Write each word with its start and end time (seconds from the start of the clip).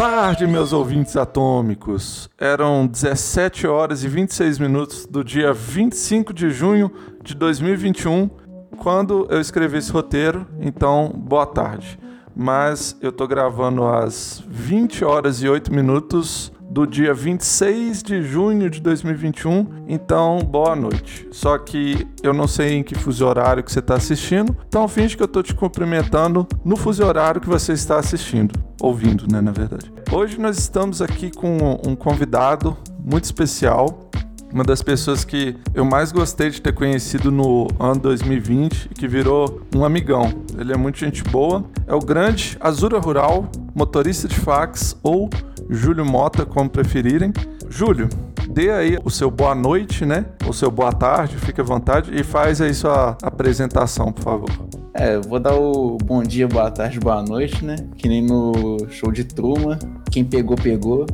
tarde, 0.00 0.46
meus 0.46 0.72
ouvintes 0.72 1.14
atômicos. 1.14 2.30
Eram 2.38 2.86
17 2.86 3.66
horas 3.66 4.02
e 4.02 4.08
26 4.08 4.58
minutos 4.58 5.04
do 5.04 5.22
dia 5.22 5.52
25 5.52 6.32
de 6.32 6.48
junho 6.48 6.90
de 7.22 7.34
2021 7.34 8.30
quando 8.78 9.26
eu 9.28 9.38
escrevi 9.38 9.76
esse 9.76 9.92
roteiro, 9.92 10.46
então 10.58 11.12
boa 11.14 11.44
tarde. 11.44 11.98
Mas 12.34 12.96
eu 13.02 13.12
tô 13.12 13.28
gravando 13.28 13.84
às 13.84 14.42
20 14.48 15.04
horas 15.04 15.42
e 15.42 15.48
8 15.50 15.70
minutos 15.70 16.50
do 16.70 16.86
dia 16.86 17.12
26 17.12 18.00
de 18.00 18.22
junho 18.22 18.70
de 18.70 18.80
2021. 18.80 19.84
Então, 19.88 20.38
boa 20.38 20.76
noite. 20.76 21.26
Só 21.32 21.58
que 21.58 22.06
eu 22.22 22.32
não 22.32 22.46
sei 22.46 22.74
em 22.74 22.82
que 22.84 22.94
fuso 22.94 23.26
horário 23.26 23.64
que 23.64 23.72
você 23.72 23.80
está 23.80 23.96
assistindo, 23.96 24.56
então 24.68 24.86
finge 24.86 25.16
que 25.16 25.22
eu 25.22 25.26
estou 25.26 25.42
te 25.42 25.52
cumprimentando 25.52 26.46
no 26.64 26.76
fuso 26.76 27.04
horário 27.04 27.40
que 27.40 27.48
você 27.48 27.72
está 27.72 27.98
assistindo, 27.98 28.54
ouvindo, 28.80 29.26
né, 29.30 29.40
na 29.40 29.50
verdade. 29.50 29.92
Hoje 30.12 30.38
nós 30.38 30.58
estamos 30.58 31.02
aqui 31.02 31.32
com 31.32 31.80
um 31.84 31.96
convidado 31.96 32.76
muito 33.04 33.24
especial 33.24 34.10
uma 34.52 34.64
das 34.64 34.82
pessoas 34.82 35.24
que 35.24 35.56
eu 35.72 35.84
mais 35.84 36.10
gostei 36.10 36.50
de 36.50 36.60
ter 36.60 36.72
conhecido 36.72 37.30
no 37.30 37.68
ano 37.78 38.00
2020 38.00 38.90
e 38.90 38.94
que 38.94 39.06
virou 39.06 39.62
um 39.74 39.84
amigão. 39.84 40.32
Ele 40.58 40.72
é 40.72 40.76
muito 40.76 40.98
gente 40.98 41.22
boa. 41.22 41.64
É 41.86 41.94
o 41.94 42.00
grande 42.00 42.56
Azura 42.60 42.98
Rural, 42.98 43.48
motorista 43.74 44.26
de 44.26 44.34
fax 44.34 44.96
ou 45.02 45.30
Júlio 45.70 46.04
Mota, 46.04 46.44
como 46.44 46.68
preferirem. 46.68 47.32
Júlio, 47.68 48.08
dê 48.50 48.70
aí 48.70 48.98
o 49.04 49.10
seu 49.10 49.30
boa 49.30 49.54
noite, 49.54 50.04
né? 50.04 50.26
O 50.48 50.52
seu 50.52 50.70
boa 50.70 50.92
tarde, 50.92 51.36
fique 51.36 51.60
à 51.60 51.64
vontade 51.64 52.10
e 52.12 52.24
faz 52.24 52.60
aí 52.60 52.74
sua 52.74 53.16
apresentação, 53.22 54.12
por 54.12 54.22
favor. 54.22 54.50
É, 54.92 55.14
eu 55.14 55.22
vou 55.22 55.38
dar 55.38 55.54
o 55.54 55.96
bom 55.98 56.22
dia, 56.22 56.48
boa 56.48 56.70
tarde, 56.70 56.98
boa 56.98 57.22
noite, 57.22 57.64
né? 57.64 57.76
Que 57.96 58.08
nem 58.08 58.22
no 58.22 58.78
show 58.90 59.12
de 59.12 59.22
turma. 59.24 59.78
Quem 60.10 60.24
pegou, 60.24 60.56
pegou. 60.56 61.06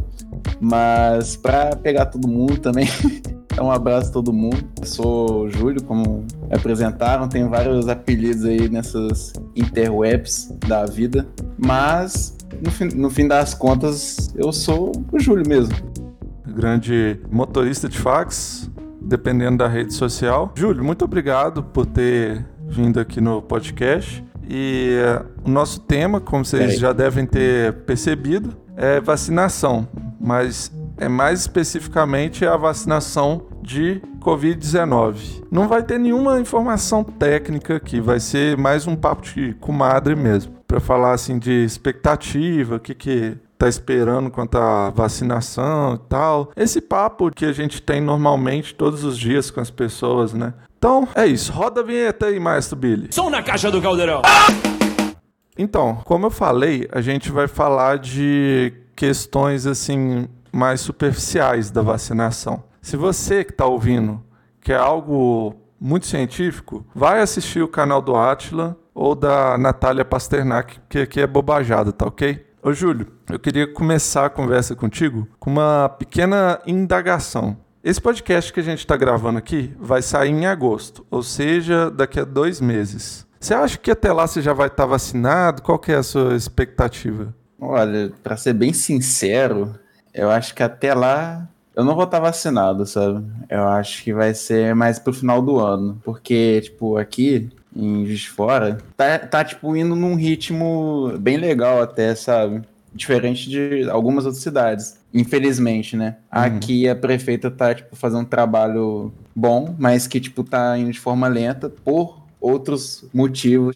Mas 0.59 1.37
para 1.37 1.77
pegar 1.77 2.07
todo 2.07 2.27
mundo 2.27 2.59
também, 2.59 2.89
um 3.61 3.71
abraço 3.71 4.11
a 4.11 4.13
todo 4.13 4.33
mundo. 4.33 4.65
Eu 4.81 4.87
sou 4.87 5.45
o 5.45 5.51
Júlio, 5.51 5.83
como 5.85 6.25
apresentaram, 6.51 7.29
tenho 7.29 7.51
vários 7.51 7.89
apelidos 7.89 8.45
aí 8.45 8.69
nessas 8.69 9.35
interwebs 9.55 10.53
da 10.67 10.87
vida. 10.87 11.27
Mas, 11.59 12.36
no 12.63 12.71
fim, 12.71 12.85
no 12.87 13.11
fim 13.11 13.29
das 13.29 13.55
contas, 13.55 14.35
eu 14.37 14.53
sou 14.53 14.93
o 15.13 15.19
Júlio 15.19 15.47
mesmo. 15.47 15.75
Grande 16.47 17.21
motorista 17.31 17.89
de 17.89 17.99
fax, 17.99 18.71
dependendo 19.01 19.59
da 19.59 19.69
rede 19.69 19.93
social. 19.95 20.53
Júlio, 20.55 20.85
muito 20.85 21.05
obrigado 21.05 21.63
por 21.63 21.87
ter 21.87 22.45
vindo 22.69 22.99
aqui 22.99 23.21
no 23.21 23.43
podcast. 23.43 24.25
E 24.49 24.97
uh, 25.01 25.27
o 25.45 25.51
nosso 25.51 25.81
tema, 25.81 26.21
como 26.21 26.45
vocês 26.45 26.79
já 26.79 26.93
devem 26.93 27.27
ter 27.27 27.73
percebido, 27.85 28.57
é 28.77 29.01
vacinação, 29.01 29.89
mas 30.21 30.71
é 30.99 31.09
mais 31.09 31.41
especificamente 31.41 32.47
a 32.47 32.57
vacinação 32.57 33.47
de 33.63 34.01
Covid-19. 34.21 35.45
Não 35.51 35.69
vai 35.69 35.83
ter 35.83 35.99
nenhuma 35.99 36.41
informação 36.41 37.05
técnica 37.05 37.77
aqui, 37.77 38.01
vai 38.01 38.21
ser 38.21 38.57
mais 38.57 38.87
um 38.87 38.97
papo 38.97 39.23
de 39.23 39.55
comadre 39.55 40.17
mesmo, 40.17 40.55
para 40.67 40.81
falar 40.81 41.13
assim 41.13 41.39
de 41.39 41.65
expectativa, 41.65 42.77
o 42.77 42.81
que 42.81 42.95
que 42.95 43.37
tá 43.59 43.69
esperando 43.69 44.31
quanto 44.31 44.59
à 44.59 44.91
vacinação 44.91 45.95
e 45.95 46.09
tal. 46.09 46.51
Esse 46.57 46.81
papo 46.81 47.31
que 47.31 47.45
a 47.45 47.53
gente 47.53 47.81
tem 47.81 48.01
normalmente 48.01 48.75
todos 48.75 49.05
os 49.05 49.19
dias 49.19 49.51
com 49.51 49.61
as 49.61 49.71
pessoas, 49.71 50.33
né? 50.33 50.53
Então, 50.79 51.09
é 51.15 51.27
isso. 51.27 51.53
Roda 51.53 51.81
a 51.81 51.85
vinheta 51.85 52.27
aí, 52.27 52.39
Maestro 52.39 52.77
Billy. 52.77 53.09
Som 53.11 53.31
na 53.31 53.43
caixa 53.43 53.71
do 53.71 53.81
caldeirão. 53.81 54.23
Então, 55.59 56.03
como 56.05 56.27
eu 56.27 56.31
falei, 56.31 56.87
a 56.93 57.01
gente 57.01 57.33
vai 57.33 57.49
falar 57.49 57.99
de 57.99 58.75
questões 58.95 59.67
assim 59.67 60.29
mais 60.57 60.81
superficiais 60.81 61.71
da 61.71 61.83
vacinação. 61.83 62.65
Se 62.81 62.97
você 62.97 63.45
que 63.45 63.53
está 63.53 63.67
ouvindo 63.67 64.23
quer 64.61 64.79
algo 64.79 65.55
muito 65.79 66.07
científico, 66.07 66.85
vai 66.95 67.21
assistir 67.21 67.63
o 67.63 67.69
canal 67.69 68.01
do 68.01 68.17
Atila 68.17 68.77
ou 68.95 69.15
da 69.15 69.59
Natália 69.59 70.05
Pasternak, 70.05 70.81
que 70.89 71.01
aqui 71.01 71.21
é 71.21 71.27
bobajada, 71.27 71.93
tá 71.93 72.07
ok? 72.07 72.45
Ô 72.63 72.73
Júlio, 72.73 73.07
eu 73.31 73.39
queria 73.39 73.73
começar 73.73 74.27
a 74.27 74.31
conversa 74.31 74.75
contigo 74.75 75.29
com 75.39 75.51
uma 75.51 75.89
pequena 75.89 76.59
indagação. 76.67 77.59
Esse 77.85 78.01
podcast 78.01 78.53
que 78.53 78.59
a 78.59 78.63
gente 78.63 78.81
está 78.81 78.97
gravando 78.97 79.39
aqui 79.39 79.73
vai 79.79 80.03
sair 80.03 80.31
em 80.31 80.47
agosto, 80.47 81.07
ou 81.09 81.23
seja, 81.23 81.89
daqui 81.91 82.19
a 82.19 82.25
dois 82.25 82.61
meses. 82.61 83.25
Você 83.39 83.55
acha 83.55 83.79
que 83.79 83.91
até 83.91 84.13
lá 84.13 84.27
você 84.27 84.43
já 84.43 84.53
vai 84.53 84.67
estar 84.67 84.83
tá 84.83 84.89
vacinado? 84.89 85.63
Qual 85.63 85.79
que 85.79 85.93
é 85.93 85.97
a 85.97 86.03
sua 86.03 86.35
expectativa? 86.35 87.33
Olha, 87.61 88.13
para 88.23 88.37
ser 88.37 88.55
bem 88.55 88.73
sincero, 88.73 89.79
eu 90.17 90.31
acho 90.31 90.55
que 90.55 90.63
até 90.63 90.95
lá 90.95 91.47
eu 91.75 91.85
não 91.85 91.95
vou 91.95 92.05
estar 92.05 92.17
tá 92.19 92.25
vacinado, 92.25 92.87
sabe? 92.87 93.25
Eu 93.51 93.69
acho 93.69 94.03
que 94.03 94.13
vai 94.13 94.33
ser 94.33 94.75
mais 94.75 94.99
pro 94.99 95.13
final 95.13 95.43
do 95.43 95.61
ano, 95.61 96.01
porque 96.03 96.63
tipo 96.63 96.97
aqui 96.97 97.51
em 97.75 98.07
Juiz 98.07 98.21
de 98.21 98.31
Fora 98.31 98.79
tá, 98.97 99.19
tá 99.19 99.45
tipo 99.45 99.77
indo 99.77 99.95
num 99.95 100.15
ritmo 100.15 101.13
bem 101.19 101.37
legal 101.37 101.83
até, 101.83 102.15
sabe? 102.15 102.63
Diferente 102.95 103.51
de 103.51 103.91
algumas 103.91 104.25
outras 104.25 104.43
cidades, 104.43 104.99
infelizmente, 105.13 105.99
né? 105.99 106.17
Uhum. 106.35 106.41
Aqui 106.41 106.89
a 106.89 106.97
prefeita 106.97 107.51
tá, 107.51 107.75
tipo, 107.75 107.95
fazendo 107.95 108.23
um 108.23 108.25
trabalho 108.25 109.13
bom, 109.35 109.77
mas 109.79 110.07
que, 110.07 110.19
tipo, 110.19 110.43
tá 110.43 110.79
indo 110.79 110.91
de 110.91 110.99
forma 110.99 111.29
lenta 111.29 111.69
por 111.69 112.23
outros 112.41 113.05
motivos 113.13 113.75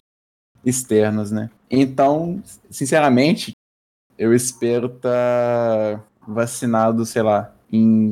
externos, 0.65 1.29
né? 1.29 1.51
Então, 1.69 2.41
sinceramente, 2.71 3.51
eu 4.17 4.33
espero 4.33 4.89
tá 4.89 6.01
vacinado, 6.27 7.05
sei 7.05 7.21
lá, 7.21 7.51
em 7.71 8.11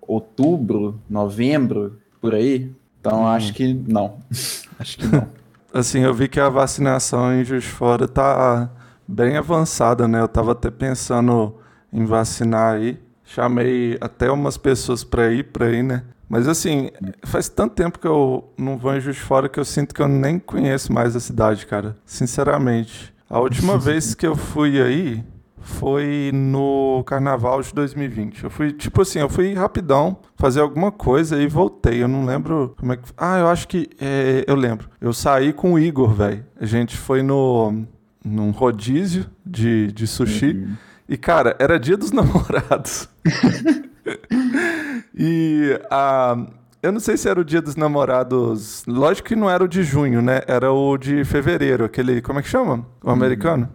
outubro, 0.00 1.00
novembro, 1.08 1.98
por 2.20 2.34
aí. 2.34 2.70
Então, 3.00 3.22
hum. 3.22 3.26
acho 3.26 3.52
que 3.52 3.74
não. 3.74 4.18
acho 4.78 4.98
que 4.98 5.06
não. 5.06 5.26
Assim, 5.72 6.00
eu 6.00 6.12
vi 6.12 6.28
que 6.28 6.38
a 6.38 6.48
vacinação 6.48 7.32
em 7.32 7.44
Juiz 7.44 7.64
de 7.64 7.70
Fora 7.70 8.06
tá 8.06 8.70
bem 9.08 9.36
avançada, 9.36 10.06
né? 10.06 10.20
Eu 10.20 10.28
tava 10.28 10.52
até 10.52 10.70
pensando 10.70 11.54
em 11.92 12.04
vacinar 12.04 12.74
aí. 12.74 12.98
Chamei 13.24 13.96
até 14.00 14.30
umas 14.30 14.58
pessoas 14.58 15.02
para 15.02 15.32
ir 15.32 15.44
para 15.44 15.66
aí, 15.66 15.82
né? 15.82 16.02
Mas 16.28 16.46
assim, 16.48 16.90
faz 17.24 17.48
tanto 17.48 17.74
tempo 17.74 17.98
que 17.98 18.06
eu 18.06 18.52
não 18.56 18.78
vou 18.78 18.94
em 18.94 19.00
Juiz 19.00 19.16
de 19.16 19.22
Fora 19.22 19.48
que 19.48 19.60
eu 19.60 19.64
sinto 19.64 19.94
que 19.94 20.00
eu 20.00 20.08
nem 20.08 20.38
conheço 20.38 20.92
mais 20.92 21.16
a 21.16 21.20
cidade, 21.20 21.66
cara. 21.66 21.96
Sinceramente. 22.04 23.12
A 23.28 23.38
última 23.38 23.76
vez 23.78 24.14
que 24.14 24.26
eu 24.26 24.36
fui 24.36 24.80
aí 24.80 25.24
foi 25.62 26.30
no 26.34 27.02
carnaval 27.06 27.62
de 27.62 27.72
2020. 27.72 28.44
Eu 28.44 28.50
fui, 28.50 28.72
tipo 28.72 29.02
assim, 29.02 29.18
eu 29.20 29.28
fui 29.28 29.54
rapidão 29.54 30.18
fazer 30.36 30.60
alguma 30.60 30.92
coisa 30.92 31.40
e 31.40 31.46
voltei. 31.46 32.02
Eu 32.02 32.08
não 32.08 32.24
lembro 32.24 32.74
como 32.78 32.92
é 32.92 32.96
que. 32.96 33.04
Ah, 33.16 33.38
eu 33.38 33.48
acho 33.48 33.66
que. 33.68 33.88
É, 34.00 34.44
eu 34.46 34.54
lembro. 34.54 34.88
Eu 35.00 35.12
saí 35.12 35.52
com 35.52 35.74
o 35.74 35.78
Igor, 35.78 36.12
velho. 36.12 36.44
A 36.60 36.66
gente 36.66 36.96
foi 36.96 37.22
no 37.22 37.86
num 38.24 38.50
rodízio 38.50 39.26
de, 39.44 39.90
de 39.92 40.06
sushi. 40.06 40.52
Uhum. 40.52 40.76
E, 41.08 41.16
cara, 41.16 41.56
era 41.58 41.78
dia 41.78 41.96
dos 41.96 42.10
namorados. 42.12 43.08
e 45.14 45.78
a. 45.90 46.36
Eu 46.82 46.90
não 46.90 46.98
sei 46.98 47.16
se 47.16 47.28
era 47.28 47.40
o 47.40 47.44
dia 47.44 47.62
dos 47.62 47.76
namorados. 47.76 48.82
Lógico 48.88 49.28
que 49.28 49.36
não 49.36 49.48
era 49.48 49.62
o 49.62 49.68
de 49.68 49.84
junho, 49.84 50.20
né? 50.20 50.40
Era 50.48 50.72
o 50.72 50.98
de 50.98 51.24
fevereiro, 51.24 51.84
aquele. 51.84 52.20
Como 52.20 52.40
é 52.40 52.42
que 52.42 52.48
chama? 52.48 52.84
O 53.02 53.10
uhum. 53.10 53.68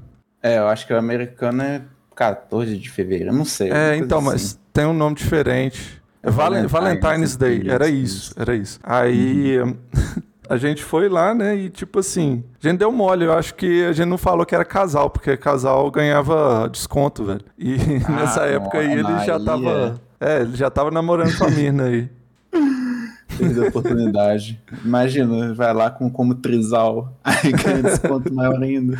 É, 0.48 0.58
eu 0.58 0.68
acho 0.68 0.88
que 0.88 0.94
o 0.94 0.98
americano 0.98 1.62
é 1.62 1.82
14 2.16 2.78
de 2.78 2.90
fevereiro, 2.90 3.34
não 3.34 3.46
sei. 3.46 3.72
É, 3.72 3.96
então, 3.96 4.20
assim. 4.20 4.28
mas 4.28 4.60
tem 4.74 4.86
um 4.86 4.94
nome 4.94 5.16
diferente. 5.16 6.02
É 6.24 6.30
Valentine's, 6.30 6.72
Valentine's 6.72 7.36
Day, 7.36 7.70
era 7.70 7.88
isso, 7.88 8.34
era 8.38 8.56
isso. 8.56 8.80
Aí. 8.84 9.60
Uhum. 9.60 9.76
a 10.50 10.58
gente 10.58 10.84
foi 10.84 11.10
lá, 11.10 11.34
né? 11.34 11.56
E 11.56 11.70
tipo 11.70 12.00
assim, 12.00 12.44
a 12.64 12.68
gente 12.68 12.80
deu 12.80 12.92
mole. 12.92 13.26
Eu 13.26 13.34
acho 13.34 13.54
que 13.56 13.84
a 13.84 13.92
gente 13.92 14.08
não 14.08 14.18
falou 14.18 14.46
que 14.46 14.56
era 14.56 14.66
casal, 14.66 15.10
porque 15.10 15.36
casal 15.36 15.90
ganhava 15.92 16.70
desconto, 16.72 17.24
velho. 17.26 17.46
E 17.58 17.76
ah, 18.08 18.12
nessa 18.12 18.42
época 18.46 18.80
aí 18.80 18.92
ele 18.94 19.26
já 19.26 19.40
tava. 19.40 20.02
É, 20.20 20.42
ele 20.42 20.56
já 20.56 20.70
tava 20.70 20.90
namorando 20.90 21.38
com 21.38 21.46
a 21.46 21.50
mina 21.50 21.84
aí. 21.86 22.10
Perdeu 23.38 23.66
a 23.66 23.68
oportunidade. 23.68 24.62
Imagina, 24.84 25.54
vai 25.54 25.74
lá 25.74 25.90
com, 25.90 26.10
como 26.10 26.36
trisal, 26.36 27.14
aí 27.24 27.52
ganha 27.52 27.84
desconto 27.84 28.34
maior 28.34 28.62
ainda. 28.62 28.98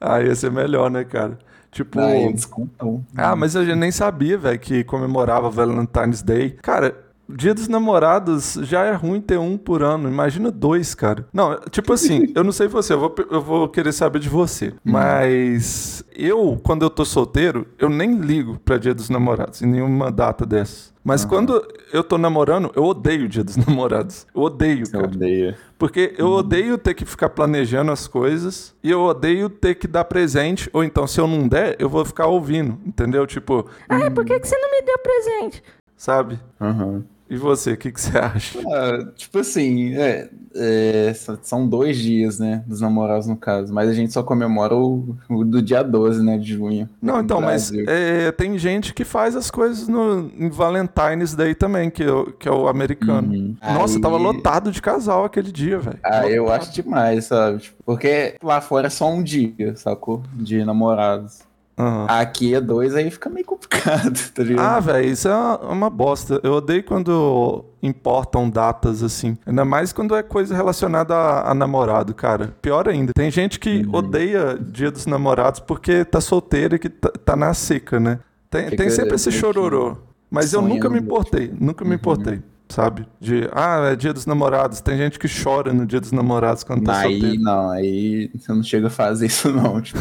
Ah, 0.00 0.20
ia 0.20 0.34
ser 0.34 0.50
melhor, 0.50 0.90
né, 0.90 1.04
cara? 1.04 1.38
Tipo. 1.70 2.00
Ah, 2.00 2.32
descontão. 2.32 3.04
Ah, 3.16 3.36
mas 3.36 3.54
a 3.54 3.64
gente 3.64 3.76
nem 3.78 3.90
sabia, 3.90 4.36
velho, 4.36 4.58
que 4.58 4.82
comemorava 4.84 5.48
Valentine's 5.48 6.22
Day. 6.22 6.56
Cara, 6.62 6.96
Dia 7.36 7.54
dos 7.54 7.68
namorados 7.68 8.54
já 8.62 8.84
é 8.84 8.92
ruim 8.92 9.20
ter 9.20 9.38
um 9.38 9.56
por 9.56 9.82
ano. 9.82 10.08
Imagina 10.08 10.50
dois, 10.50 10.94
cara. 10.94 11.26
Não, 11.32 11.58
tipo 11.70 11.92
assim, 11.92 12.32
eu 12.36 12.42
não 12.44 12.52
sei 12.52 12.68
você, 12.68 12.92
eu 12.92 13.00
vou, 13.00 13.14
eu 13.30 13.40
vou 13.40 13.68
querer 13.68 13.92
saber 13.92 14.18
de 14.18 14.28
você. 14.28 14.72
Mas 14.84 16.04
eu, 16.14 16.58
quando 16.62 16.82
eu 16.82 16.90
tô 16.90 17.04
solteiro, 17.04 17.66
eu 17.78 17.88
nem 17.88 18.16
ligo 18.18 18.58
pra 18.64 18.78
Dia 18.78 18.94
dos 18.94 19.08
Namorados, 19.10 19.62
em 19.62 19.66
nenhuma 19.66 20.10
data 20.10 20.44
dessas. 20.44 20.90
Mas 21.02 21.24
quando 21.24 21.66
eu 21.94 22.04
tô 22.04 22.18
namorando, 22.18 22.70
eu 22.76 22.84
odeio 22.84 23.24
o 23.24 23.28
Dia 23.28 23.42
dos 23.42 23.56
Namorados. 23.66 24.26
Eu 24.34 24.42
odeio, 24.42 24.84
Eu 24.84 24.90
cara. 24.90 25.04
odeio. 25.04 25.54
Porque 25.78 26.14
eu 26.18 26.28
odeio 26.28 26.76
ter 26.76 26.92
que 26.92 27.06
ficar 27.06 27.30
planejando 27.30 27.90
as 27.90 28.06
coisas 28.06 28.74
e 28.84 28.90
eu 28.90 29.00
odeio 29.00 29.48
ter 29.48 29.76
que 29.76 29.88
dar 29.88 30.04
presente. 30.04 30.68
Ou 30.74 30.84
então, 30.84 31.06
se 31.06 31.18
eu 31.18 31.26
não 31.26 31.48
der, 31.48 31.74
eu 31.78 31.88
vou 31.88 32.04
ficar 32.04 32.26
ouvindo, 32.26 32.78
entendeu? 32.84 33.26
Tipo, 33.26 33.66
Ai, 33.88 34.10
por 34.10 34.26
que, 34.26 34.38
que 34.38 34.46
você 34.46 34.58
não 34.58 34.70
me 34.70 34.82
deu 34.82 34.98
presente? 34.98 35.62
sabe? 35.96 36.38
Aham. 36.60 37.02
E 37.30 37.36
você, 37.36 37.72
o 37.72 37.76
que, 37.76 37.92
que 37.92 38.00
você 38.00 38.18
acha? 38.18 38.58
Ah, 38.74 39.06
tipo 39.16 39.38
assim, 39.38 39.94
é, 39.94 40.28
é, 40.54 41.14
são 41.42 41.66
dois 41.68 41.96
dias, 41.96 42.40
né? 42.40 42.64
Dos 42.66 42.80
namorados, 42.80 43.26
no 43.28 43.36
caso. 43.36 43.72
Mas 43.72 43.88
a 43.88 43.92
gente 43.94 44.12
só 44.12 44.22
comemora 44.22 44.74
o, 44.74 45.16
o 45.28 45.44
do 45.44 45.62
dia 45.62 45.82
12, 45.82 46.22
né? 46.24 46.36
De 46.36 46.54
junho. 46.54 46.88
Não, 47.00 47.20
então, 47.20 47.40
mas 47.40 47.70
Brasil. 47.70 47.86
é, 47.88 48.32
tem 48.32 48.58
gente 48.58 48.92
que 48.92 49.04
faz 49.04 49.36
as 49.36 49.48
coisas 49.50 49.86
no, 49.86 50.30
em 50.36 50.50
Valentine's 50.50 51.34
Day 51.34 51.54
também, 51.54 51.88
que, 51.88 52.02
é 52.02 52.10
o- 52.12 52.32
que 52.32 52.48
é 52.48 52.52
o 52.52 52.66
americano. 52.66 53.32
Uhum. 53.32 53.56
Nossa, 53.62 53.94
Aí- 53.96 54.00
tava 54.00 54.16
lotado 54.16 54.72
de 54.72 54.82
casal 54.82 55.24
aquele 55.24 55.52
dia, 55.52 55.78
velho. 55.78 55.98
Ah, 56.02 56.28
eu 56.28 56.44
Lotado. 56.44 56.62
acho 56.62 56.72
demais, 56.74 57.26
sabe? 57.26 57.70
Porque 57.86 58.34
lá 58.42 58.60
fora 58.60 58.88
é 58.88 58.90
só 58.90 59.08
um 59.08 59.22
dia, 59.22 59.76
sacou? 59.76 60.22
De 60.34 60.64
namorados. 60.64 61.48
Aham. 61.80 62.06
Aqui 62.08 62.54
é 62.54 62.60
dois, 62.60 62.94
aí 62.94 63.10
fica 63.10 63.30
meio 63.30 63.46
complicado, 63.46 64.18
tá 64.34 64.42
ligado? 64.42 64.66
Ah, 64.66 64.80
velho, 64.80 65.08
isso 65.08 65.28
é 65.28 65.34
uma, 65.62 65.88
bosta. 65.88 66.40
Eu 66.42 66.54
odeio 66.54 66.84
quando 66.84 67.64
importam 67.82 68.50
datas 68.50 69.02
assim. 69.02 69.38
Ainda 69.46 69.64
mais 69.64 69.92
quando 69.92 70.14
é 70.14 70.22
coisa 70.22 70.54
relacionada 70.54 71.14
a, 71.14 71.50
a 71.50 71.54
namorado, 71.54 72.14
cara. 72.14 72.54
Pior 72.60 72.88
ainda. 72.88 73.12
Tem 73.14 73.30
gente 73.30 73.58
que 73.58 73.80
Uhum. 73.80 73.94
odeia 73.94 74.58
Dia 74.60 74.90
dos 74.90 75.06
Namorados 75.06 75.60
porque 75.60 76.04
tá 76.04 76.20
solteiro 76.20 76.74
e 76.76 76.78
que 76.78 76.88
tá, 76.88 77.10
tá 77.24 77.36
na 77.36 77.54
seca, 77.54 77.98
né? 77.98 78.18
Tem, 78.50 78.68
tem 78.70 78.90
sempre 78.90 79.14
esse 79.14 79.30
chororô. 79.30 79.96
Mas 80.30 80.52
eu 80.52 80.60
nunca 80.60 80.88
me 80.88 80.98
importei. 80.98 81.52
Nunca 81.58 81.84
me 81.84 81.94
importei. 81.94 82.42
Sabe? 82.70 83.06
De, 83.20 83.48
ah, 83.52 83.90
é 83.92 83.96
Dia 83.96 84.12
dos 84.12 84.26
Namorados. 84.26 84.80
Tem 84.80 84.96
gente 84.96 85.18
que 85.18 85.28
chora 85.28 85.72
no 85.72 85.84
Dia 85.84 86.00
dos 86.00 86.12
Namorados 86.12 86.62
quando 86.62 86.84
tá 86.84 87.00
aí 87.00 87.20
solteiro. 87.20 87.42
não, 87.42 87.70
aí 87.70 88.30
você 88.34 88.52
não 88.52 88.62
chega 88.62 88.86
a 88.86 88.90
fazer 88.90 89.26
isso 89.26 89.50
não, 89.52 89.80
tipo. 89.82 89.98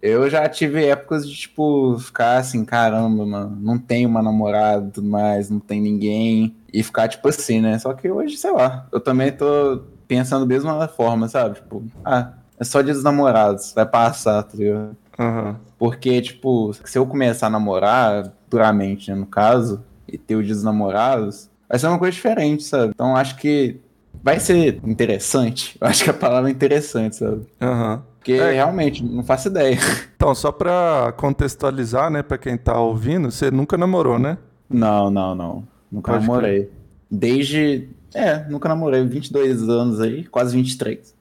Eu 0.00 0.28
já 0.30 0.48
tive 0.48 0.84
épocas 0.84 1.28
de, 1.28 1.34
tipo, 1.36 1.96
ficar 1.98 2.38
assim, 2.38 2.64
caramba, 2.64 3.26
mano, 3.26 3.56
não 3.60 3.78
tenho 3.78 4.08
uma 4.08 4.22
namorada 4.22 4.90
tudo 4.92 5.08
mais, 5.08 5.50
não 5.50 5.60
tem 5.60 5.80
ninguém. 5.80 6.56
E 6.72 6.82
ficar, 6.82 7.08
tipo 7.08 7.28
assim, 7.28 7.60
né? 7.60 7.78
Só 7.78 7.92
que 7.92 8.10
hoje, 8.10 8.36
sei 8.36 8.52
lá, 8.52 8.86
eu 8.90 9.00
também 9.00 9.30
tô 9.30 9.82
pensando 10.08 10.40
da 10.40 10.54
mesma 10.54 10.88
forma, 10.88 11.28
sabe? 11.28 11.56
Tipo, 11.56 11.84
ah, 12.04 12.32
é 12.58 12.64
só 12.64 12.82
dia 12.82 12.94
dos 12.94 13.04
namorados, 13.04 13.72
vai 13.74 13.86
passar, 13.86 14.42
tá 14.42 14.56
ligado? 14.56 14.96
Aham. 15.18 15.56
Porque, 15.78 16.20
tipo, 16.20 16.72
se 16.84 16.98
eu 16.98 17.06
começar 17.06 17.48
a 17.48 17.50
namorar, 17.50 18.32
duramente, 18.48 19.10
né, 19.10 19.16
no 19.16 19.26
caso, 19.26 19.82
e 20.06 20.16
ter 20.16 20.36
o 20.36 20.42
dia 20.42 20.54
dos 20.54 20.62
namorados, 20.64 21.50
vai 21.72 21.78
ser 21.80 21.86
uma 21.86 21.98
coisa 21.98 22.12
diferente, 22.14 22.62
sabe? 22.64 22.92
Então 22.94 23.16
acho 23.16 23.36
que 23.38 23.80
vai 24.22 24.38
ser 24.38 24.78
interessante. 24.84 25.76
Eu 25.80 25.86
acho 25.88 26.04
que 26.04 26.10
a 26.10 26.14
palavra 26.14 26.50
é 26.50 26.52
interessante, 26.52 27.16
sabe? 27.16 27.46
Aham. 27.60 28.02
Porque 28.18 28.34
É. 28.34 28.52
realmente, 28.52 29.02
não 29.02 29.24
faço 29.24 29.48
ideia. 29.48 29.76
Então, 30.14 30.32
só 30.36 30.52
pra 30.52 31.12
contextualizar, 31.16 32.08
né, 32.10 32.22
pra 32.22 32.38
quem 32.38 32.56
tá 32.56 32.78
ouvindo, 32.78 33.30
você 33.32 33.50
nunca 33.50 33.76
namorou, 33.76 34.16
né? 34.20 34.38
Não, 34.70 35.10
não, 35.10 35.34
não. 35.34 35.64
Nunca 35.90 36.12
Pode 36.12 36.26
namorei. 36.26 36.70
Desde. 37.10 37.88
É, 38.14 38.44
nunca 38.48 38.68
namorei. 38.68 39.02
22 39.04 39.68
anos 39.68 40.00
aí, 40.00 40.22
quase 40.24 40.54
23. 40.56 41.14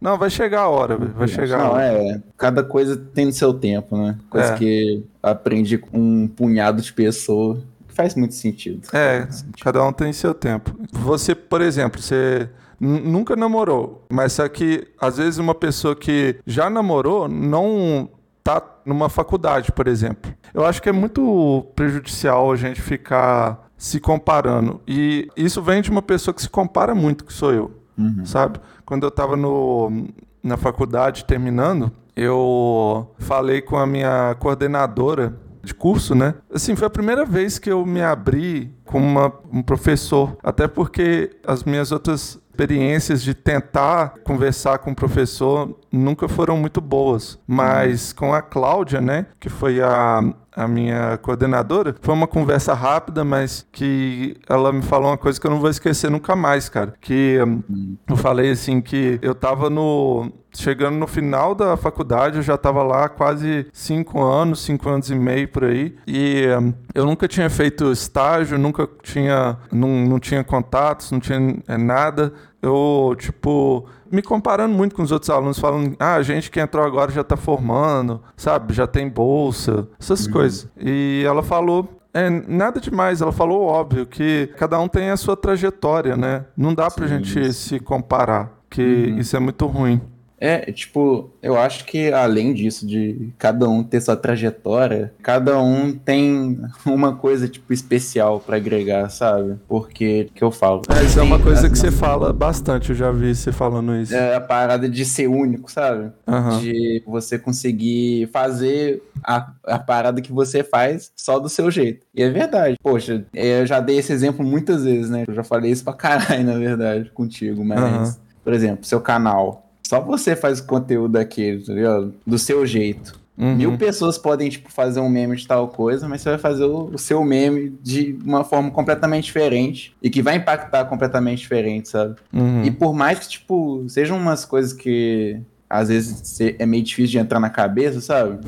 Não, 0.00 0.18
vai 0.18 0.28
chegar 0.28 0.62
a 0.62 0.68
hora. 0.68 0.98
Vai 0.98 1.26
chegar 1.28 1.60
a 1.60 1.64
Não, 1.64 1.70
hora. 1.72 1.82
é. 1.84 2.20
Cada 2.36 2.62
coisa 2.62 2.94
tem 2.96 3.32
seu 3.32 3.54
tempo, 3.54 3.96
né? 3.96 4.18
Coisa 4.28 4.52
É. 4.52 4.58
que 4.58 5.02
aprendi 5.22 5.78
com 5.78 5.98
um 5.98 6.28
punhado 6.28 6.82
de 6.82 6.92
pessoas. 6.92 7.60
Faz 7.94 8.14
muito 8.14 8.34
sentido. 8.34 8.88
É, 8.92 9.20
muito 9.20 9.34
sentido. 9.34 9.64
cada 9.64 9.84
um 9.84 9.92
tem 9.92 10.12
seu 10.12 10.34
tempo. 10.34 10.76
Você, 10.92 11.34
por 11.34 11.60
exemplo, 11.60 12.00
você 12.00 12.48
nunca 12.80 13.36
namorou, 13.36 14.04
mas 14.10 14.32
só 14.32 14.48
que 14.48 14.86
às 15.00 15.16
vezes 15.16 15.38
uma 15.38 15.54
pessoa 15.54 15.94
que 15.94 16.36
já 16.46 16.68
namorou 16.68 17.28
não 17.28 18.10
tá 18.42 18.62
numa 18.84 19.08
faculdade, 19.08 19.72
por 19.72 19.88
exemplo. 19.88 20.32
Eu 20.52 20.66
acho 20.66 20.82
que 20.82 20.88
é 20.88 20.92
muito 20.92 21.66
prejudicial 21.74 22.52
a 22.52 22.56
gente 22.56 22.80
ficar 22.80 23.70
se 23.76 23.98
comparando. 23.98 24.80
E 24.86 25.28
isso 25.36 25.62
vem 25.62 25.80
de 25.80 25.90
uma 25.90 26.02
pessoa 26.02 26.34
que 26.34 26.42
se 26.42 26.50
compara 26.50 26.94
muito, 26.94 27.24
que 27.24 27.32
sou 27.32 27.52
eu. 27.52 27.70
Uhum. 27.96 28.26
sabe? 28.26 28.58
Quando 28.84 29.04
eu 29.04 29.10
tava 29.10 29.36
no, 29.36 30.08
na 30.42 30.56
faculdade 30.56 31.24
terminando, 31.24 31.92
eu 32.16 33.08
falei 33.18 33.62
com 33.62 33.76
a 33.76 33.86
minha 33.86 34.34
coordenadora 34.38 35.38
de 35.64 35.74
curso, 35.74 36.14
né? 36.14 36.34
Assim, 36.52 36.76
foi 36.76 36.86
a 36.86 36.90
primeira 36.90 37.24
vez 37.24 37.58
que 37.58 37.70
eu 37.70 37.84
me 37.84 38.02
abri 38.02 38.72
com 38.84 38.98
uma- 39.00 39.32
um 39.52 39.62
professor, 39.62 40.36
até 40.42 40.68
porque 40.68 41.30
as 41.46 41.64
minhas 41.64 41.90
outras 41.90 42.38
experiências 42.50 43.20
de 43.20 43.34
tentar 43.34 44.14
conversar 44.22 44.78
com 44.78 44.92
o 44.92 44.94
professor 44.94 45.76
nunca 45.90 46.28
foram 46.28 46.56
muito 46.56 46.80
boas, 46.80 47.36
mas 47.46 48.12
com 48.12 48.32
a 48.32 48.40
Cláudia, 48.40 49.00
né, 49.00 49.26
que 49.40 49.48
foi 49.48 49.82
a, 49.82 50.20
a 50.54 50.68
minha 50.68 51.18
coordenadora, 51.18 51.94
foi 52.00 52.14
uma 52.14 52.26
conversa 52.26 52.74
rápida, 52.74 53.24
mas 53.24 53.66
que 53.72 54.36
ela 54.48 54.72
me 54.72 54.82
falou 54.82 55.10
uma 55.10 55.18
coisa 55.18 55.40
que 55.40 55.46
eu 55.46 55.50
não 55.50 55.60
vou 55.60 55.70
esquecer 55.70 56.10
nunca 56.10 56.36
mais, 56.36 56.68
cara, 56.68 56.94
que 57.00 57.38
hum, 57.44 57.96
eu 58.08 58.16
falei 58.16 58.50
assim 58.50 58.80
que 58.80 59.18
eu 59.20 59.34
tava 59.34 59.68
no 59.68 60.32
chegando 60.56 60.96
no 60.96 61.06
final 61.08 61.52
da 61.52 61.76
faculdade, 61.76 62.36
eu 62.36 62.42
já 62.42 62.56
tava 62.56 62.82
lá 62.84 63.08
quase 63.08 63.66
cinco 63.72 64.22
anos, 64.22 64.62
cinco 64.62 64.88
anos 64.88 65.10
e 65.10 65.14
meio 65.16 65.48
por 65.48 65.64
aí, 65.64 65.96
e 66.06 66.46
hum, 66.56 66.72
eu 66.94 67.04
nunca 67.04 67.26
tinha 67.26 67.50
feito 67.50 67.90
estágio, 67.90 68.56
nunca 68.56 68.88
tinha, 69.02 69.58
não, 69.72 69.88
não 70.06 70.20
tinha 70.20 70.44
contatos, 70.44 71.10
não 71.10 71.18
tinha 71.18 71.56
é, 71.66 71.76
nada. 71.76 72.32
Eu, 72.64 73.14
tipo, 73.18 73.84
me 74.10 74.22
comparando 74.22 74.74
muito 74.74 74.94
com 74.94 75.02
os 75.02 75.12
outros 75.12 75.28
alunos, 75.28 75.58
falando, 75.58 75.94
ah, 76.00 76.14
a 76.14 76.22
gente 76.22 76.50
que 76.50 76.58
entrou 76.58 76.82
agora 76.82 77.12
já 77.12 77.22
tá 77.22 77.36
formando, 77.36 78.22
sabe, 78.34 78.72
já 78.72 78.86
tem 78.86 79.06
bolsa, 79.06 79.86
essas 80.00 80.26
coisas. 80.26 80.66
E 80.80 81.22
ela 81.26 81.42
falou, 81.42 82.00
é, 82.14 82.30
nada 82.30 82.80
demais, 82.80 83.20
ela 83.20 83.32
falou 83.32 83.64
óbvio, 83.64 84.06
que 84.06 84.48
cada 84.56 84.80
um 84.80 84.88
tem 84.88 85.10
a 85.10 85.16
sua 85.18 85.36
trajetória, 85.36 86.16
né? 86.16 86.46
Não 86.56 86.74
dá 86.74 86.90
pra 86.90 87.06
Sim, 87.06 87.18
gente 87.18 87.38
isso. 87.38 87.68
se 87.68 87.80
comparar, 87.80 88.50
que 88.70 88.82
isso 88.82 89.36
é 89.36 89.40
muito 89.40 89.66
ruim. 89.66 90.00
É, 90.44 90.70
tipo, 90.70 91.30
eu 91.42 91.58
acho 91.58 91.86
que 91.86 92.12
além 92.12 92.52
disso, 92.52 92.86
de 92.86 93.32
cada 93.38 93.66
um 93.66 93.82
ter 93.82 94.02
sua 94.02 94.14
trajetória, 94.14 95.10
cada 95.22 95.58
um 95.58 95.90
tem 95.92 96.60
uma 96.84 97.16
coisa, 97.16 97.48
tipo, 97.48 97.72
especial 97.72 98.38
pra 98.40 98.56
agregar, 98.56 99.08
sabe? 99.08 99.56
Porque, 99.66 100.28
que 100.34 100.44
eu 100.44 100.50
falo. 100.50 100.82
Mas 100.86 101.16
é 101.16 101.22
uma 101.22 101.38
coisa 101.38 101.70
que 101.70 101.78
você 101.78 101.90
fala 101.90 102.30
bastante, 102.30 102.90
eu 102.90 102.94
já 102.94 103.10
vi 103.10 103.34
você 103.34 103.52
falando 103.52 103.96
isso. 103.96 104.14
É 104.14 104.34
a 104.34 104.40
parada 104.40 104.86
de 104.86 105.06
ser 105.06 105.28
único, 105.28 105.72
sabe? 105.72 106.12
Aham. 106.28 106.60
De 106.60 107.02
você 107.06 107.38
conseguir 107.38 108.28
fazer 108.30 109.02
a, 109.22 109.50
a 109.64 109.78
parada 109.78 110.20
que 110.20 110.30
você 110.30 110.62
faz 110.62 111.10
só 111.16 111.38
do 111.38 111.48
seu 111.48 111.70
jeito. 111.70 112.06
E 112.14 112.22
é 112.22 112.28
verdade. 112.28 112.76
Poxa, 112.82 113.24
eu 113.32 113.64
já 113.64 113.80
dei 113.80 113.96
esse 113.96 114.12
exemplo 114.12 114.44
muitas 114.44 114.84
vezes, 114.84 115.08
né? 115.08 115.24
Eu 115.26 115.32
já 115.32 115.42
falei 115.42 115.70
isso 115.70 115.84
pra 115.84 115.94
caralho, 115.94 116.44
na 116.44 116.58
verdade, 116.58 117.10
contigo, 117.14 117.64
mas, 117.64 117.80
Aham. 117.80 118.16
por 118.44 118.52
exemplo, 118.52 118.84
seu 118.84 119.00
canal. 119.00 119.63
Só 119.86 120.00
você 120.00 120.34
faz 120.34 120.60
o 120.60 120.66
conteúdo 120.66 121.12
daquele, 121.12 121.62
tá 121.62 121.72
ligado? 121.72 122.14
Do 122.26 122.38
seu 122.38 122.66
jeito. 122.66 123.22
Uhum. 123.36 123.56
Mil 123.56 123.76
pessoas 123.76 124.16
podem, 124.16 124.48
tipo, 124.48 124.70
fazer 124.70 125.00
um 125.00 125.08
meme 125.08 125.36
de 125.36 125.46
tal 125.46 125.68
coisa, 125.68 126.08
mas 126.08 126.20
você 126.20 126.30
vai 126.30 126.38
fazer 126.38 126.64
o, 126.64 126.90
o 126.92 126.98
seu 126.98 127.22
meme 127.24 127.76
de 127.82 128.16
uma 128.24 128.44
forma 128.44 128.70
completamente 128.70 129.24
diferente 129.24 129.94
e 130.00 130.08
que 130.08 130.22
vai 130.22 130.36
impactar 130.36 130.84
completamente 130.84 131.40
diferente, 131.40 131.88
sabe? 131.88 132.14
Uhum. 132.32 132.64
E 132.64 132.70
por 132.70 132.94
mais 132.94 133.18
que, 133.18 133.28
tipo, 133.28 133.84
sejam 133.88 134.16
umas 134.16 134.44
coisas 134.44 134.72
que 134.72 135.40
às 135.68 135.88
vezes 135.88 136.40
é 136.40 136.64
meio 136.64 136.84
difícil 136.84 137.10
de 137.12 137.18
entrar 137.18 137.40
na 137.40 137.50
cabeça, 137.50 138.00
sabe? 138.00 138.38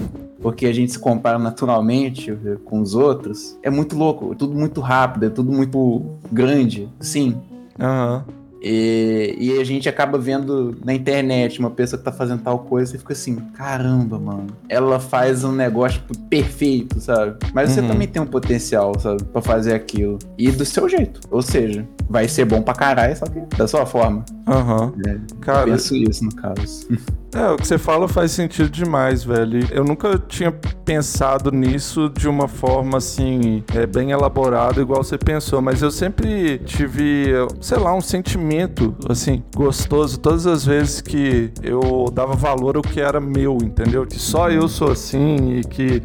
Porque 0.41 0.67
a 0.67 0.73
gente 0.73 0.93
se 0.93 0.99
compara 0.99 1.39
naturalmente 1.39 2.31
eh, 2.31 2.57
com 2.65 2.81
os 2.81 2.95
outros. 2.95 3.59
É 3.65 3.71
muito 3.71 3.97
louco, 3.97 4.33
é 4.33 4.37
tudo 4.37 4.55
muito 4.55 4.81
rápido, 4.81 5.27
é 5.27 5.31
tudo 5.31 5.51
muito 5.51 6.05
grande, 6.31 6.89
sim. 7.01 7.37
Aham. 7.81 8.25
E, 8.69 9.37
e 9.39 9.61
a 9.61 9.65
gente 9.65 9.89
acaba 9.89 10.19
vendo 10.19 10.77
na 10.85 10.93
internet 10.93 11.61
uma 11.61 11.71
pessoa 11.71 11.97
que 11.99 12.05
tá 12.05 12.11
fazendo 12.11 12.43
tal 12.43 12.59
coisa 12.59 12.97
e 12.97 12.99
fica 12.99 13.13
assim, 13.13 13.37
caramba, 13.55 14.19
mano. 14.19 14.49
Ela 14.69 14.99
faz 14.99 15.45
um 15.45 15.53
negócio 15.53 16.01
perfeito, 16.29 17.01
sabe? 17.01 17.37
Mas 17.55 17.71
você 17.71 17.81
Uhum. 17.81 17.87
também 17.89 18.09
tem 18.09 18.21
um 18.21 18.27
potencial, 18.27 18.99
sabe? 18.99 19.23
Pra 19.25 19.41
fazer 19.41 19.73
aquilo. 19.75 20.19
E 20.37 20.51
do 20.51 20.65
seu 20.65 20.89
jeito. 20.89 21.21
Ou 21.31 21.43
seja, 21.43 21.87
vai 22.11 22.27
ser 22.27 22.45
bom 22.45 22.61
pra 22.61 22.75
caralho, 22.75 23.17
só 23.17 23.27
que 23.27 23.39
da 23.57 23.69
sua 23.69 23.87
forma. 23.87 24.25
Aham. 24.49 24.93
É, 25.07 25.17
Cara, 25.41 25.67
Penso 25.71 25.95
isso, 25.95 26.25
no 26.25 26.35
caso. 26.35 26.89
É, 27.35 27.51
o 27.51 27.57
que 27.57 27.67
você 27.67 27.77
fala 27.77 28.09
faz 28.09 28.31
sentido 28.31 28.71
demais, 28.71 29.23
velho. 29.23 29.69
Eu 29.71 29.85
nunca 29.85 30.19
tinha 30.27 30.51
pensado 30.51 31.51
nisso 31.53 32.09
de 32.09 32.27
uma 32.27 32.49
forma 32.49 32.97
assim, 32.97 33.63
é, 33.75 33.85
bem 33.85 34.13
elaborada, 34.13 34.81
igual 34.81 35.05
você 35.05 35.19
pensou, 35.19 35.61
mas 35.61 35.83
eu 35.83 35.91
sempre 35.91 36.59
tive, 36.65 37.27
sei 37.61 37.77
lá, 37.77 37.95
um 37.95 38.01
sentimento 38.01 38.47
assim, 39.09 39.43
gostoso 39.55 40.19
todas 40.19 40.47
as 40.47 40.65
vezes 40.65 41.01
que 41.01 41.51
eu 41.63 42.11
dava 42.13 42.35
valor 42.35 42.77
ao 42.77 42.83
que 42.83 43.01
era 43.01 43.21
meu, 43.21 43.59
entendeu? 43.63 44.07
Que 44.07 44.19
só 44.19 44.51
eu 44.51 44.69
sou 44.69 44.91
assim 44.91 45.59
e 45.59 45.65
que 45.65 46.03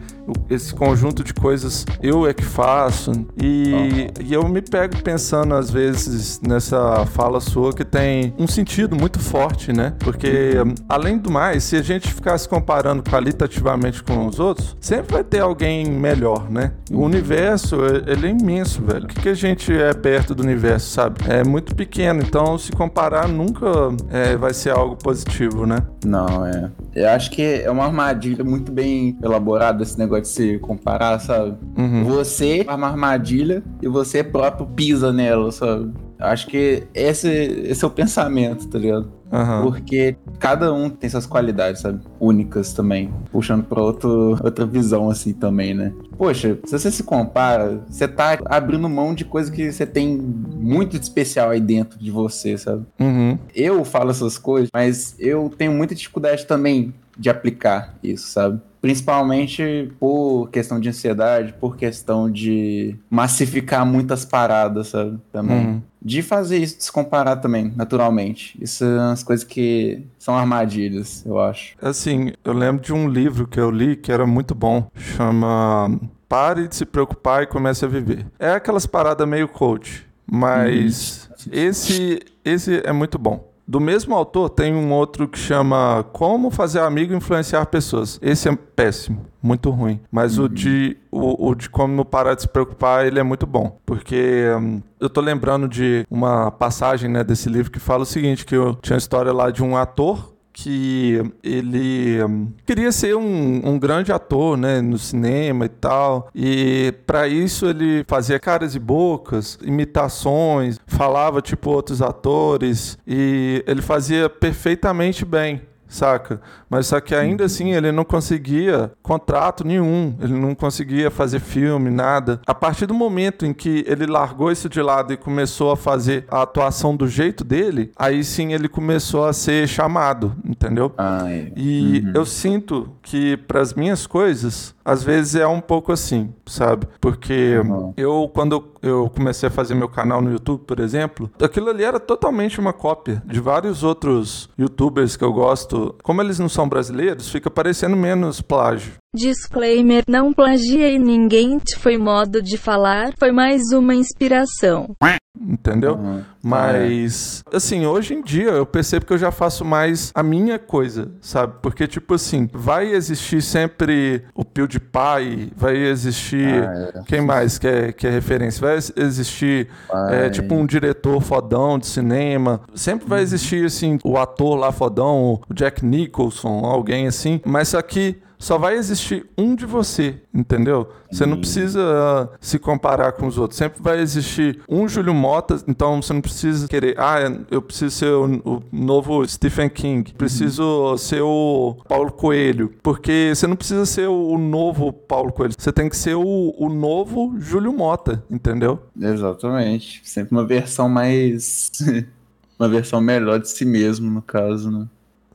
esse 0.50 0.74
conjunto 0.74 1.24
de 1.24 1.34
coisas 1.34 1.86
eu 2.02 2.28
é 2.28 2.34
que 2.34 2.44
faço. 2.44 3.12
E, 3.42 4.08
e 4.24 4.34
eu 4.34 4.48
me 4.48 4.62
pego 4.62 5.02
pensando, 5.02 5.54
às 5.56 5.70
vezes, 5.70 6.40
nessa 6.42 7.06
fala 7.08 7.40
sua 7.40 7.74
que 7.74 7.84
tem 7.84 8.34
um 8.38 8.48
sentido 8.48 8.96
muito 8.96 9.20
forte, 9.20 9.74
né? 9.74 9.94
Porque, 10.00 10.54
além 10.88 11.18
do 11.18 11.32
mais, 11.32 11.64
se 11.64 11.76
a 11.76 11.82
gente 11.82 12.12
ficar 12.14 12.38
se 12.38 12.48
comparando 12.48 13.04
qualitativamente 13.04 14.04
com 14.04 14.28
os 14.28 14.40
outros, 14.40 14.76
sempre 14.80 15.14
vai 15.14 15.24
ter 15.24 15.40
alguém 15.40 15.90
melhor, 15.90 16.50
né? 16.50 16.72
O 16.92 17.02
universo, 17.02 17.78
ele 18.06 18.28
é 18.28 18.30
imenso, 18.30 18.82
velho. 18.82 19.06
O 19.06 19.08
que, 19.08 19.22
que 19.22 19.30
a 19.30 19.34
gente 19.34 19.72
é 19.74 19.94
perto 19.94 20.36
do 20.36 20.44
universo, 20.44 20.92
sabe? 20.92 21.22
É 21.28 21.44
muito 21.44 21.76
pequeno, 21.76 22.22
então 22.22 22.41
se 22.58 22.72
comparar 22.72 23.28
nunca 23.28 23.66
é, 24.10 24.36
vai 24.36 24.54
ser 24.54 24.72
algo 24.72 24.96
positivo, 24.96 25.66
né? 25.66 25.84
Não, 26.06 26.46
é. 26.46 26.72
Eu 26.96 27.10
acho 27.10 27.32
que 27.32 27.42
é 27.42 27.70
uma 27.70 27.86
armadilha 27.86 28.44
muito 28.44 28.72
bem 28.72 29.18
elaborada 29.24 29.84
esse 29.84 29.98
negócio 29.98 30.24
de 30.24 30.30
se 30.30 30.60
comparar, 30.60 31.20
sabe? 31.20 31.58
Uhum. 31.78 32.04
Você 32.06 32.66
é 32.68 32.74
uma 32.74 32.88
armadilha 32.88 33.64
e 33.82 33.88
você 33.88 34.24
próprio 34.24 34.66
pisa 34.68 35.12
nela, 35.12 35.52
sabe? 35.52 35.92
Acho 36.22 36.48
que 36.48 36.84
esse, 36.94 37.28
esse 37.28 37.84
é 37.84 37.88
o 37.88 37.92
pensamento, 37.92 38.68
tá 38.68 38.78
ligado? 38.78 39.12
Uhum. 39.32 39.64
Porque 39.64 40.16
cada 40.40 40.74
um 40.74 40.90
tem 40.90 41.10
suas 41.10 41.26
qualidades, 41.26 41.82
sabe? 41.82 42.02
Únicas 42.20 42.74
também. 42.74 43.10
Puxando 43.32 43.64
pra 43.64 43.82
outro, 43.82 44.38
outra 44.44 44.66
visão, 44.66 45.10
assim, 45.10 45.34
também, 45.34 45.74
né? 45.74 45.94
Poxa, 46.18 46.60
se 46.66 46.78
você 46.78 46.92
se 46.92 47.04
compara, 47.04 47.82
você 47.88 48.08
tá 48.08 48.38
abrindo 48.46 48.90
mão 48.90 49.16
de 49.16 49.24
coisa 49.24 49.52
que 49.52 49.72
você 49.72 49.86
tem 49.86 50.18
muito 50.18 51.00
de 51.00 51.04
especial 51.06 51.50
aí 51.50 51.62
dentro 51.62 51.98
de 51.98 52.12
você, 52.12 52.58
sabe? 52.58 52.86
Uhum. 53.00 53.38
Eu 53.56 53.86
falo 53.86 54.12
essas 54.12 54.38
coisas, 54.38 54.70
mas 54.74 55.16
eu 55.18 55.50
tenho 55.58 55.72
muita 55.72 55.96
dificuldade 55.96 56.46
também 56.46 56.94
de 57.22 57.30
aplicar 57.30 57.94
isso, 58.04 58.28
sabe? 58.30 58.60
Principalmente 58.82 59.94
por 60.00 60.50
questão 60.50 60.80
de 60.80 60.90
ansiedade, 60.90 61.54
por 61.54 61.78
questão 61.78 62.30
de 62.30 62.96
massificar 63.08 63.86
muitas 63.86 64.26
paradas, 64.26 64.88
sabe? 64.88 65.20
Também. 65.32 65.68
Uhum. 65.68 65.82
De 66.02 66.24
fazer 66.24 66.58
isso, 66.58 66.78
de 66.78 66.86
se 66.86 66.92
comparar 66.92 67.36
também, 67.36 67.72
naturalmente. 67.76 68.58
Isso 68.60 68.80
são 68.80 69.12
as 69.12 69.22
coisas 69.22 69.46
que 69.46 70.04
são 70.18 70.36
armadilhas, 70.36 71.24
eu 71.24 71.40
acho. 71.40 71.76
Assim, 71.80 72.34
eu 72.44 72.54
lembro 72.54 72.82
de 72.82 72.92
um 72.92 73.08
livro 73.08 73.48
que 73.48 73.60
eu 73.60 73.70
li 73.70 73.96
que 73.96 74.12
era 74.12 74.26
muito 74.26 74.56
bom. 74.56 74.90
Chama 74.96 76.00
Pare 76.28 76.68
de 76.68 76.76
se 76.76 76.86
preocupar 76.86 77.44
e 77.44 77.46
comece 77.46 77.86
a 77.86 77.88
viver. 77.88 78.26
É 78.40 78.54
aquelas 78.54 78.88
paradas 78.88 79.28
meio 79.28 79.48
coach. 79.48 80.08
Mas 80.26 81.30
uhum. 81.46 81.52
esse, 81.52 82.20
esse 82.44 82.82
é 82.84 82.92
muito 82.92 83.20
bom. 83.20 83.51
Do 83.72 83.80
mesmo 83.80 84.14
autor, 84.14 84.50
tem 84.50 84.76
um 84.76 84.92
outro 84.92 85.30
que 85.30 85.40
chama 85.40 86.06
Como 86.12 86.52
Fazer 86.52 86.82
Amigo 86.82 87.14
Influenciar 87.14 87.66
Pessoas. 87.68 88.20
Esse 88.22 88.50
é 88.50 88.54
péssimo, 88.54 89.26
muito 89.42 89.70
ruim. 89.70 90.02
Mas 90.12 90.38
uhum. 90.38 90.44
o, 90.44 90.50
de, 90.50 90.98
o, 91.10 91.48
o, 91.48 91.56
de 91.56 91.70
Como 91.70 92.04
Parar 92.04 92.34
de 92.34 92.42
Se 92.42 92.50
Preocupar, 92.50 93.06
ele 93.06 93.18
é 93.18 93.24
muito 93.24 93.48
bom. 93.48 93.80
Porque 93.86 94.44
hum, 94.60 94.82
eu 95.00 95.10
tô 95.10 95.22
lembrando 95.22 95.70
de 95.70 96.06
uma 96.12 96.52
passagem 96.52 97.10
né, 97.10 97.24
desse 97.24 97.48
livro 97.48 97.72
que 97.72 97.80
fala 97.80 98.04
o 98.04 98.06
seguinte, 98.06 98.46
que 98.46 98.58
eu 98.58 98.76
tinha 98.76 98.98
a 98.98 99.00
história 99.00 99.32
lá 99.32 99.50
de 99.50 99.64
um 99.64 99.78
ator 99.78 100.34
que 100.62 101.22
ele 101.44 102.24
hum, 102.24 102.52
queria 102.66 102.92
ser 102.92 103.16
um, 103.16 103.62
um, 103.64 103.80
grande 103.80 104.12
ator, 104.12 104.56
né, 104.56 104.80
no 104.80 104.98
cinema 104.98 105.66
e 105.66 105.70
tal. 105.70 106.30
E 106.36 106.94
para 107.08 107.28
isso 107.28 107.66
ele 107.66 108.04
fazia 108.08 108.40
caras 108.40 108.76
e 108.76 108.80
bocas, 108.80 109.58
imitações, 109.64 110.78
falava 110.86 111.42
tipo 111.42 111.72
outros 111.72 112.02
atores 112.02 112.98
e 113.08 113.64
ele 113.66 113.82
fazia 113.82 114.30
perfeitamente 114.30 115.26
bem 115.26 115.62
saca? 115.92 116.42
Mas 116.70 116.88
só 116.88 117.00
que 117.00 117.14
ainda 117.14 117.46
assim 117.46 117.74
ele 117.74 117.92
não 117.92 118.04
conseguia 118.04 118.92
contrato 119.04 119.66
nenhum, 119.66 120.16
ele 120.22 120.34
não 120.34 120.56
conseguia 120.56 121.12
fazer 121.12 121.40
filme, 121.40 121.90
nada. 121.90 122.42
A 122.48 122.56
partir 122.56 122.86
do 122.86 122.94
momento 122.94 123.46
em 123.46 123.54
que 123.54 123.84
ele 123.88 124.06
largou 124.06 124.52
isso 124.52 124.70
de 124.70 124.82
lado 124.82 125.12
e 125.14 125.18
começou 125.18 125.72
a 125.72 125.78
fazer 125.78 126.26
a 126.30 126.42
atuação 126.42 126.96
do 126.96 127.08
jeito 127.08 127.44
dele, 127.44 127.92
aí 127.96 128.24
sim 128.24 128.54
ele 128.54 128.70
começou 128.70 129.26
a 129.26 129.34
ser 129.34 129.68
chamado, 129.68 130.36
entendeu? 130.46 130.94
Ah, 130.98 131.30
é. 131.30 131.52
E 131.56 132.04
uhum. 132.06 132.14
eu 132.16 132.26
sinto 132.26 132.90
que 133.02 133.36
para 133.36 133.62
as 133.62 133.74
minhas 133.74 134.08
coisas 134.08 134.74
às 134.84 135.04
vezes 135.04 135.36
é 135.36 135.48
um 135.48 135.62
pouco 135.62 135.92
assim, 135.92 136.34
sabe? 136.46 136.88
Porque 137.00 137.58
uhum. 137.60 137.94
eu, 137.96 138.30
quando 138.34 138.72
eu 138.82 139.10
comecei 139.16 139.48
a 139.48 139.52
fazer 139.52 139.76
meu 139.76 139.88
canal 139.88 140.22
no 140.22 140.32
YouTube, 140.32 140.64
por 140.66 140.80
exemplo, 140.80 141.30
aquilo 141.42 141.70
ali 141.70 141.84
era 141.84 142.00
totalmente 142.00 142.60
uma 142.60 142.74
cópia 142.74 143.22
de 143.26 143.40
vários 143.40 143.84
outros 143.84 144.50
youtubers 144.58 145.16
que 145.16 145.24
eu 145.24 145.32
gosto. 145.32 145.81
Como 146.04 146.22
eles 146.22 146.40
não 146.40 146.50
são 146.50 146.68
brasileiros, 146.68 147.30
fica 147.30 147.50
parecendo 147.50 147.96
menos 147.96 148.42
plágio. 148.42 148.94
Disclaimer: 149.16 150.04
não 150.08 150.34
plagiei 150.34 150.98
ninguém, 150.98 151.60
foi 151.78 151.98
modo 151.98 152.42
de 152.42 152.58
falar, 152.58 153.14
foi 153.20 153.32
mais 153.32 153.62
uma 153.74 153.94
inspiração. 153.94 154.96
Entendeu? 155.40 155.96
Uhum. 155.96 156.22
Mas, 156.44 157.44
assim, 157.54 157.86
hoje 157.86 158.14
em 158.14 158.22
dia 158.22 158.50
eu 158.50 158.66
percebo 158.66 159.06
que 159.06 159.14
eu 159.14 159.18
já 159.18 159.32
faço 159.32 159.64
mais 159.64 160.12
a 160.14 160.22
minha 160.22 160.60
coisa, 160.60 161.10
sabe? 161.22 161.54
Porque, 161.62 161.88
tipo 161.88 162.14
assim, 162.14 162.50
vai 162.52 162.92
existir 162.92 163.42
sempre 163.42 164.26
o 164.36 164.44
PewDiePie, 164.44 165.54
vai 165.56 165.78
existir. 165.78 166.64
Ah, 166.64 166.92
é. 166.96 167.04
Quem 167.06 167.22
mais 167.22 167.58
que 167.58 167.68
é, 167.68 167.92
que 167.94 168.06
é 168.06 168.10
referência? 168.10 168.62
Vai 168.62 168.78
existir, 168.98 169.70
é, 170.10 170.30
tipo, 170.30 170.54
um 170.54 170.66
diretor 170.66 171.22
fodão 171.22 171.80
de 171.80 171.88
cinema. 171.88 172.62
Sempre 172.76 173.08
vai 173.08 173.20
uhum. 173.20 173.24
existir, 173.24 173.66
assim, 173.66 173.98
o 174.04 174.18
ator 174.18 174.56
lá 174.56 174.72
fodão, 174.72 175.40
o 175.50 175.54
Jack 175.54 175.86
Nicholson, 175.86 176.66
alguém 176.66 177.08
assim. 177.08 177.40
Mas 177.46 177.74
aqui 177.74 178.22
só 178.42 178.58
vai 178.58 178.76
existir 178.76 179.30
um 179.38 179.56
de 179.56 179.68
você, 179.68 180.16
entendeu? 180.34 180.90
Você 181.12 181.26
não 181.28 181.38
precisa 181.38 181.80
uh, 181.80 182.30
se 182.42 182.58
comparar 182.58 183.12
com 183.12 183.28
os 183.28 183.38
outros. 183.38 183.58
Sempre 183.58 183.82
vai 183.82 184.00
existir 184.00 184.62
um 184.68 184.88
Júlio 184.88 185.14
Mota, 185.14 185.62
então 185.68 186.02
você 186.02 186.12
não 186.12 186.22
precisa 186.22 186.68
querer, 186.68 187.00
ah, 187.00 187.18
eu 187.52 187.62
preciso 187.62 187.96
ser 187.96 188.12
o, 188.12 188.42
o 188.44 188.64
novo 188.72 189.26
Stephen 189.28 189.70
King, 189.70 190.12
preciso 190.14 190.64
uhum. 190.64 190.98
ser 190.98 191.22
o 191.22 191.78
Paulo 191.88 192.12
Coelho, 192.12 192.74
porque 192.82 193.32
você 193.36 193.46
não 193.46 193.56
precisa 193.56 193.86
ser 193.86 194.08
o, 194.10 194.30
o 194.30 194.38
novo 194.40 194.92
Paulo 194.92 195.32
Coelho, 195.32 195.54
você 195.56 195.72
tem 195.72 195.88
que 195.88 195.96
ser 195.96 196.16
o, 196.16 196.56
o 196.58 196.68
novo 196.68 197.36
Júlio 197.40 197.72
Mota, 197.72 198.24
entendeu? 198.30 198.80
Exatamente. 199.00 200.02
Sempre 200.04 200.32
uma 200.32 200.46
versão 200.46 200.90
mais. 200.90 201.72
uma 202.58 202.68
versão 202.68 203.00
melhor 203.02 203.40
de 203.40 203.50
si 203.50 203.66
mesmo, 203.66 204.10
no 204.10 204.22
caso, 204.22 204.72
né? 204.72 204.88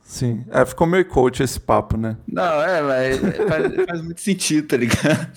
Sim. 0.07 0.45
É, 0.49 0.65
ficou 0.65 0.87
meio 0.87 1.05
coach 1.05 1.43
esse 1.43 1.59
papo, 1.59 1.97
né? 1.97 2.15
Não, 2.25 2.63
é, 2.63 2.81
mas 2.81 3.19
faz, 3.19 3.75
faz 3.85 4.01
muito 4.01 4.21
sentido, 4.21 4.65
tá 4.65 4.77
ligado? 4.77 5.31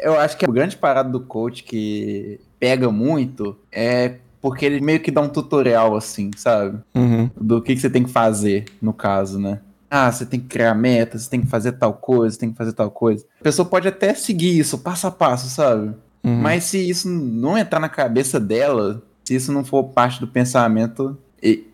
Eu 0.00 0.18
acho 0.18 0.36
que 0.38 0.44
a 0.44 0.48
grande 0.48 0.76
parada 0.76 1.10
do 1.10 1.18
coach 1.18 1.64
que 1.64 2.38
pega 2.60 2.88
muito 2.92 3.58
é 3.72 4.18
porque 4.40 4.64
ele 4.64 4.80
meio 4.80 5.00
que 5.00 5.10
dá 5.10 5.20
um 5.20 5.28
tutorial, 5.28 5.96
assim, 5.96 6.30
sabe? 6.36 6.78
Uhum. 6.94 7.28
Do 7.38 7.60
que, 7.60 7.74
que 7.74 7.80
você 7.80 7.90
tem 7.90 8.04
que 8.04 8.10
fazer, 8.10 8.66
no 8.80 8.92
caso, 8.92 9.40
né? 9.40 9.58
Ah, 9.90 10.10
você 10.10 10.24
tem 10.24 10.38
que 10.38 10.46
criar 10.46 10.72
metas, 10.74 11.22
você 11.22 11.30
tem 11.30 11.40
que 11.40 11.48
fazer 11.48 11.72
tal 11.72 11.92
coisa, 11.92 12.38
tem 12.38 12.52
que 12.52 12.56
fazer 12.56 12.72
tal 12.72 12.92
coisa. 12.92 13.26
A 13.40 13.42
pessoa 13.42 13.66
pode 13.66 13.88
até 13.88 14.14
seguir 14.14 14.56
isso 14.56 14.78
passo 14.78 15.08
a 15.08 15.10
passo, 15.10 15.50
sabe? 15.50 15.94
Uhum. 16.22 16.40
Mas 16.40 16.64
se 16.64 16.88
isso 16.88 17.08
não 17.08 17.58
entrar 17.58 17.80
na 17.80 17.88
cabeça 17.88 18.38
dela, 18.38 19.02
se 19.24 19.34
isso 19.34 19.52
não 19.52 19.64
for 19.64 19.82
parte 19.82 20.20
do 20.20 20.28
pensamento, 20.28 21.18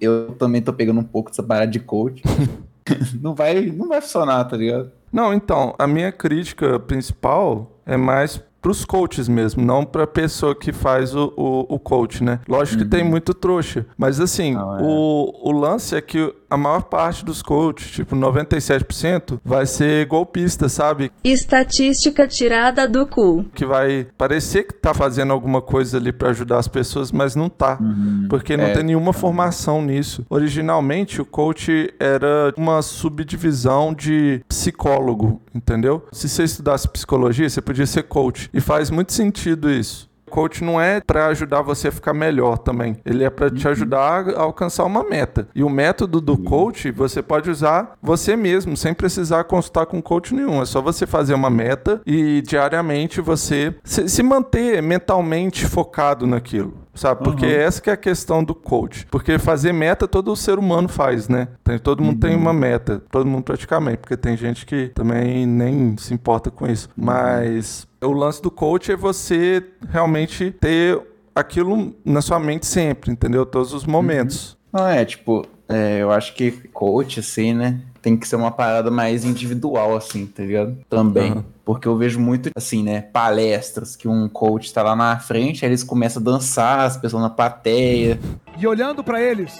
eu 0.00 0.34
também 0.38 0.62
tô 0.62 0.72
pegando 0.72 1.00
um 1.00 1.04
pouco 1.04 1.30
dessa 1.30 1.42
parada 1.42 1.70
de 1.70 1.80
coach. 1.80 2.22
não, 3.20 3.34
vai, 3.34 3.66
não 3.66 3.88
vai 3.88 4.00
funcionar, 4.00 4.44
tá 4.44 4.56
ligado? 4.56 4.90
Não, 5.12 5.32
então, 5.32 5.74
a 5.78 5.86
minha 5.86 6.12
crítica 6.12 6.78
principal 6.78 7.80
é 7.84 7.96
mais 7.96 8.42
para 8.60 8.72
os 8.72 8.84
coaches 8.84 9.28
mesmo, 9.28 9.64
não 9.64 9.84
para 9.84 10.02
a 10.02 10.06
pessoa 10.08 10.52
que 10.52 10.72
faz 10.72 11.14
o, 11.14 11.32
o, 11.36 11.74
o 11.74 11.78
coach, 11.78 12.24
né? 12.24 12.40
Lógico 12.48 12.78
uhum. 12.78 12.84
que 12.84 12.90
tem 12.90 13.04
uhum. 13.04 13.10
muito 13.10 13.32
trouxa, 13.32 13.86
mas 13.96 14.18
assim, 14.18 14.54
não, 14.54 14.78
é. 14.78 14.82
o, 14.82 15.32
o 15.44 15.52
lance 15.52 15.94
é 15.94 16.00
que 16.00 16.34
a 16.48 16.56
maior 16.56 16.82
parte 16.82 17.24
dos 17.24 17.42
coaches, 17.42 17.90
tipo 17.90 18.14
97%, 18.16 19.40
vai 19.44 19.66
ser 19.66 20.06
golpista, 20.06 20.68
sabe? 20.68 21.10
Estatística 21.22 22.26
tirada 22.26 22.88
do 22.88 23.06
cu. 23.06 23.44
Que 23.54 23.64
vai 23.64 24.06
parecer 24.16 24.64
que 24.64 24.74
tá 24.74 24.94
fazendo 24.94 25.32
alguma 25.32 25.60
coisa 25.60 25.96
ali 25.98 26.12
para 26.12 26.30
ajudar 26.30 26.58
as 26.58 26.68
pessoas, 26.68 27.10
mas 27.10 27.34
não 27.34 27.48
tá. 27.48 27.78
Uhum. 27.80 28.26
Porque 28.28 28.56
não 28.56 28.64
é. 28.64 28.72
tem 28.72 28.82
nenhuma 28.82 29.12
formação 29.12 29.82
nisso. 29.82 30.24
Originalmente, 30.28 31.20
o 31.20 31.24
coach 31.24 31.92
era 31.98 32.52
uma 32.56 32.82
subdivisão 32.82 33.94
de 33.94 34.42
psicólogo, 34.48 35.40
entendeu? 35.54 36.06
Se 36.12 36.28
você 36.28 36.44
estudasse 36.44 36.88
psicologia, 36.88 37.48
você 37.48 37.60
podia 37.60 37.86
ser 37.86 38.04
coach. 38.04 38.50
E 38.52 38.60
faz 38.60 38.90
muito 38.90 39.12
sentido 39.12 39.70
isso 39.70 40.08
Coach 40.30 40.62
não 40.62 40.80
é 40.80 41.00
para 41.00 41.26
ajudar 41.28 41.62
você 41.62 41.88
a 41.88 41.92
ficar 41.92 42.14
melhor 42.14 42.58
também. 42.58 42.96
Ele 43.04 43.24
é 43.24 43.30
para 43.30 43.50
te 43.50 43.66
ajudar 43.68 44.28
a 44.28 44.40
alcançar 44.42 44.84
uma 44.84 45.04
meta. 45.04 45.48
E 45.54 45.62
o 45.62 45.70
método 45.70 46.20
do 46.20 46.36
coach 46.36 46.90
você 46.90 47.22
pode 47.22 47.50
usar 47.50 47.94
você 48.02 48.36
mesmo, 48.36 48.76
sem 48.76 48.92
precisar 48.92 49.44
consultar 49.44 49.86
com 49.86 50.02
coach 50.02 50.34
nenhum. 50.34 50.60
É 50.60 50.64
só 50.64 50.80
você 50.80 51.06
fazer 51.06 51.34
uma 51.34 51.50
meta 51.50 52.00
e 52.06 52.42
diariamente 52.42 53.20
você 53.20 53.74
se, 53.84 54.08
se 54.08 54.22
manter 54.22 54.82
mentalmente 54.82 55.66
focado 55.66 56.26
naquilo 56.26 56.86
sabe? 56.96 57.22
Porque 57.22 57.46
uhum. 57.46 57.52
essa 57.52 57.80
que 57.80 57.90
é 57.90 57.92
a 57.92 57.96
questão 57.96 58.42
do 58.42 58.54
coach. 58.54 59.06
Porque 59.10 59.38
fazer 59.38 59.72
meta 59.72 60.08
todo 60.08 60.34
ser 60.34 60.58
humano 60.58 60.88
faz, 60.88 61.28
né? 61.28 61.48
Tem, 61.62 61.78
todo 61.78 62.02
mundo 62.02 62.14
uhum. 62.14 62.20
tem 62.30 62.36
uma 62.36 62.52
meta, 62.52 63.02
todo 63.10 63.26
mundo 63.26 63.44
praticamente, 63.44 63.98
porque 63.98 64.16
tem 64.16 64.36
gente 64.36 64.66
que 64.66 64.88
também 64.94 65.46
nem 65.46 65.96
se 65.98 66.12
importa 66.12 66.50
com 66.50 66.66
isso. 66.66 66.88
Uhum. 66.96 67.04
Mas 67.04 67.86
o 68.06 68.12
lance 68.12 68.40
do 68.40 68.50
coach 68.50 68.92
é 68.92 68.96
você 68.96 69.62
realmente 69.90 70.50
ter 70.52 71.00
aquilo 71.34 71.94
na 72.04 72.22
sua 72.22 72.40
mente 72.40 72.64
sempre, 72.66 73.10
entendeu? 73.10 73.44
Todos 73.44 73.74
os 73.74 73.84
momentos. 73.84 74.56
Uhum. 74.72 74.80
Não, 74.80 74.88
é, 74.88 75.04
tipo, 75.04 75.46
é, 75.68 75.98
eu 76.00 76.10
acho 76.10 76.34
que 76.34 76.50
coach, 76.72 77.20
assim, 77.20 77.52
né? 77.52 77.80
Tem 78.00 78.16
que 78.16 78.26
ser 78.26 78.36
uma 78.36 78.50
parada 78.50 78.90
mais 78.90 79.24
individual, 79.24 79.96
assim, 79.96 80.26
tá 80.26 80.42
ligado? 80.42 80.78
Também. 80.88 81.32
Uhum. 81.32 81.44
Porque 81.64 81.88
eu 81.88 81.96
vejo 81.96 82.20
muito, 82.20 82.50
assim, 82.56 82.82
né? 82.82 83.02
Palestras 83.02 83.96
que 83.96 84.06
um 84.06 84.28
coach 84.28 84.72
tá 84.72 84.82
lá 84.82 84.94
na 84.94 85.18
frente, 85.18 85.64
aí 85.64 85.70
eles 85.70 85.82
começam 85.82 86.22
a 86.22 86.24
dançar, 86.24 86.80
as 86.80 86.96
pessoas 86.96 87.22
na 87.22 87.30
plateia. 87.30 88.18
E 88.56 88.66
olhando 88.66 89.02
para 89.02 89.20
eles, 89.20 89.58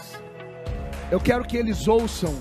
eu 1.11 1.19
quero 1.19 1.45
que 1.45 1.57
eles 1.57 1.89
ouçam 1.89 2.35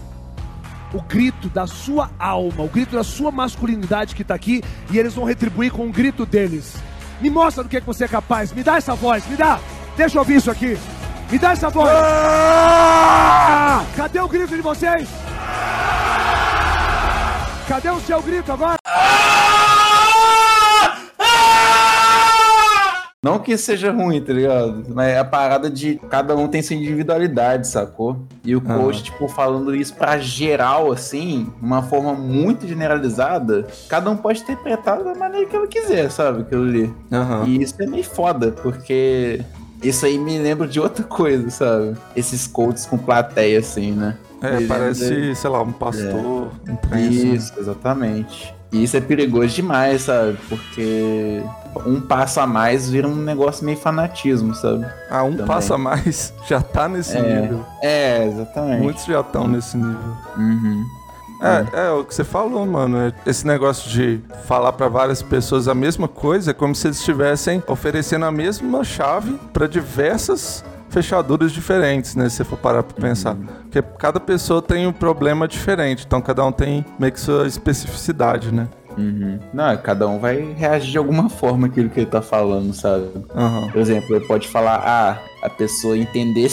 o 0.95 1.01
grito 1.01 1.49
da 1.49 1.67
sua 1.67 2.09
alma, 2.17 2.63
o 2.63 2.69
grito 2.69 2.95
da 2.95 3.03
sua 3.03 3.29
masculinidade 3.29 4.15
que 4.15 4.21
está 4.21 4.33
aqui, 4.33 4.63
e 4.89 4.97
eles 4.97 5.13
vão 5.13 5.25
retribuir 5.25 5.71
com 5.71 5.87
o 5.87 5.91
grito 5.91 6.25
deles. 6.25 6.75
Me 7.19 7.29
mostra 7.29 7.63
do 7.63 7.69
que, 7.69 7.75
é 7.77 7.81
que 7.81 7.85
você 7.85 8.05
é 8.05 8.07
capaz, 8.07 8.53
me 8.53 8.63
dá 8.63 8.77
essa 8.77 8.95
voz, 8.95 9.27
me 9.27 9.35
dá, 9.35 9.59
deixa 9.97 10.15
eu 10.15 10.21
ouvir 10.21 10.37
isso 10.37 10.49
aqui, 10.49 10.77
me 11.29 11.37
dá 11.37 11.51
essa 11.51 11.69
voz. 11.69 11.91
Ah! 11.93 13.83
Cadê 13.95 14.19
o 14.21 14.27
grito 14.27 14.55
de 14.55 14.61
vocês? 14.61 15.09
Cadê 17.67 17.89
o 17.89 17.99
seu 17.99 18.21
grito 18.21 18.53
agora? 18.53 18.77
Não 23.25 23.39
que 23.39 23.57
seja 23.57 23.91
ruim, 23.91 24.21
tá 24.21 24.31
ligado? 24.31 24.83
Mas 24.89 25.07
é 25.07 25.17
a 25.17 25.25
parada 25.25 25.67
de 25.67 25.99
cada 26.11 26.35
um 26.35 26.47
tem 26.47 26.61
sua 26.61 26.75
individualidade, 26.75 27.67
sacou? 27.67 28.19
E 28.43 28.55
o 28.55 28.61
coach, 28.61 29.01
tipo, 29.01 29.27
falando 29.27 29.75
isso 29.75 29.95
pra 29.95 30.19
geral, 30.19 30.91
assim, 30.91 31.51
uma 31.59 31.81
forma 31.81 32.13
muito 32.13 32.67
generalizada, 32.67 33.65
cada 33.89 34.11
um 34.11 34.15
pode 34.15 34.43
interpretar 34.43 35.03
da 35.03 35.15
maneira 35.15 35.47
que 35.47 35.57
ele 35.57 35.65
quiser, 35.65 36.11
sabe? 36.11 36.41
Aquilo 36.41 36.65
ali. 36.65 36.93
Uhum. 37.11 37.45
E 37.47 37.63
isso 37.63 37.73
é 37.79 37.87
meio 37.87 38.03
foda, 38.03 38.51
porque 38.51 39.41
isso 39.81 40.05
aí 40.05 40.19
me 40.19 40.37
lembra 40.37 40.67
de 40.67 40.79
outra 40.79 41.03
coisa, 41.03 41.49
sabe? 41.49 41.97
Esses 42.15 42.45
coaches 42.45 42.85
com 42.85 42.95
plateia, 42.95 43.57
assim, 43.57 43.91
né? 43.91 44.15
É, 44.39 44.67
parece, 44.67 45.33
sei 45.33 45.49
lá, 45.49 45.63
um 45.63 45.71
pastor, 45.71 46.51
é. 46.67 46.71
um 46.71 46.75
trem, 46.75 47.33
Isso, 47.33 47.53
exatamente. 47.57 48.53
E 48.71 48.83
isso 48.83 48.95
é 48.95 49.01
perigoso 49.01 49.47
demais, 49.47 50.03
sabe? 50.03 50.37
Porque 50.47 51.41
um 51.85 51.99
passo 51.99 52.39
a 52.39 52.47
mais 52.47 52.89
vira 52.89 53.07
um 53.07 53.15
negócio 53.15 53.65
meio 53.65 53.77
fanatismo, 53.77 54.53
sabe? 54.55 54.85
Ah, 55.09 55.23
um 55.23 55.31
Também. 55.31 55.45
passo 55.45 55.73
a 55.73 55.77
mais 55.77 56.33
já 56.47 56.61
tá 56.61 56.87
nesse 56.87 57.17
é, 57.17 57.41
nível. 57.41 57.65
É, 57.81 58.25
exatamente. 58.25 58.81
Muitos 58.81 59.05
já 59.05 59.21
estão 59.21 59.47
nesse 59.47 59.77
nível. 59.77 60.17
Uhum. 60.37 60.85
É, 61.41 61.81
é, 61.81 61.87
é, 61.87 61.91
o 61.91 62.03
que 62.03 62.15
você 62.15 62.23
falou, 62.23 62.65
mano. 62.65 62.97
É 62.97 63.13
esse 63.25 63.45
negócio 63.45 63.89
de 63.89 64.21
falar 64.45 64.71
para 64.73 64.87
várias 64.87 65.21
pessoas 65.21 65.67
a 65.67 65.75
mesma 65.75 66.07
coisa 66.07 66.51
é 66.51 66.53
como 66.53 66.73
se 66.73 66.87
eles 66.87 66.97
estivessem 66.97 67.61
oferecendo 67.67 68.25
a 68.25 68.31
mesma 68.31 68.83
chave 68.83 69.37
para 69.51 69.67
diversas 69.67 70.63
fechaduras 70.89 71.51
diferentes, 71.51 72.15
né? 72.15 72.29
Se 72.29 72.37
você 72.37 72.43
for 72.45 72.57
parar 72.57 72.83
pra 72.83 72.95
pensar. 73.01 73.35
Uhum. 73.35 73.47
Porque 73.63 73.81
cada 73.99 74.19
pessoa 74.19 74.61
tem 74.61 74.87
um 74.87 74.93
problema 74.93 75.47
diferente, 75.47 76.05
então 76.07 76.21
cada 76.21 76.45
um 76.45 76.51
tem 76.51 76.85
meio 76.97 77.11
que 77.11 77.19
sua 77.19 77.45
especificidade, 77.45 78.53
né? 78.53 78.67
Uhum. 78.97 79.39
Não, 79.53 79.77
cada 79.77 80.07
um 80.07 80.19
vai 80.19 80.53
reagir 80.53 80.91
de 80.91 80.97
alguma 80.97 81.29
forma 81.29 81.67
aquilo 81.67 81.89
que 81.89 81.99
ele 81.99 82.09
tá 82.09 82.21
falando, 82.21 82.73
sabe? 82.73 83.05
Uhum. 83.33 83.71
Por 83.71 83.79
exemplo, 83.79 84.15
ele 84.15 84.25
pode 84.25 84.47
falar, 84.47 84.81
ah, 84.85 85.19
a 85.41 85.49
pessoa 85.49 85.97
entender 85.97 86.49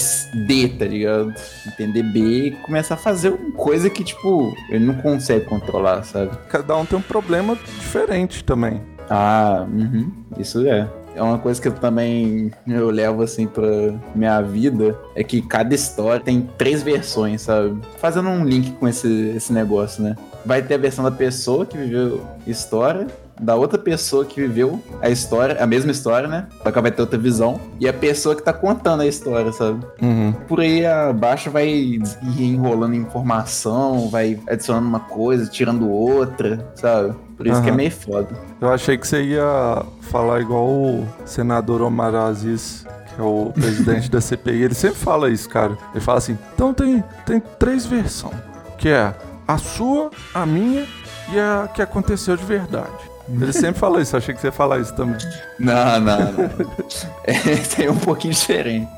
D, 0.47 0.69
tá 0.69 0.85
ligado? 0.85 1.33
Entender 1.67 2.03
B 2.03 2.21
e 2.21 2.51
começar 2.63 2.95
a 2.95 2.99
fazer 2.99 3.31
uma 3.31 3.53
coisa 3.53 3.89
que, 3.89 4.05
tipo, 4.05 4.55
ele 4.69 4.85
não 4.85 4.95
consegue 4.95 5.45
controlar, 5.47 6.03
sabe? 6.03 6.31
Cada 6.49 6.77
um 6.77 6.85
tem 6.85 6.99
um 6.99 7.03
problema 7.03 7.57
diferente 7.79 8.45
também. 8.45 8.81
Ah, 9.09 9.67
uhum. 9.69 10.11
isso 10.39 10.67
é 10.67 10.89
é 11.15 11.23
uma 11.23 11.39
coisa 11.39 11.61
que 11.61 11.69
eu 11.69 11.73
também 11.73 12.51
eu 12.67 12.91
levo 12.91 13.23
assim 13.23 13.47
pra 13.47 13.67
minha 14.15 14.41
vida 14.41 14.99
é 15.15 15.23
que 15.23 15.43
cada 15.43 15.75
história 15.75 16.21
tem 16.21 16.49
três 16.57 16.83
versões, 16.83 17.43
sabe? 17.43 17.79
Fazendo 17.99 18.29
um 18.29 18.45
link 18.45 18.73
com 18.73 18.88
esse, 18.88 19.33
esse 19.37 19.53
negócio, 19.53 20.03
né? 20.03 20.16
Vai 20.44 20.62
ter 20.62 20.74
a 20.74 20.78
versão 20.78 21.05
da 21.05 21.11
pessoa 21.11 21.64
que 21.64 21.76
viveu 21.76 22.26
história, 22.46 23.07
da 23.40 23.57
outra 23.57 23.78
pessoa 23.78 24.24
que 24.24 24.40
viveu 24.40 24.81
a 25.00 25.11
história, 25.11 25.62
a 25.62 25.66
mesma 25.66 25.90
história, 25.90 26.28
né? 26.28 26.46
Só 26.62 26.70
que 26.70 26.81
vai 26.81 26.90
ter 26.90 27.02
outra 27.02 27.18
visão. 27.18 27.61
E 27.81 27.88
a 27.88 27.92
pessoa 27.92 28.37
que 28.37 28.42
tá 28.42 28.52
contando 28.52 29.00
a 29.00 29.07
história, 29.07 29.52
sabe? 29.52 29.85
Uhum. 30.00 30.33
Por 30.46 30.61
aí 30.61 30.87
abaixo 30.87 31.50
vai 31.50 32.00
enrolando 32.38 32.94
informação, 32.94 34.09
vai 34.09 34.38
adicionando 34.48 34.87
uma 34.87 35.00
coisa, 35.00 35.50
tirando 35.50 35.90
outra, 35.90 36.64
sabe? 36.74 37.14
Por 37.37 37.46
isso 37.46 37.57
uhum. 37.57 37.62
que 37.64 37.70
é 37.70 37.72
meio 37.72 37.90
foda. 37.90 38.28
Eu 38.61 38.68
achei 38.68 38.96
que 38.96 39.07
você 39.07 39.22
ia 39.22 39.83
falar 40.02 40.40
igual 40.40 40.68
o 40.68 41.09
senador 41.24 41.83
Omar 41.83 42.14
Aziz, 42.14 42.87
que 43.14 43.20
é 43.20 43.24
o 43.24 43.50
presidente 43.52 44.11
da 44.11 44.20
CPI. 44.20 44.62
Ele 44.62 44.74
sempre 44.74 44.98
fala 44.98 45.28
isso, 45.28 45.48
cara. 45.48 45.76
Ele 45.92 46.00
fala 46.00 46.18
assim: 46.18 46.38
então 46.55 46.72
tem, 46.72 47.02
tem 47.26 47.42
três 47.59 47.85
versões, 47.85 48.37
que 48.78 48.88
é 48.88 49.12
a 49.53 49.59
sua, 49.59 50.11
a 50.35 50.47
minha 50.47 50.87
e 51.33 51.38
a 51.38 51.69
que 51.73 51.83
aconteceu 51.83 52.37
de 52.37 52.45
verdade. 52.45 53.12
Ele 53.29 53.53
sempre 53.53 53.81
fala 53.81 54.01
isso, 54.01 54.17
achei 54.17 54.35
que 54.35 54.41
você 54.41 54.49
ia 54.49 54.53
falar 54.53 54.79
isso 54.81 54.95
também. 54.95 55.17
Não, 55.59 56.01
não, 56.01 56.19
não. 56.33 56.51
é, 57.25 57.85
é 57.85 57.91
um 57.91 57.97
pouquinho 57.97 58.35
diferente. 58.35 58.88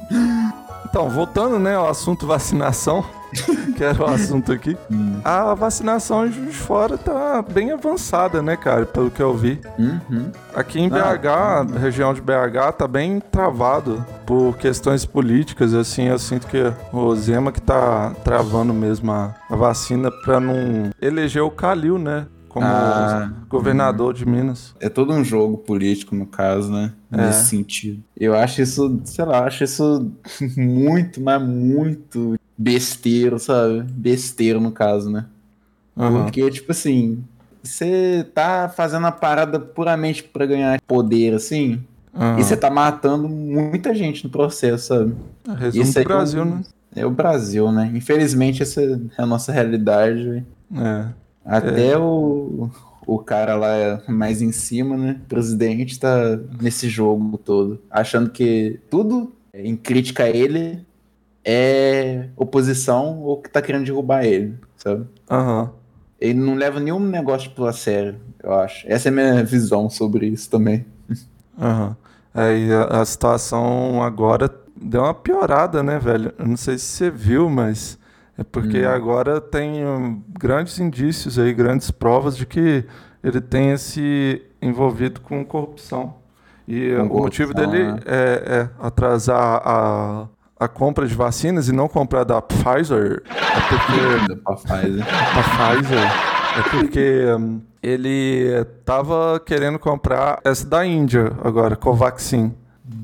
Então, 0.85 1.11
voltando, 1.11 1.59
né, 1.59 1.75
ao 1.75 1.89
assunto 1.89 2.27
vacinação, 2.27 3.05
que 3.77 3.83
era 3.83 4.01
o 4.03 4.07
assunto 4.07 4.53
aqui. 4.53 4.77
Hum. 4.91 5.21
A 5.25 5.55
vacinação 5.55 6.27
em 6.27 6.33
Juiz 6.33 6.51
de 6.51 6.57
Fora 6.57 6.97
tá 6.97 7.43
bem 7.43 7.73
avançada, 7.73 8.41
né, 8.41 8.57
cara, 8.57 8.87
pelo 8.87 9.11
que 9.11 9.23
eu 9.23 9.35
vi. 9.35 9.61
Uhum. 9.79 10.31
Aqui 10.55 10.81
em 10.81 10.89
BH, 10.89 11.27
ah, 11.29 11.67
região 11.79 12.15
de 12.15 12.21
BH, 12.21 12.73
tá 12.79 12.89
bem 12.89 13.21
travado 13.21 14.05
por 14.27 14.57
questões 14.57 15.05
políticas, 15.05 15.75
assim, 15.75 16.09
eu 16.09 16.19
sinto 16.19 16.47
que 16.47 16.59
o 16.93 17.15
Zema 17.15 17.53
que 17.53 17.61
tá 17.61 18.15
travando 18.25 18.73
mesmo 18.73 19.13
a, 19.13 19.35
a 19.51 19.57
vacina 19.57 20.11
pra 20.11 20.41
não 20.41 20.91
eleger 21.01 21.43
o 21.43 21.51
Calil, 21.51 21.99
né? 21.99 22.27
como 22.55 22.65
ah, 22.65 23.33
governador 23.49 24.15
de 24.15 24.25
Minas. 24.25 24.77
É 24.79 24.89
todo 24.89 25.13
um 25.13 25.25
jogo 25.25 25.59
político, 25.59 26.15
no 26.15 26.25
caso, 26.25 26.71
né? 26.71 26.93
É. 27.11 27.17
Nesse 27.17 27.49
sentido. 27.49 28.01
Eu 28.17 28.33
acho 28.33 28.63
isso, 28.63 29.01
sei 29.05 29.25
lá, 29.25 29.45
acho 29.45 29.65
isso 29.65 30.13
muito, 30.57 31.21
mas 31.21 31.43
muito 31.43 32.39
besteiro, 32.57 33.41
sabe? 33.41 33.83
Besteiro, 33.91 34.61
no 34.61 34.71
caso, 34.71 35.11
né? 35.11 35.27
Uhum. 35.97 36.23
Porque, 36.23 36.49
tipo 36.49 36.71
assim, 36.71 37.25
você 37.61 38.25
tá 38.33 38.69
fazendo 38.69 39.09
a 39.09 39.13
parada 39.13 39.59
puramente 39.59 40.23
para 40.23 40.47
ganhar 40.47 40.81
poder, 40.87 41.35
assim, 41.35 41.83
uhum. 42.15 42.39
e 42.39 42.45
você 42.45 42.57
tá 42.57 42.71
matando 42.71 43.29
muita 43.29 43.95
gente 43.95 44.25
no 44.25 44.31
processo, 44.31 44.87
sabe? 44.89 45.15
É, 45.49 45.53
resumo 45.55 45.83
Isso 45.83 45.99
é 45.99 46.05
Brasil, 46.05 46.45
né? 46.45 46.63
É 46.97 47.05
o 47.05 47.11
Brasil, 47.11 47.73
né? 47.73 47.91
Infelizmente, 47.95 48.63
essa 48.63 48.81
é 48.81 49.23
a 49.23 49.27
nossa 49.27 49.53
realidade. 49.53 50.45
É. 50.75 51.07
Até 51.45 51.89
é. 51.89 51.99
o, 51.99 52.71
o 53.07 53.19
cara 53.19 53.57
lá 53.57 54.03
mais 54.09 54.41
em 54.41 54.53
cima, 54.53 54.97
né? 54.97 55.21
O 55.25 55.29
presidente 55.29 55.99
tá 55.99 56.39
nesse 56.61 56.89
jogo 56.89 57.37
todo, 57.39 57.81
achando 57.91 58.31
que 58.31 58.81
tudo 58.89 59.33
em 59.53 59.77
crítica 59.77 60.25
a 60.25 60.31
ele 60.31 60.85
é 61.45 62.29
oposição 62.37 63.21
ou 63.21 63.41
que 63.41 63.51
tá 63.51 63.61
querendo 63.61 63.85
derrubar 63.85 64.25
ele, 64.25 64.55
sabe? 64.77 65.07
Aham. 65.31 65.63
Uhum. 65.63 65.69
Ele 66.21 66.41
não 66.41 66.55
leva 66.55 66.81
nenhum 66.81 67.01
negócio 67.01 67.53
a 67.67 67.73
sério, 67.73 68.17
eu 68.43 68.55
acho. 68.55 68.87
Essa 68.89 69.09
é 69.09 69.11
a 69.11 69.13
minha 69.13 69.45
visão 69.45 69.91
sobre 69.91 70.27
isso 70.27 70.49
também. 70.49 70.87
Aham. 71.59 71.89
Uhum. 71.89 72.04
É, 72.35 72.59
e 72.59 72.73
a, 72.73 73.01
a 73.01 73.05
situação 73.05 74.03
agora 74.03 74.51
deu 74.77 75.03
uma 75.03 75.15
piorada, 75.15 75.83
né, 75.83 75.99
velho? 75.99 76.35
Eu 76.39 76.47
não 76.47 76.57
sei 76.57 76.77
se 76.79 76.87
você 76.87 77.11
viu, 77.11 77.49
mas 77.49 77.99
é 78.37 78.43
porque 78.43 78.85
hum. 78.85 78.91
agora 78.91 79.41
tem 79.41 79.87
um, 79.87 80.21
grandes 80.39 80.79
indícios 80.79 81.39
aí, 81.39 81.53
grandes 81.55 81.91
provas 81.91 82.37
de 82.37 82.45
que 82.45 82.85
ele 83.23 83.41
tenha 83.41 83.79
se 83.79 84.43
envolvido 84.61 85.21
com 85.21 85.45
corrupção. 85.45 86.17
E 86.67 86.91
com 86.97 87.05
o 87.05 87.09
corrupção, 87.09 87.23
motivo 87.23 87.55
dele 87.55 87.93
né? 87.93 88.01
é, 88.05 88.43
é, 88.47 88.87
atrasar 88.87 89.63
a, 89.65 90.27
a 90.59 90.69
compra 90.69 91.07
de 91.07 91.15
vacinas 91.15 91.69
e 91.69 91.73
não 91.73 91.89
comprar 91.89 92.25
da 92.25 92.43
Pfizer. 92.43 93.23
É 93.29 93.61
porque. 93.69 94.35
da 94.45 94.57
Pfizer. 94.57 95.05
Pfizer. 95.07 96.35
É 96.57 96.63
porque 96.71 97.25
um, 97.39 97.61
ele 97.85 98.61
estava 98.81 99.41
querendo 99.45 99.79
comprar 99.79 100.41
essa 100.45 100.67
da 100.67 100.85
Índia 100.87 101.33
agora, 101.43 101.77
Covaxin. 101.77 102.53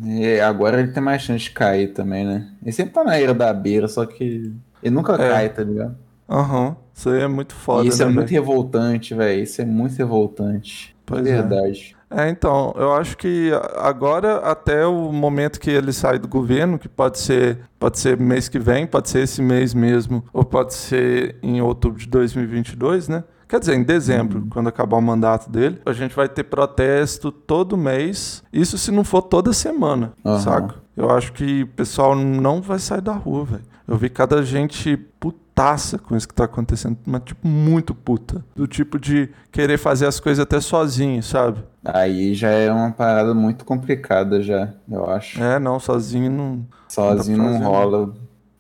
E 0.05 0.39
agora 0.41 0.81
ele 0.81 0.93
tem 0.93 1.03
mais 1.03 1.23
chance 1.23 1.45
de 1.45 1.51
cair 1.51 1.93
também, 1.93 2.25
né? 2.27 2.49
Ele 2.63 2.73
sempre 2.73 2.93
tá 2.93 3.03
na 3.05 3.17
era 3.17 3.33
da 3.33 3.53
beira, 3.53 3.89
só 3.89 4.05
que 4.05 4.53
ele 4.83 4.95
nunca 4.95 5.15
É. 5.15 5.29
cai, 5.31 5.49
tá 5.49 5.63
ligado? 5.63 5.97
Aham. 6.29 6.77
Isso 6.95 7.09
aí 7.09 7.23
é 7.23 7.29
muito 7.29 7.55
foda, 7.55 7.85
e 7.85 7.89
isso 7.89 7.99
né, 8.05 8.11
é 8.11 8.15
muito 8.15 8.29
velho? 8.29 8.41
revoltante, 8.43 9.15
velho. 9.15 9.43
Isso 9.43 9.63
é 9.63 9.65
muito 9.65 9.97
revoltante. 9.97 10.95
Pois 11.07 11.27
é. 11.27 11.33
verdade. 11.33 11.97
É, 12.11 12.29
então, 12.29 12.75
eu 12.77 12.93
acho 12.93 13.17
que 13.17 13.51
agora, 13.77 14.37
até 14.39 14.85
o 14.85 15.13
momento 15.13 15.59
que 15.61 15.71
ele 15.71 15.93
sai 15.93 16.19
do 16.19 16.29
governo, 16.29 16.79
que 16.79 16.89
pode 16.89 17.19
ser, 17.19 17.59
pode 17.79 17.99
ser 17.99 18.19
mês 18.19 18.49
que 18.49 18.59
vem, 18.59 18.87
pode 18.87 19.09
ser 19.09 19.21
esse 19.21 19.41
mês 19.41 19.73
mesmo, 19.73 20.25
ou 20.33 20.45
pode 20.45 20.75
ser 20.75 21.37
em 21.43 21.61
outubro 21.63 21.99
de 22.01 22.07
2022, 22.09 23.09
né? 23.09 23.25
Quer 23.51 23.59
dizer, 23.59 23.75
em 23.75 23.83
dezembro, 23.83 24.47
quando 24.49 24.69
acabar 24.69 24.97
o 24.97 25.03
mandato 25.03 25.51
dele, 25.51 25.81
a 25.85 25.93
gente 25.93 26.15
vai 26.15 26.29
ter 26.29 26.45
protesto 26.45 27.33
todo 27.33 27.77
mês. 27.77 28.45
Isso 28.53 28.79
se 28.79 28.93
não 28.93 29.03
for 29.03 29.23
toda 29.23 29.53
semana, 29.53 30.13
Aham. 30.25 30.39
saca? 30.39 30.75
Eu 30.97 31.11
acho 31.11 31.33
que 31.33 31.65
o 31.65 31.67
pessoal 31.67 32.15
não 32.15 32.63
vai 32.63 32.79
sair 32.79 33.01
da 33.01 33.13
rua, 33.13 33.45
velho. 33.45 33.65
Eu 33.89 33.97
vi 33.97 34.09
cada 34.09 34.41
gente 34.45 34.97
putaça 35.19 35.99
com 35.99 36.17
isso 36.17 36.29
que 36.29 36.35
tá 36.35 36.45
acontecendo, 36.45 36.97
mas 37.05 37.23
tipo 37.25 37.45
muito 37.49 37.93
puta. 37.93 38.45
Do 38.55 38.69
tipo 38.69 39.01
de 39.01 39.29
querer 39.51 39.79
fazer 39.79 40.07
as 40.07 40.21
coisas 40.21 40.41
até 40.41 40.61
sozinho, 40.61 41.21
sabe? 41.21 41.59
Aí 41.85 42.35
já 42.35 42.51
é 42.51 42.71
uma 42.71 42.93
parada 42.93 43.35
muito 43.35 43.65
complicada 43.65 44.41
já, 44.41 44.73
eu 44.89 45.11
acho. 45.11 45.43
É, 45.43 45.59
não, 45.59 45.81
sozinho 45.81 46.31
não. 46.31 46.65
Sozinho 46.87 47.37
Não 47.39 47.59
não 47.59 47.67
rola. 47.67 48.15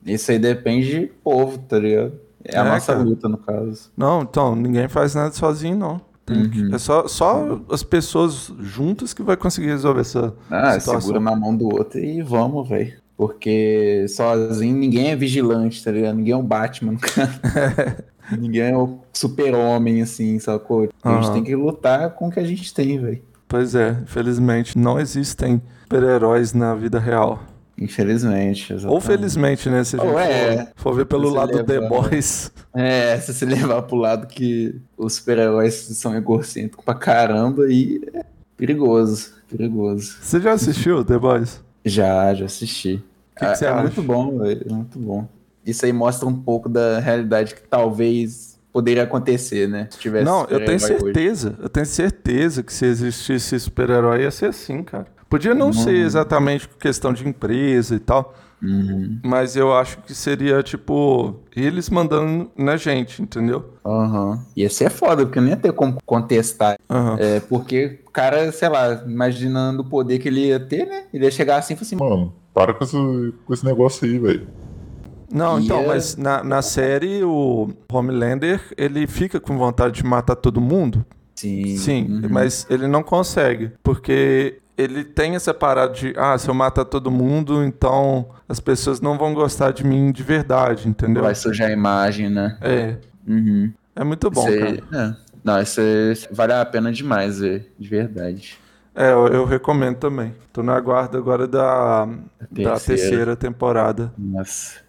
Isso 0.04 0.32
aí 0.32 0.38
depende 0.40 0.90
de 0.90 1.06
povo, 1.06 1.58
tá 1.58 1.78
ligado? 1.78 2.14
É 2.44 2.58
a 2.58 2.64
É, 2.64 2.68
nossa 2.70 2.92
cara. 2.92 3.04
luta, 3.04 3.28
no 3.28 3.38
caso. 3.38 3.90
Não, 3.96 4.22
então, 4.22 4.54
ninguém 4.56 4.88
faz 4.88 5.14
nada 5.14 5.32
sozinho, 5.32 5.76
não. 5.76 6.00
Uhum. 6.30 6.70
É 6.72 6.78
só, 6.78 7.08
só 7.08 7.60
as 7.70 7.82
pessoas 7.82 8.52
juntas 8.60 9.12
que 9.12 9.22
vai 9.22 9.36
conseguir 9.36 9.66
resolver 9.68 10.02
essa 10.02 10.32
Ah, 10.50 10.78
situação. 10.78 11.00
segura 11.00 11.20
na 11.20 11.34
mão 11.34 11.56
do 11.56 11.64
outro 11.66 11.98
e 11.98 12.22
vamos, 12.22 12.68
velho. 12.68 12.94
Porque 13.16 14.06
sozinho 14.08 14.76
ninguém 14.76 15.10
é 15.10 15.16
vigilante, 15.16 15.82
tá 15.84 15.90
ligado? 15.90 16.16
Ninguém 16.16 16.32
é 16.32 16.36
o 16.36 16.42
Batman, 16.42 16.96
cara. 17.02 18.04
ninguém 18.38 18.62
é 18.70 18.76
o 18.76 19.00
super-homem, 19.12 20.00
assim, 20.02 20.38
sacou? 20.38 20.88
A 21.02 21.12
gente 21.14 21.24
Aham. 21.24 21.32
tem 21.34 21.44
que 21.44 21.54
lutar 21.56 22.10
com 22.10 22.28
o 22.28 22.30
que 22.30 22.38
a 22.40 22.44
gente 22.44 22.72
tem, 22.72 22.98
velho. 22.98 23.22
Pois 23.48 23.74
é, 23.74 23.98
infelizmente 24.04 24.78
não 24.78 25.00
existem 25.00 25.60
super-heróis 25.82 26.52
na 26.54 26.74
vida 26.76 27.00
real. 27.00 27.40
Infelizmente. 27.80 28.72
Ou 28.72 28.78
exatamente. 28.78 29.06
felizmente, 29.06 29.70
né? 29.70 29.82
Se 29.84 29.96
a 29.96 29.98
gente 30.00 30.12
Ou 30.12 30.18
é. 30.18 30.66
for, 30.76 30.90
for 30.90 30.94
ver 30.94 31.06
pelo 31.06 31.30
lado 31.30 31.52
do 31.52 31.64
The 31.64 31.80
levar, 31.80 31.88
Boys. 31.88 32.52
É, 32.74 33.18
se 33.18 33.32
você 33.32 33.44
levar 33.46 33.82
pro 33.82 33.96
lado 33.96 34.26
que 34.26 34.80
os 34.96 35.14
super-heróis 35.14 35.74
são 35.74 36.14
egocêntricos 36.14 36.84
pra 36.84 36.94
caramba, 36.94 37.64
aí 37.64 38.00
é 38.14 38.22
perigoso, 38.56 39.32
perigoso. 39.48 40.16
Você 40.20 40.40
já 40.40 40.52
assistiu 40.52 41.04
The 41.04 41.18
Boys? 41.18 41.62
Já, 41.84 42.34
já 42.34 42.44
assisti. 42.44 43.02
que 43.36 43.44
é 43.44 43.54
você 43.54 43.64
é 43.64 43.68
acha? 43.70 43.82
muito 43.82 44.02
bom, 44.02 44.38
velho, 44.38 44.66
é 44.68 44.72
muito 44.72 44.98
bom. 44.98 45.26
Isso 45.64 45.84
aí 45.86 45.92
mostra 45.92 46.28
um 46.28 46.34
pouco 46.36 46.68
da 46.68 46.98
realidade 47.00 47.54
que 47.54 47.62
talvez 47.62 48.58
poderia 48.72 49.02
acontecer, 49.04 49.68
né? 49.68 49.88
Se 49.90 49.98
tivesse 49.98 50.24
Não, 50.24 50.42
eu 50.48 50.64
tenho 50.64 50.78
super-herói 50.78 50.96
hoje. 50.96 51.14
certeza. 51.14 51.54
Eu 51.60 51.68
tenho 51.68 51.86
certeza 51.86 52.62
que 52.62 52.72
se 52.72 52.84
existisse 52.86 53.58
super-herói 53.58 54.22
ia 54.22 54.30
ser 54.30 54.46
assim, 54.46 54.82
cara. 54.82 55.06
Podia 55.30 55.54
não 55.54 55.72
ser 55.72 55.90
Uhum. 55.90 56.06
exatamente 56.06 56.68
questão 56.78 57.12
de 57.12 57.26
empresa 57.26 57.94
e 57.94 58.00
tal, 58.00 58.34
Uhum. 58.60 59.20
mas 59.24 59.54
eu 59.56 59.72
acho 59.72 59.98
que 59.98 60.12
seria 60.14 60.62
tipo 60.62 61.36
eles 61.56 61.88
mandando 61.88 62.50
na 62.58 62.76
gente, 62.76 63.22
entendeu? 63.22 63.74
Aham. 63.86 64.44
Ia 64.56 64.68
ser 64.68 64.90
foda, 64.90 65.24
porque 65.24 65.40
não 65.40 65.48
ia 65.48 65.56
ter 65.56 65.72
como 65.72 65.96
contestar. 66.04 66.76
Aham. 66.90 67.16
É, 67.20 67.38
porque 67.40 68.00
o 68.06 68.10
cara, 68.10 68.50
sei 68.50 68.68
lá, 68.68 69.02
imaginando 69.06 69.82
o 69.82 69.84
poder 69.84 70.18
que 70.18 70.26
ele 70.28 70.48
ia 70.48 70.58
ter, 70.60 70.84
né? 70.84 71.04
Ele 71.14 71.24
ia 71.24 71.30
chegar 71.30 71.56
assim 71.58 71.74
e 71.74 71.76
falar 71.76 71.86
assim, 71.86 71.96
Mano, 71.96 72.34
para 72.52 72.74
com 72.74 72.82
esse, 72.84 72.96
com 73.46 73.54
esse 73.54 73.64
negócio 73.64 74.04
aí, 74.06 74.18
velho. 74.18 74.48
Não, 75.32 75.60
E 75.60 75.64
então, 75.64 75.78
é- 75.82 75.86
mas 75.86 76.16
na, 76.16 76.42
na 76.42 76.60
série 76.60 77.22
o 77.22 77.70
Homelander 77.90 78.60
ele 78.76 79.06
fica 79.06 79.38
com 79.38 79.56
vontade 79.56 79.94
de 79.94 80.04
matar 80.04 80.34
todo 80.34 80.60
mundo. 80.60 81.06
Sim. 81.40 81.76
Sim, 81.76 82.06
uhum. 82.22 82.28
mas 82.30 82.66
ele 82.70 82.86
não 82.86 83.02
consegue, 83.02 83.72
porque 83.82 84.58
ele 84.76 85.04
tem 85.04 85.34
essa 85.34 85.52
parada 85.52 85.92
de, 85.92 86.14
ah, 86.16 86.36
se 86.38 86.48
eu 86.48 86.54
matar 86.54 86.84
todo 86.84 87.10
mundo, 87.10 87.62
então 87.62 88.26
as 88.48 88.58
pessoas 88.60 89.00
não 89.00 89.18
vão 89.18 89.34
gostar 89.34 89.72
de 89.72 89.84
mim 89.84 90.10
de 90.10 90.22
verdade, 90.22 90.88
entendeu? 90.88 91.22
vai 91.22 91.34
sujar 91.34 91.68
a 91.68 91.72
imagem, 91.72 92.30
né? 92.30 92.56
É, 92.60 92.96
Uhum. 93.26 93.70
é 93.94 94.02
muito 94.02 94.30
bom, 94.30 94.48
Isso 94.48 94.58
cara. 94.58 95.16
é. 95.16 95.30
Não, 95.42 95.60
isso 95.60 95.80
aí 95.80 96.14
vale 96.30 96.52
a 96.52 96.64
pena 96.64 96.92
demais, 96.92 97.40
velho. 97.40 97.64
De 97.78 97.88
verdade. 97.88 98.58
É, 98.94 99.12
eu, 99.12 99.28
eu 99.28 99.44
recomendo 99.44 99.96
também. 99.96 100.34
Tô 100.52 100.62
na 100.62 100.78
guarda 100.80 101.16
agora 101.16 101.46
da, 101.46 102.04
da 102.04 102.72
terceira. 102.72 102.78
terceira 103.00 103.36
temporada. 103.36 104.12
Nossa. 104.18 104.80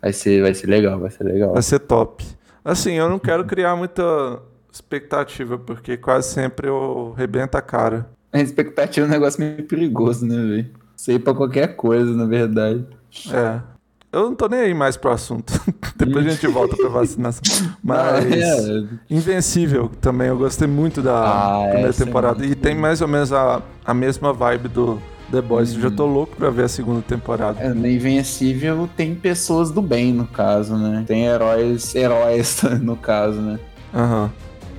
Vai 0.00 0.12
ser, 0.12 0.42
vai 0.42 0.54
ser 0.54 0.66
legal, 0.66 0.98
vai 0.98 1.10
ser 1.10 1.22
legal. 1.24 1.52
Vai 1.52 1.62
ser 1.62 1.78
top. 1.78 2.24
Assim, 2.64 2.94
eu 2.94 3.08
não 3.08 3.18
quero 3.18 3.44
criar 3.44 3.76
muita 3.76 4.40
expectativa, 4.72 5.58
porque 5.58 5.96
quase 5.96 6.32
sempre 6.32 6.68
eu 6.68 7.14
rebento 7.16 7.56
a 7.56 7.62
cara. 7.62 8.08
A 8.32 8.40
expectativa 8.40 9.06
é 9.06 9.08
um 9.08 9.12
negócio 9.12 9.40
meio 9.40 9.62
perigoso, 9.64 10.24
né, 10.26 10.36
velho? 10.36 10.70
Aí 11.08 11.18
pra 11.18 11.34
qualquer 11.34 11.76
coisa, 11.76 12.12
na 12.14 12.24
verdade. 12.26 12.86
É. 13.30 13.60
Eu 14.12 14.22
não 14.24 14.34
tô 14.34 14.46
nem 14.46 14.60
aí 14.60 14.74
mais 14.74 14.96
pro 14.96 15.10
assunto. 15.10 15.52
Depois 15.96 16.26
a 16.26 16.30
gente 16.30 16.46
volta 16.48 16.76
pra 16.76 16.88
vacinação. 16.88 17.42
Mas. 17.82 18.24
É, 18.32 18.84
Invencível 19.10 19.90
também, 20.00 20.28
eu 20.28 20.36
gostei 20.38 20.68
muito 20.68 21.02
da 21.02 21.14
Ah, 21.64 21.64
primeira 21.68 21.90
é 21.90 21.92
temporada. 21.92 22.38
muito 22.38 22.52
e 22.52 22.54
tem 22.54 22.74
mais 22.74 23.00
ou 23.00 23.08
menos 23.08 23.32
a, 23.32 23.62
a 23.84 23.92
mesma 23.94 24.32
vibe 24.32 24.68
do 24.68 25.02
The 25.30 25.40
Boys. 25.40 25.74
Eu 25.74 25.80
já 25.80 25.90
tô 25.90 26.06
louco 26.06 26.36
pra 26.36 26.50
ver 26.50 26.64
a 26.64 26.68
segunda 26.68 27.00
temporada. 27.02 27.58
é, 27.60 27.72
no 27.72 27.86
Invencível 27.88 28.88
tem 28.96 29.14
pessoas 29.14 29.70
do 29.70 29.80
bem, 29.82 30.12
no 30.12 30.26
caso, 30.26 30.76
né? 30.76 31.04
Tem 31.06 31.24
heróis, 31.26 31.94
heróis, 31.94 32.62
no 32.82 32.96
caso, 32.96 33.40
né? 33.40 33.58
Aham. 33.94 34.30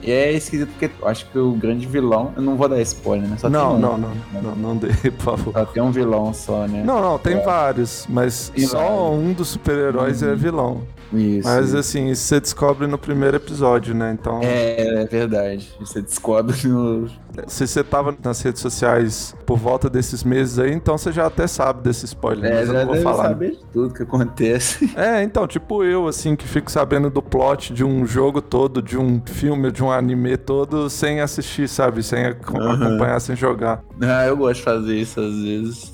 E 0.04 0.12
é 0.12 0.34
esquisito 0.34 0.70
porque 0.70 0.92
eu 1.02 1.08
acho 1.08 1.26
que 1.30 1.40
o 1.40 1.52
grande 1.54 1.88
vilão. 1.88 2.34
Eu 2.36 2.42
não 2.42 2.58
vou 2.58 2.68
dar 2.68 2.82
spoiler, 2.82 3.28
né? 3.30 3.38
Só 3.38 3.50
Não, 3.50 3.68
tem 3.70 3.76
um. 3.76 3.80
não, 3.80 3.98
não, 3.98 4.42
não, 4.42 4.56
não 4.56 4.78
dê, 4.78 4.90
por 5.12 5.38
favor. 5.38 5.54
Só 5.54 5.66
tem 5.66 5.82
um 5.82 5.92
vilão 5.92 6.34
só, 6.34 6.68
né? 6.68 6.84
Não, 6.86 7.02
não, 7.02 7.18
tem 7.18 7.42
vários, 7.42 8.06
mas 8.10 8.50
Tem 8.50 8.66
só 8.68 8.78
vários. 8.78 8.94
Uhum. 9.00 9.26
um 9.30 9.34
dos 9.34 9.48
super-heróis 9.50 10.22
é 10.22 10.36
vilão. 10.36 10.82
Isso. 11.14 11.48
Mas 11.48 11.68
isso. 11.68 11.78
assim, 11.78 12.10
isso 12.10 12.24
você 12.24 12.40
descobre 12.40 12.88
no 12.88 12.98
primeiro 12.98 13.38
episódio, 13.38 13.94
né? 13.94 14.12
Então, 14.20 14.40
É, 14.42 15.04
é 15.04 15.06
verdade. 15.06 15.72
Você 15.80 16.02
descobre 16.02 16.56
no. 16.68 17.08
se 17.48 17.68
você 17.68 17.84
tava 17.84 18.16
nas 18.24 18.42
redes 18.42 18.62
sociais 18.62 19.36
por 19.46 19.58
volta 19.58 19.90
desses 19.90 20.24
meses 20.24 20.58
aí, 20.60 20.72
então 20.74 20.98
você 20.98 21.12
já 21.12 21.28
até 21.28 21.46
sabe 21.46 21.84
desse 21.84 22.06
spoiler. 22.06 22.52
É, 22.52 22.56
mas 22.56 22.68
eu 22.68 22.74
já 22.74 22.80
não 22.80 22.86
vou 22.86 22.94
deve 22.94 23.04
falar. 23.04 23.24
saber 23.30 23.52
de 23.52 23.66
tudo 23.72 23.94
que 23.94 24.04
acontece. 24.04 24.92
É, 24.98 25.22
então, 25.24 25.48
tipo 25.48 25.84
eu, 25.84 26.08
assim, 26.08 26.36
que 26.36 26.48
fico 26.48 26.72
sabendo 26.72 27.10
do 27.10 27.22
plot 27.22 27.74
de 27.74 27.84
um 27.84 28.06
jogo 28.06 28.42
todo, 28.42 28.82
de 28.82 28.98
um 28.98 29.22
filme, 29.26 29.72
de 29.72 29.84
um 29.84 29.92
anime 29.92 30.38
todo, 30.38 30.90
sem 30.90 31.20
assistir, 31.22 31.68
sabe? 31.68 32.02
Sem 32.04 32.26
ac- 32.26 32.40
acompanhar, 32.48 33.20
sem 33.20 33.36
jogar. 33.36 33.84
Ah, 34.02 34.26
eu 34.26 34.38
gosto 34.38 34.58
de 34.60 34.64
fazer 34.64 34.96
isso 34.96 35.20
às 35.20 35.36
vezes. 35.36 35.92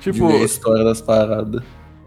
Tipo, 0.00 0.28
de 0.28 0.32
ver 0.32 0.42
a 0.42 0.44
história 0.44 0.84
das 0.84 1.00
paradas. 1.00 1.62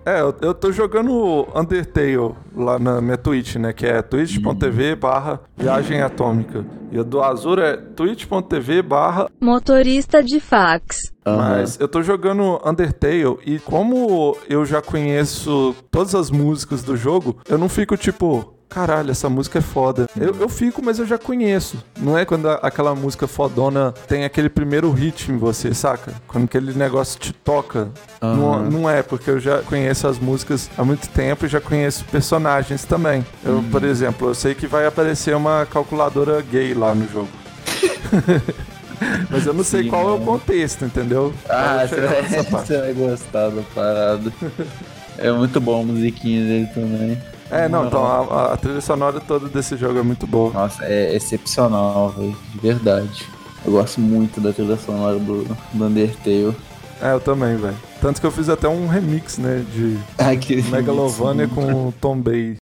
É, 0.08 0.22
eu, 0.22 0.34
eu 0.42 0.54
tô 0.54 0.72
jogando 0.72 1.46
Undertale 1.54 2.34
lá 2.56 2.80
na 2.80 3.02
minha 3.02 3.18
Twitch, 3.18 3.56
né? 3.56 3.74
Que 3.74 3.86
é 3.86 4.02
twitch.tv 4.02 4.96
barra 4.96 5.42
viagem 5.58 6.02
atômica. 6.02 6.66
E 6.92 6.98
a 6.98 7.04
do 7.04 7.22
Azul 7.22 7.60
é 7.60 7.76
twitch.tv 7.76 8.82
barra 8.82 9.30
Motorista 9.42 10.24
de 10.24 10.40
fax. 10.40 11.12
Mas 11.26 11.78
eu 11.78 11.90
tô 11.90 12.02
jogando 12.02 12.62
Undertale 12.66 13.38
e 13.46 13.60
como 13.60 14.38
eu 14.50 14.66
já 14.66 14.82
conheço 14.82 15.76
todas 15.92 16.16
as 16.16 16.32
músicas 16.32 16.84
do 16.84 16.96
jogo, 16.96 17.38
eu 17.50 17.58
não 17.58 17.68
fico 17.68 17.98
tipo, 17.98 18.57
caralho, 18.70 19.12
essa 19.12 19.30
música 19.30 19.60
é 19.60 19.62
foda. 19.62 20.08
Eu, 20.20 20.36
eu 20.40 20.50
fico, 20.50 20.82
mas 20.84 21.00
eu 21.00 21.06
já 21.06 21.18
conheço. 21.18 21.84
Não 22.00 22.18
é 22.18 22.26
quando 22.26 22.50
a- 22.50 22.56
aquela 22.62 22.94
música 22.94 23.28
fodona 23.28 23.94
tem 24.08 24.24
aquele 24.26 24.50
primeiro 24.50 24.92
hit 24.92 25.32
em 25.32 25.38
você, 25.38 25.74
saca? 25.74 26.14
Quando 26.28 26.46
aquele 26.46 26.74
negócio 26.74 27.20
te 27.20 27.32
toca. 27.34 27.90
Não, 28.22 28.54
Aham. 28.54 28.70
não 28.70 28.90
é, 28.90 29.02
porque 29.02 29.30
eu 29.30 29.40
já 29.40 29.60
conheço 29.62 30.08
as 30.08 30.20
músicas 30.20 30.70
há 30.78 30.84
muito 30.84 31.08
tempo 31.10 31.46
e 31.46 31.50
já 31.50 31.60
conheço 31.62 32.06
personagens 32.06 32.84
também. 32.86 33.26
Eu, 33.44 33.64
por 33.72 33.84
exemplo, 33.84 34.30
eu 34.30 34.36
sei 34.36 34.54
que 34.54 34.68
vai 34.68 34.86
aparecer 34.86 35.36
uma 35.36 35.66
calculadora 35.66 36.42
gay 36.42 36.74
lá 36.74 36.94
no 36.94 37.08
jogo. 37.10 37.30
Mas 39.30 39.46
eu 39.46 39.54
não 39.54 39.64
sei 39.64 39.84
Sim, 39.84 39.90
qual 39.90 40.10
é 40.10 40.14
o 40.14 40.18
né? 40.20 40.26
contexto, 40.26 40.84
entendeu? 40.86 41.32
Ah, 41.48 41.86
você 41.88 42.02
vai, 42.02 42.24
você 42.44 42.78
vai 42.80 42.94
gostar 42.94 43.50
da 43.50 43.62
parada. 43.74 44.32
É 45.20 45.32
muito 45.32 45.60
bom 45.60 45.82
a 45.82 45.84
musiquinha 45.84 46.46
dele 46.46 46.68
também. 46.76 47.18
É, 47.50 47.70
não, 47.70 47.88
então 47.88 48.06
a, 48.06 48.54
a 48.54 48.58
trilha 48.58 48.82
sonora 48.82 49.20
toda 49.22 49.48
desse 49.48 49.78
jogo 49.78 50.00
é 50.00 50.02
muito 50.02 50.28
boa. 50.28 50.52
Nossa, 50.52 50.84
é 50.84 51.16
excepcional, 51.16 52.10
velho. 52.10 52.38
De 52.54 52.60
verdade. 52.60 53.26
Eu 53.66 53.72
gosto 53.72 54.02
muito 54.02 54.42
da 54.42 54.52
trilha 54.52 54.78
sonora 54.78 55.18
do, 55.18 55.44
do 55.74 55.86
Undertale. 55.86 56.56
É, 57.02 57.14
eu 57.14 57.20
também, 57.20 57.56
velho. 57.56 57.76
Tanto 58.02 58.20
que 58.20 58.28
eu 58.28 58.32
fiz 58.32 58.50
até 58.50 58.68
um 58.68 58.88
remix, 58.88 59.38
né, 59.38 59.64
de 59.74 59.98
Ai, 60.18 60.36
que 60.38 60.62
Megalovania 60.64 61.48
com 61.48 61.92
Tom 62.02 62.20
Bay. 62.20 62.58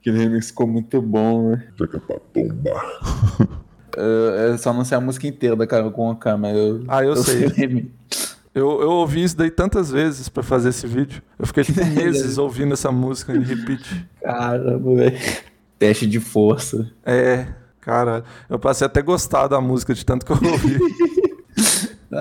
Aquele 0.00 0.18
remix 0.18 0.48
ficou 0.48 0.66
muito 0.66 1.00
bom, 1.00 1.50
né? 1.50 1.64
Já 1.78 1.86
que 1.86 1.96
é 1.96 2.00
pra 2.00 2.18
tombar. 2.32 3.00
Eu, 3.96 4.04
eu 4.04 4.58
só 4.58 4.72
não 4.72 4.84
sei 4.84 4.98
a 4.98 5.00
música 5.00 5.26
inteira 5.26 5.54
da 5.54 5.66
Carol 5.66 5.90
com 5.90 6.10
a 6.10 6.36
mas 6.36 6.56
eu. 6.56 6.84
Ah, 6.88 7.04
eu 7.04 7.16
sei. 7.16 7.46
o 7.46 7.50
remix. 7.50 8.34
Eu, 8.54 8.80
eu 8.80 8.90
ouvi 8.90 9.24
isso 9.24 9.36
daí 9.36 9.50
tantas 9.50 9.90
vezes 9.90 10.28
pra 10.28 10.42
fazer 10.42 10.68
esse 10.68 10.86
vídeo. 10.86 11.20
Eu 11.38 11.46
fiquei 11.46 11.64
tipo, 11.64 11.84
meses 11.92 12.38
ouvindo 12.38 12.72
essa 12.74 12.92
música 12.92 13.34
em 13.34 13.42
repeat. 13.42 14.06
Caramba, 14.22 14.94
velho. 14.94 15.18
Teste 15.78 16.06
de 16.06 16.20
força. 16.20 16.88
É, 17.04 17.48
cara, 17.80 18.22
eu 18.48 18.58
passei 18.58 18.86
até 18.86 19.02
gostar 19.02 19.48
da 19.48 19.60
música 19.60 19.92
de 19.92 20.06
tanto 20.06 20.24
que 20.24 20.32
eu 20.32 20.50
ouvi. 20.50 20.78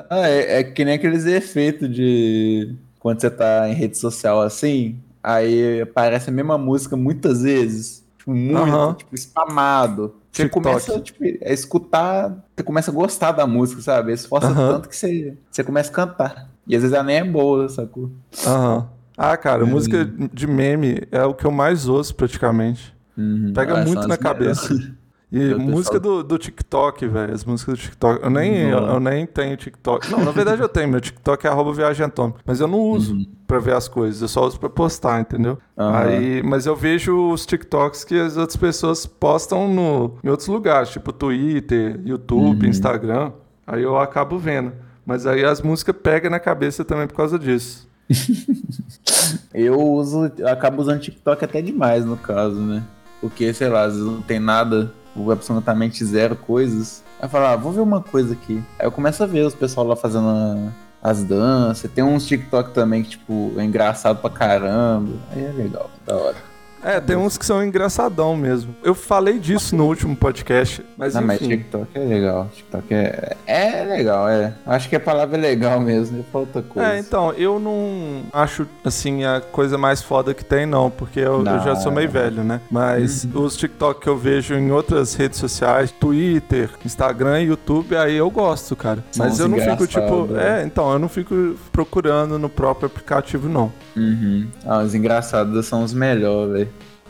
Ah, 0.09 0.27
é, 0.27 0.59
é 0.59 0.63
que 0.63 0.83
nem 0.83 0.95
aqueles 0.95 1.23
efeitos 1.25 1.87
de 1.93 2.75
quando 2.99 3.21
você 3.21 3.29
tá 3.29 3.69
em 3.69 3.73
rede 3.75 3.95
social 3.95 4.41
assim, 4.41 4.99
aí 5.21 5.81
aparece 5.81 6.31
a 6.31 6.33
mesma 6.33 6.57
música 6.57 6.95
muitas 6.97 7.43
vezes. 7.43 8.03
Tipo, 8.17 8.31
muito, 8.33 8.57
Aham. 8.57 8.93
tipo, 8.95 9.15
spamado. 9.15 10.15
Você 10.33 10.43
TikTok. 10.45 10.63
começa 10.63 10.99
tipo, 10.99 11.23
a 11.23 11.53
escutar, 11.53 12.43
você 12.55 12.63
começa 12.63 12.89
a 12.89 12.93
gostar 12.93 13.31
da 13.33 13.45
música, 13.45 13.81
sabe? 13.83 14.11
Esforça 14.11 14.47
Aham. 14.47 14.73
tanto 14.73 14.89
que 14.89 14.95
você, 14.95 15.37
você 15.51 15.63
começa 15.63 15.91
a 15.91 15.93
cantar. 15.93 16.49
E 16.67 16.75
às 16.75 16.81
vezes 16.81 16.95
ela 16.95 17.03
nem 17.03 17.17
é 17.17 17.23
boa, 17.23 17.69
sacou? 17.69 18.11
Aham. 18.45 18.89
Ah, 19.15 19.37
cara, 19.37 19.63
música 19.63 20.03
de 20.33 20.47
meme 20.47 21.03
é 21.11 21.23
o 21.23 21.35
que 21.35 21.45
eu 21.45 21.51
mais 21.51 21.87
ouço 21.87 22.15
praticamente. 22.15 22.95
Uhum. 23.15 23.53
Pega 23.53 23.73
Ah, 23.73 23.75
são 23.75 23.85
muito 23.85 24.07
na 24.07 24.17
melhores. 24.19 24.59
E 25.35 25.55
música 25.55 25.99
do, 25.99 26.21
do 26.23 26.37
TikTok, 26.37 27.07
velho. 27.07 27.33
As 27.33 27.43
músicas 27.43 27.73
do 27.79 27.81
TikTok. 27.81 28.23
Eu 28.23 28.29
nem, 28.29 28.55
eu, 28.69 28.77
eu 28.77 28.99
nem 28.99 29.25
tenho 29.25 29.57
TikTok. 29.57 30.11
Não, 30.11 30.23
na 30.23 30.29
verdade 30.29 30.61
eu 30.61 30.69
tenho. 30.69 30.87
Meu 30.87 31.01
TikTok 31.01 31.47
é 31.47 31.49
arroba 31.49 31.73
viagem 31.73 32.05
atômica. 32.05 32.39
Mas 32.45 32.59
eu 32.59 32.67
não 32.67 32.79
uso 32.79 33.17
pra 33.47 33.57
ver 33.57 33.73
as 33.75 33.87
coisas. 33.87 34.21
Eu 34.21 34.27
só 34.27 34.45
uso 34.45 34.59
pra 34.59 34.69
postar, 34.69 35.19
entendeu? 35.19 35.57
Uhum. 35.75 35.89
Aí, 35.89 36.43
mas 36.43 36.67
eu 36.67 36.75
vejo 36.75 37.31
os 37.31 37.47
TikToks 37.47 38.03
que 38.03 38.13
as 38.19 38.37
outras 38.37 38.55
pessoas 38.57 39.07
postam 39.07 39.67
no, 39.67 40.17
em 40.23 40.29
outros 40.29 40.47
lugares, 40.47 40.89
tipo 40.89 41.11
Twitter, 41.11 41.99
YouTube, 42.05 42.63
Uhum. 42.65 42.69
Instagram. 42.69 43.31
Aí 43.65 43.81
eu 43.81 43.97
acabo 43.97 44.37
vendo. 44.37 44.71
Mas 45.03 45.25
aí 45.25 45.43
as 45.43 45.61
músicas 45.63 45.95
pegam 46.01 46.29
na 46.29 46.39
cabeça 46.39 46.85
também 46.85 47.07
por 47.07 47.15
causa 47.15 47.39
disso. 47.39 47.89
Eu 49.53 49.79
uso, 49.79 50.31
eu 50.37 50.47
acabo 50.47 50.81
usando 50.81 50.99
TikTok 50.99 51.43
até 51.45 51.61
demais, 51.61 52.03
no 52.05 52.17
caso, 52.17 52.59
né? 52.59 52.83
Porque, 53.21 53.53
sei 53.53 53.69
lá, 53.69 53.83
às 53.83 53.93
vezes 53.93 54.05
não 54.07 54.21
tem 54.21 54.39
nada, 54.39 54.91
absolutamente 55.31 56.03
zero 56.03 56.35
coisas. 56.35 57.03
Aí 57.19 57.25
eu 57.25 57.29
falo, 57.29 57.45
ah, 57.45 57.55
vou 57.55 57.71
ver 57.71 57.81
uma 57.81 58.01
coisa 58.01 58.33
aqui. 58.33 58.63
Aí 58.79 58.85
eu 58.85 58.91
começo 58.91 59.23
a 59.23 59.25
ver 59.25 59.45
os 59.45 59.55
pessoal 59.55 59.85
lá 59.87 59.95
fazendo 59.95 60.71
as 61.01 61.23
danças. 61.23 61.91
Tem 61.91 62.03
uns 62.03 62.25
TikTok 62.25 62.71
também 62.71 63.03
que, 63.03 63.11
tipo, 63.11 63.53
é 63.57 63.63
engraçado 63.63 64.19
pra 64.21 64.29
caramba. 64.29 65.11
Aí 65.31 65.43
é 65.43 65.51
legal, 65.51 65.89
da 66.05 66.15
hora. 66.15 66.52
É, 66.83 66.99
tem 66.99 67.15
uns 67.15 67.37
que 67.37 67.45
são 67.45 67.63
engraçadão 67.63 68.35
mesmo. 68.35 68.75
Eu 68.83 68.93
falei 68.93 69.39
disso 69.39 69.75
no 69.75 69.85
último 69.85 70.15
podcast, 70.15 70.83
mas 70.97 71.13
Não, 71.13 71.21
mas 71.21 71.41
enfim. 71.41 71.57
TikTok 71.57 71.87
é 71.95 71.99
legal. 71.99 72.49
TikTok 72.53 72.93
é, 72.93 73.37
é 73.47 73.83
legal, 73.85 74.27
é. 74.29 74.53
Acho 74.65 74.89
que 74.89 74.95
a 74.95 74.99
palavra 74.99 75.37
é 75.37 75.41
legal 75.41 75.79
mesmo, 75.79 76.17
não 76.17 76.23
falta 76.25 76.61
coisa. 76.61 76.93
É, 76.93 76.99
então, 76.99 77.31
eu 77.33 77.59
não 77.59 78.23
acho, 78.33 78.67
assim, 78.83 79.23
a 79.23 79.41
coisa 79.41 79.77
mais 79.77 80.01
foda 80.01 80.33
que 80.33 80.43
tem, 80.43 80.65
não, 80.65 80.89
porque 80.89 81.19
eu, 81.19 81.39
eu 81.39 81.59
já 81.59 81.73
Não. 81.73 81.81
sou 81.81 81.91
meio 81.91 82.09
velho, 82.09 82.43
né? 82.43 82.59
Mas 82.69 83.25
os 83.33 83.55
TikTok 83.55 84.01
que 84.01 84.07
eu 84.09 84.17
vejo 84.17 84.53
em 84.55 84.71
outras 84.71 85.13
redes 85.13 85.39
sociais, 85.39 85.91
Twitter, 85.91 86.69
Instagram 86.85 87.41
e 87.41 87.47
YouTube, 87.47 87.95
aí 87.95 88.15
eu 88.15 88.29
gosto, 88.29 88.75
cara. 88.75 89.03
Mas 89.17 89.39
eu 89.39 89.47
não 89.47 89.57
fico, 89.59 89.87
tipo. 89.87 90.25
né? 90.25 90.61
É, 90.61 90.65
então, 90.65 90.91
eu 90.91 90.99
não 90.99 91.07
fico 91.09 91.55
procurando 91.71 92.37
no 92.37 92.49
próprio 92.49 92.87
aplicativo, 92.87 93.47
não. 93.47 93.71
Uhum. 93.95 94.47
Ah, 94.65 94.79
os 94.79 94.95
engraçados 94.95 95.65
são 95.65 95.83
os 95.83 95.93
melhores, 95.93 96.53
velho. 96.53 96.69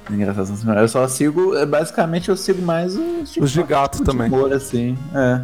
Os 0.10 0.15
engraçados 0.15 0.48
são 0.50 0.58
os 0.58 0.63
melhores. 0.63 0.93
Eu 0.93 1.02
só 1.02 1.08
sigo, 1.08 1.56
é, 1.56 1.65
basicamente 1.65 2.30
eu 2.30 2.36
sigo 2.36 2.62
mais 2.62 2.96
os 2.96 3.38
Os 3.38 3.52
de 3.52 3.63
gato 3.63 4.00
tipo 4.00 4.04
de 4.04 4.12
também. 4.12 4.28
humor, 4.28 4.52
assim. 4.54 4.98
É. 5.15 5.41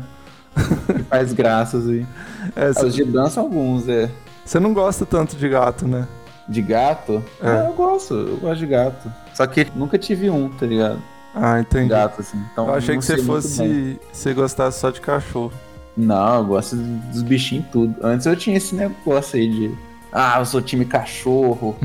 que 0.94 1.04
faz 1.04 1.32
graça, 1.34 1.78
assim. 1.78 2.06
É, 2.56 2.72
Ah, 2.76 2.86
os 2.86 2.94
de 2.94 3.04
dança, 3.06 3.40
alguns, 3.40 3.88
é. 3.88 4.10
Você 4.44 4.60
não 4.60 4.74
gosta 4.74 5.06
tanto 5.06 5.36
de 5.36 5.48
gato, 5.48 5.88
né? 5.88 6.08
De 6.48 6.62
gato? 6.62 7.24
É. 7.42 7.50
É. 7.50 7.68
eu 7.68 7.74
gosto, 7.74 8.14
eu 8.16 8.38
gosto 8.38 8.58
de 8.60 8.66
gato. 8.66 9.12
Só 9.34 9.46
que 9.46 9.68
nunca 9.76 9.98
tive 9.98 10.30
um, 10.30 10.50
tá 10.50 10.66
ligado? 10.66 11.00
Ah, 11.36 11.60
entendi. 11.60 11.90
Gato, 11.90 12.22
assim. 12.22 12.44
Então, 12.52 12.68
Eu 12.68 12.74
achei 12.74 12.98
que 12.98 13.06
você 13.06 13.20
fosse. 13.20 14.00
Você 14.12 14.34
gostasse 14.34 14.80
só 14.80 14.90
de 14.90 15.00
cachorro. 15.00 15.54
Não, 15.96 16.38
eu 16.40 16.46
gosto 16.46 16.76
dos 16.76 17.22
bichinhos 17.22 17.66
tudo. 17.72 17.96
Antes 18.02 18.26
eu 18.26 18.36
tinha 18.36 18.58
esse 18.58 18.74
negócio 18.76 19.38
aí 19.40 19.48
de. 19.48 19.78
Ah, 20.12 20.40
eu 20.40 20.46
sou 20.46 20.62
time 20.62 20.86
cachorro. 20.86 21.76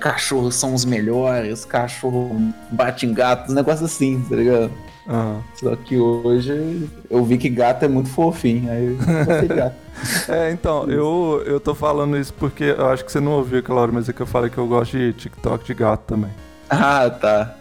Cachorros 0.00 0.54
são 0.54 0.74
os 0.74 0.84
melhores, 0.84 1.64
cachorro 1.64 2.34
bate 2.70 3.06
em 3.06 3.12
gatos, 3.12 3.54
negócio 3.54 3.84
assim, 3.84 4.24
tá 4.28 4.36
ligado? 4.36 4.70
Aham. 5.08 5.42
Só 5.54 5.76
que 5.76 5.98
hoje 5.98 6.88
eu 7.10 7.24
vi 7.24 7.36
que 7.36 7.48
gato 7.48 7.84
é 7.84 7.88
muito 7.88 8.08
fofinho, 8.08 8.70
aí 8.70 8.96
eu 8.96 9.56
gato. 9.56 9.76
É, 10.28 10.50
então, 10.50 10.88
eu, 10.88 11.42
eu 11.44 11.60
tô 11.60 11.74
falando 11.74 12.16
isso 12.16 12.32
porque 12.32 12.64
eu 12.64 12.88
acho 12.88 13.04
que 13.04 13.12
você 13.12 13.20
não 13.20 13.32
ouviu 13.32 13.58
aquela 13.58 13.82
hora, 13.82 13.92
mas 13.92 14.08
é 14.08 14.14
que 14.14 14.20
eu 14.22 14.26
falei 14.26 14.48
que 14.48 14.56
eu 14.56 14.66
gosto 14.66 14.96
de 14.96 15.12
TikTok 15.12 15.62
de 15.62 15.74
gato 15.74 16.04
também. 16.06 16.30
Ah, 16.70 17.10
tá. 17.10 17.54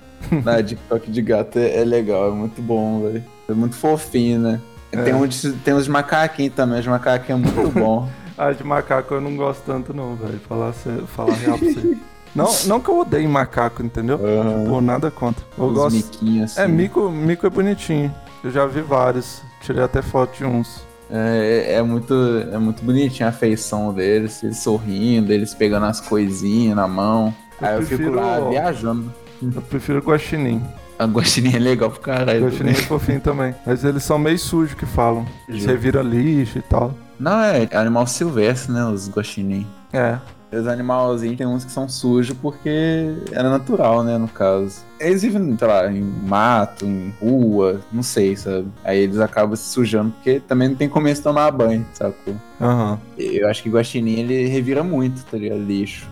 Na 0.45 0.61
TikTok 0.63 1.11
de 1.11 1.21
gato 1.21 1.59
é, 1.59 1.81
é 1.81 1.83
legal, 1.83 2.29
é 2.29 2.31
muito 2.31 2.61
bom, 2.61 3.01
velho. 3.01 3.23
É 3.49 3.53
muito 3.53 3.75
fofinho, 3.75 4.39
né? 4.39 4.61
Tem, 4.91 5.13
uns, 5.13 5.41
tem 5.63 5.73
uns 5.73 5.83
de 5.83 5.91
macaquinho 5.91 6.49
também, 6.49 6.79
os 6.79 6.87
macaquinhos 6.87 7.41
é 7.41 7.45
muito 7.45 7.71
bom. 7.71 8.07
Ah, 8.41 8.53
de 8.53 8.63
macaco 8.63 9.13
eu 9.15 9.19
não 9.21 9.35
gosto 9.35 9.63
tanto 9.65 9.93
não, 9.93 10.15
velho. 10.15 10.39
Falar, 10.47 10.71
falar 11.07 11.33
real 11.33 11.57
pra 11.57 11.67
você. 11.67 11.97
Não, 12.35 12.47
não 12.67 12.79
que 12.79 12.87
eu 12.91 12.99
odeie 12.99 13.27
macaco, 13.27 13.81
entendeu? 13.83 14.19
Aham. 14.23 14.65
Pô, 14.69 14.79
nada 14.79 15.09
contra. 15.09 15.43
Eu 15.57 15.65
Os 15.65 15.73
gosto. 15.73 15.95
miquinhos 15.95 16.51
assim. 16.51 16.61
É, 16.61 16.67
mico, 16.67 17.09
mico 17.09 17.47
é 17.47 17.49
bonitinho. 17.49 18.13
Eu 18.43 18.51
já 18.51 18.67
vi 18.67 18.81
vários. 18.81 19.41
Tirei 19.61 19.81
até 19.83 20.03
foto 20.03 20.37
de 20.37 20.45
uns. 20.45 20.85
É, 21.09 21.73
é 21.77 21.81
muito, 21.81 22.13
é 22.53 22.57
muito 22.59 22.83
bonitinho 22.85 23.27
a 23.27 23.31
feição 23.31 23.91
deles, 23.91 24.43
eles 24.43 24.57
sorrindo, 24.59 25.33
eles 25.33 25.55
pegando 25.55 25.87
as 25.87 25.99
coisinhas 25.99 26.75
na 26.75 26.87
mão. 26.87 27.33
Eu 27.59 27.67
Aí 27.67 27.75
eu 27.77 27.81
fico 27.81 27.95
prefiro- 27.97 28.15
lá 28.15 28.39
viajando. 28.47 29.11
Eu 29.41 29.61
prefiro 29.63 29.99
guaxinim. 29.99 30.61
A 30.99 31.05
guaxinim 31.05 31.55
é 31.55 31.59
legal 31.59 31.89
pro 31.89 31.99
caralho. 31.99 32.45
Guaxinim 32.45 32.69
é 32.69 32.75
fofinho 32.75 33.21
também. 33.21 33.55
Mas 33.65 33.83
eles 33.83 34.03
são 34.03 34.19
meio 34.19 34.37
sujos 34.37 34.75
que 34.75 34.85
falam. 34.85 35.25
Você 35.49 35.75
vira 35.75 36.03
lixo 36.03 36.59
e 36.59 36.61
tal. 36.61 36.93
Não, 37.19 37.39
é 37.41 37.67
animal 37.73 38.07
silvestre, 38.07 38.71
né, 38.71 38.85
os 38.85 39.09
guaxinim. 39.09 39.67
É. 39.91 40.17
Os 40.51 40.65
animalzinhos 40.67 41.37
tem 41.37 41.45
uns 41.45 41.63
que 41.63 41.71
são 41.71 41.87
sujos 41.87 42.35
porque 42.41 43.13
era 43.31 43.49
natural, 43.51 44.03
né, 44.03 44.17
no 44.17 44.27
caso. 44.27 44.81
Eles 44.99 45.21
vivem, 45.21 45.55
sei 45.57 45.67
lá, 45.67 45.91
em 45.91 46.01
mato, 46.01 46.85
em 46.85 47.13
rua, 47.21 47.81
não 47.91 48.01
sei, 48.01 48.35
sabe? 48.35 48.67
Aí 48.83 48.99
eles 48.99 49.19
acabam 49.19 49.55
se 49.55 49.69
sujando 49.71 50.11
porque 50.11 50.39
também 50.39 50.69
não 50.69 50.75
tem 50.75 50.89
como 50.89 51.07
eles 51.07 51.19
tomar 51.19 51.51
banho, 51.51 51.85
sacou? 51.93 52.35
Aham. 52.59 52.99
Eu 53.17 53.47
acho 53.47 53.61
que 53.61 53.69
guaxinim 53.69 54.21
ele 54.21 54.47
revira 54.47 54.83
muito, 54.83 55.23
tá 55.25 55.37
ligado? 55.37 55.61
Lixo. 55.61 56.07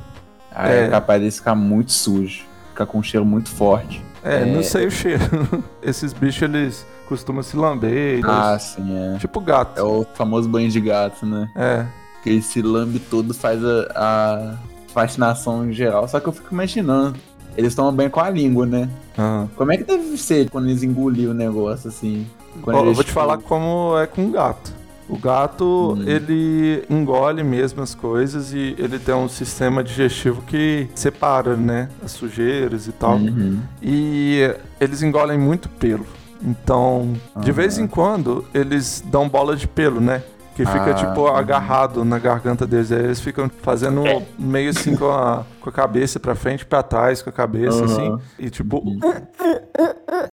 Aí 0.52 0.72
É. 0.72 0.84
é. 0.84 0.90
capaz 0.90 1.22
de 1.22 1.32
ficar 1.32 1.56
muito 1.56 1.92
sujo, 1.92 2.44
ficar 2.70 2.86
com 2.86 3.00
um 3.00 3.04
cheiro 3.04 3.26
muito 3.26 3.50
forte. 3.50 4.04
É, 4.24 4.42
É. 4.42 4.46
não 4.46 4.64
sei 4.64 4.88
o 4.88 4.92
cheiro. 4.92 5.24
Esses 5.82 6.14
bichos, 6.14 6.42
eles 6.44 6.86
costumam 7.08 7.42
se 7.44 7.56
lamber. 7.56 8.22
Ah, 8.26 8.52
eles- 8.52 8.64
sim, 8.64 8.98
é. 9.16 9.18
Tipo 9.20 9.40
gato. 9.42 9.78
É 9.80 9.84
o 9.84 10.06
famoso 10.14 10.48
banho 10.50 10.70
de 10.70 10.80
gato, 10.82 11.26
né? 11.26 11.50
É. 11.56 11.86
Que 12.24 12.30
ele 12.30 12.42
se 12.42 12.62
lambe 12.62 13.00
todo, 13.00 13.34
faz 13.34 13.64
a, 13.64 13.88
a 13.96 14.58
fascinação 14.94 15.70
em 15.70 15.74
geral. 15.74 16.08
Só 16.08 16.20
que 16.20 16.28
eu 16.28 16.34
fico 16.34 16.54
imaginando. 16.54 17.18
Eles 17.56 17.74
tomam 17.74 17.92
banho 17.94 18.10
com 18.12 18.20
a 18.20 18.30
língua, 18.30 18.66
né? 18.68 18.88
Aham. 19.18 19.50
Como 19.56 19.72
é 19.72 19.78
que 19.78 19.84
deve 19.84 20.16
ser 20.18 20.50
quando 20.50 20.68
eles 20.70 20.84
engoliram 20.84 21.32
o 21.32 21.36
negócio 21.36 21.88
assim? 21.90 22.28
Quando 22.62 22.78
eu 22.78 22.86
vou 22.94 23.04
te 23.04 23.08
tipo, 23.08 23.12
falar 23.20 23.38
como 23.40 23.98
é 23.98 24.06
com 24.06 24.30
gato. 24.32 24.74
O 25.10 25.18
gato, 25.18 25.94
Hum. 25.98 26.04
ele 26.06 26.84
engole 26.90 27.42
mesmo 27.44 27.82
as 27.82 27.96
coisas 27.96 28.52
e 28.54 28.76
ele 28.78 29.00
tem 29.00 29.16
um 29.16 29.30
sistema 29.30 29.82
digestivo 29.84 30.42
que 30.42 30.90
separa, 30.94 31.56
né, 31.56 31.88
as 32.04 32.12
sujeiras 32.12 32.88
e 32.88 32.92
tal. 32.92 33.16
Uhum. 33.16 33.60
E 33.82 34.54
eles 34.82 35.02
engolem 35.02 35.38
muito 35.38 35.70
pelo. 35.70 36.06
Então, 36.44 37.14
de 37.38 37.50
Aham. 37.50 37.54
vez 37.56 37.78
em 37.80 37.88
quando, 37.88 38.46
eles 38.54 39.02
dão 39.08 39.28
bola 39.30 39.56
de 39.56 39.68
pelo, 39.68 40.00
né? 40.02 40.22
Que 40.56 40.66
fica, 40.66 40.90
Ah, 40.92 40.94
tipo, 40.96 41.22
uhum. 41.22 41.28
agarrado 41.36 42.04
na 42.04 42.18
garganta 42.20 42.66
deles. 42.66 42.92
Aí 42.92 43.00
eles 43.04 43.20
ficam 43.22 43.50
fazendo 43.62 44.04
meio 44.40 44.72
assim 44.72 44.96
com 44.96 45.10
a, 45.10 45.46
com 45.62 45.70
a 45.70 45.72
cabeça 45.72 46.20
pra 46.20 46.34
frente 46.36 46.62
e 46.62 46.66
pra 46.66 46.82
trás, 46.84 47.22
com 47.22 47.30
a 47.30 47.34
cabeça, 47.34 47.78
Aham. 47.78 47.86
assim. 47.86 48.18
E 48.40 48.50
tipo. 48.50 48.84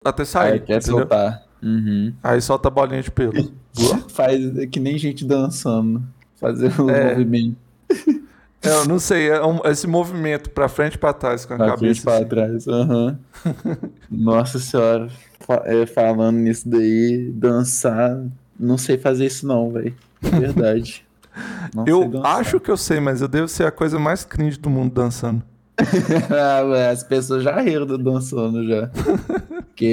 Até 0.04 0.24
sair. 0.24 0.52
Aí 0.52 0.61
quer 0.61 0.76
entendeu? 0.78 0.98
soltar. 1.00 1.42
Uhum. 1.62 2.12
Aí 2.23 2.40
solta 2.40 2.68
a 2.68 2.70
bolinha 2.70 3.03
de 3.03 3.11
pelo. 3.11 3.33
Faz 4.09 4.40
que 4.70 4.81
nem 4.81 4.96
gente 4.99 5.25
dançando. 5.25 6.03
Fazer 6.40 6.79
o 6.81 6.88
É. 6.90 7.11
movimento 7.11 7.57
É, 8.62 8.68
Eu 8.68 8.85
não 8.87 8.99
sei, 8.99 9.29
é 9.31 9.44
um- 9.44 9.61
esse 9.64 9.87
movimento 9.87 10.51
pra 10.51 10.68
frente 10.68 10.94
e 10.94 10.99
pra 10.99 11.12
trás 11.14 11.44
com 11.46 11.55
a 11.55 11.57
pra 11.57 11.79
frente 11.79 12.03
cabeça. 12.03 12.29
pra 12.29 12.44
assim. 12.46 12.64
trás. 12.64 12.68
Aham. 12.68 13.18
Nossa 14.11 14.59
senhora. 14.59 15.09
Fa- 15.40 15.62
é, 15.64 15.87
falando 15.87 16.37
nisso 16.37 16.68
daí, 16.68 17.31
dançar. 17.35 18.23
Não 18.59 18.77
sei 18.77 18.99
fazer 18.99 19.27
isso 19.27 19.46
não, 19.46 19.70
velho. 19.70 19.94
Verdade. 20.20 21.05
Não 21.75 21.85
Eu 21.87 22.20
acho 22.25 22.59
que 22.61 22.70
eu 22.70 22.77
sei, 22.77 22.99
mas 23.01 23.23
eu 23.23 23.29
devo 23.29 23.46
ser 23.49 23.64
a 23.64 23.70
coisa 23.70 23.99
mais 24.01 24.25
cringe 24.25 24.59
do 24.59 24.68
mundo 24.68 24.92
dançando. 24.92 25.42
As 26.92 27.02
pessoas 27.02 27.42
já 27.42 27.60
riram 27.60 27.86
do 27.86 28.20
Sono 28.20 28.66
já. 28.66 28.88
Porque 29.66 29.84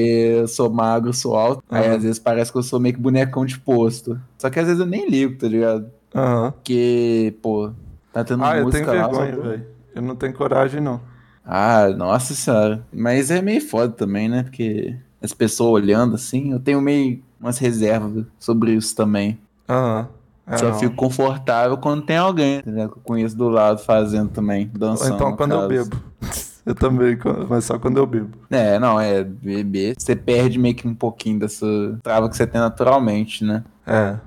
eu 0.41 0.47
sou 0.47 0.69
magro, 0.69 1.13
sou 1.13 1.35
alto. 1.35 1.63
Aí 1.69 1.85
Aham. 1.87 1.95
às 1.95 2.03
vezes 2.03 2.19
parece 2.19 2.51
que 2.51 2.57
eu 2.57 2.63
sou 2.63 2.79
meio 2.79 2.95
que 2.95 3.01
bonecão 3.01 3.45
de 3.45 3.59
posto. 3.59 4.19
Só 4.37 4.49
que 4.49 4.59
às 4.59 4.65
vezes 4.65 4.79
eu 4.79 4.85
nem 4.85 5.09
ligo, 5.09 5.37
tá 5.37 5.47
ligado? 5.47 5.89
Aham. 6.13 6.51
Porque, 6.51 7.35
pô, 7.41 7.71
tá 8.11 8.23
tendo 8.23 8.43
Ah, 8.43 8.57
eu 8.57 8.69
tenho 8.69 8.85
música 8.85 8.93
lá. 8.93 9.07
vergonha, 9.07 9.35
só- 9.35 9.41
velho. 9.41 9.65
Eu 9.95 10.01
não 10.01 10.15
tenho 10.15 10.33
coragem, 10.33 10.81
não. 10.81 10.99
Ah, 11.43 11.87
nossa 11.89 12.33
senhora. 12.33 12.85
Mas 12.93 13.31
é 13.31 13.41
meio 13.41 13.61
foda 13.61 13.93
também, 13.93 14.27
né? 14.27 14.43
Porque 14.43 14.95
as 15.21 15.33
pessoas 15.33 15.81
olhando 15.81 16.15
assim, 16.15 16.51
eu 16.51 16.59
tenho 16.59 16.81
meio 16.81 17.21
umas 17.39 17.57
reservas 17.57 18.25
sobre 18.39 18.73
isso 18.73 18.95
também. 18.95 19.39
Aham. 19.69 20.07
É, 20.47 20.57
Só 20.57 20.69
não. 20.69 20.79
fico 20.79 20.95
confortável 20.95 21.77
quando 21.77 22.03
tem 22.03 22.15
alguém, 22.15 22.59
entendeu? 22.59 22.89
Que 22.89 22.97
eu 22.97 23.01
conheço 23.03 23.35
do 23.35 23.49
lado 23.49 23.79
fazendo 23.79 24.29
também, 24.29 24.69
Ou 24.73 24.79
dançando. 24.79 25.15
então 25.15 25.31
no 25.31 25.37
quando 25.37 25.53
eu 25.53 25.67
bebo. 25.67 25.97
Eu 26.65 26.75
também, 26.75 27.17
mas 27.47 27.63
só 27.63 27.79
quando 27.79 27.95
eu 27.95 28.05
bebo. 28.05 28.37
É, 28.49 28.77
não, 28.77 28.99
é 28.99 29.23
beber. 29.23 29.95
Você 29.97 30.17
perde 30.17 30.59
meio 30.59 30.75
que 30.75 30.85
um 30.85 30.93
pouquinho 30.93 31.39
dessa 31.39 31.65
trava 32.03 32.27
que 32.27 32.35
você 32.35 32.45
tem 32.45 32.59
naturalmente, 32.59 33.41
né? 33.45 33.63
É. 33.85 34.17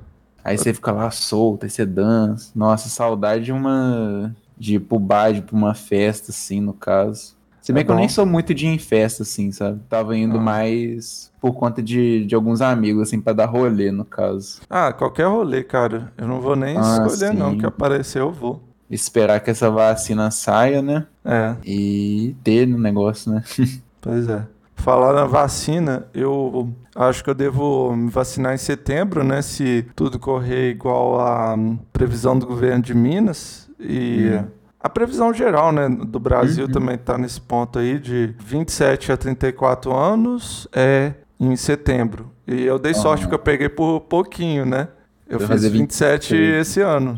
Aí 0.43 0.57
você 0.57 0.73
fica 0.73 0.91
lá 0.91 1.11
solto, 1.11 1.65
aí 1.65 1.71
você 1.71 1.85
dança. 1.85 2.51
Nossa, 2.55 2.89
saudade 2.89 3.45
de 3.45 3.53
uma. 3.53 4.35
de 4.57 4.77
ir 4.77 4.81
pro 4.81 4.99
bar, 4.99 5.33
de 5.35 5.41
ir 5.41 5.43
pra 5.43 5.55
uma 5.55 5.75
festa, 5.75 6.31
assim, 6.31 6.63
no 6.63 6.73
caso. 6.73 7.37
Se 7.71 7.75
bem 7.75 7.81
É 7.83 7.85
que 7.85 7.91
eu 7.91 7.95
nem 7.97 8.07
bom. 8.07 8.13
sou 8.13 8.27
muito 8.27 8.53
de 8.53 8.67
ir 8.67 8.71
em 8.71 8.79
festa, 8.79 9.23
assim, 9.23 9.53
sabe? 9.53 9.81
Tava 9.89 10.17
indo 10.17 10.37
Ah. 10.39 10.41
mais 10.41 11.31
por 11.41 11.53
conta 11.55 11.81
de, 11.83 12.25
de 12.27 12.35
alguns 12.35 12.61
amigos, 12.61 13.03
assim, 13.09 13.21
pra 13.21 13.33
dar 13.33 13.47
rolê, 13.47 13.91
no 13.91 14.05
caso. 14.05 14.61
Ah, 14.69 14.93
qualquer 14.93 15.27
rolê, 15.27 15.63
cara. 15.63 16.13
Eu 16.19 16.27
não 16.29 16.41
vou 16.41 16.57
nem 16.57 16.77
Ah, 16.77 17.05
escolher, 17.07 17.33
não. 17.33 17.53
sim. 17.53 17.59
Que 17.59 17.67
aparecer, 17.67 18.21
eu 18.21 18.31
vou. 18.33 18.63
Esperar 18.91 19.39
que 19.41 19.51
essa 19.51 19.71
vacina 19.71 20.31
saia, 20.31 20.83
né? 20.83 21.07
É, 21.25 21.55
E 21.65 22.35
ter 22.43 22.67
no 22.67 22.77
negócio, 22.79 23.33
né? 23.33 23.43
pois 24.01 24.29
é. 24.29 24.43
Falar 24.75 25.13
na 25.13 25.27
vacina, 25.27 26.07
eu 26.15 26.71
acho 26.97 27.23
que 27.23 27.29
eu 27.31 27.35
devo 27.35 27.95
me 27.95 28.11
vacinar 28.11 28.55
em 28.55 28.59
setembro, 28.59 29.23
né? 29.23 29.43
Se 29.43 29.87
tudo 29.95 30.19
correr 30.19 30.71
igual 30.71 31.21
a 31.21 31.55
previsão 31.93 32.39
do 32.39 32.47
governo 32.47 32.83
de 32.83 32.95
Minas. 32.95 33.69
E 33.79 34.31
Hum. 34.41 34.45
A 34.83 34.89
previsão 34.89 35.33
geral, 35.35 35.73
né, 35.73 35.89
do 35.89 36.19
Brasil 36.19 36.67
Uhum. 36.67 36.73
também 36.73 36.97
tá 36.99 37.19
nesse 37.19 37.41
ponto 37.41 37.79
aí 37.79 37.99
de 37.99 38.35
27 38.39 39.13
a 39.13 39.17
34 39.17 39.93
anos 39.95 40.67
é 40.73 41.13
em 41.39 41.55
setembro. 41.57 42.31
E 42.47 42.63
eu 42.63 42.79
dei 42.79 42.95
sorte 42.95 43.21
Ah. 43.25 43.27
porque 43.29 43.35
eu 43.35 43.39
peguei 43.45 43.69
por 43.69 44.01
pouquinho, 44.01 44.65
né? 44.67 44.89
Eu 45.29 45.39
Vai 45.39 45.47
fiz 45.49 45.57
fazer 45.57 45.71
27 45.71 46.35
26. 46.35 46.61
esse 46.67 46.81
ano. 46.81 47.17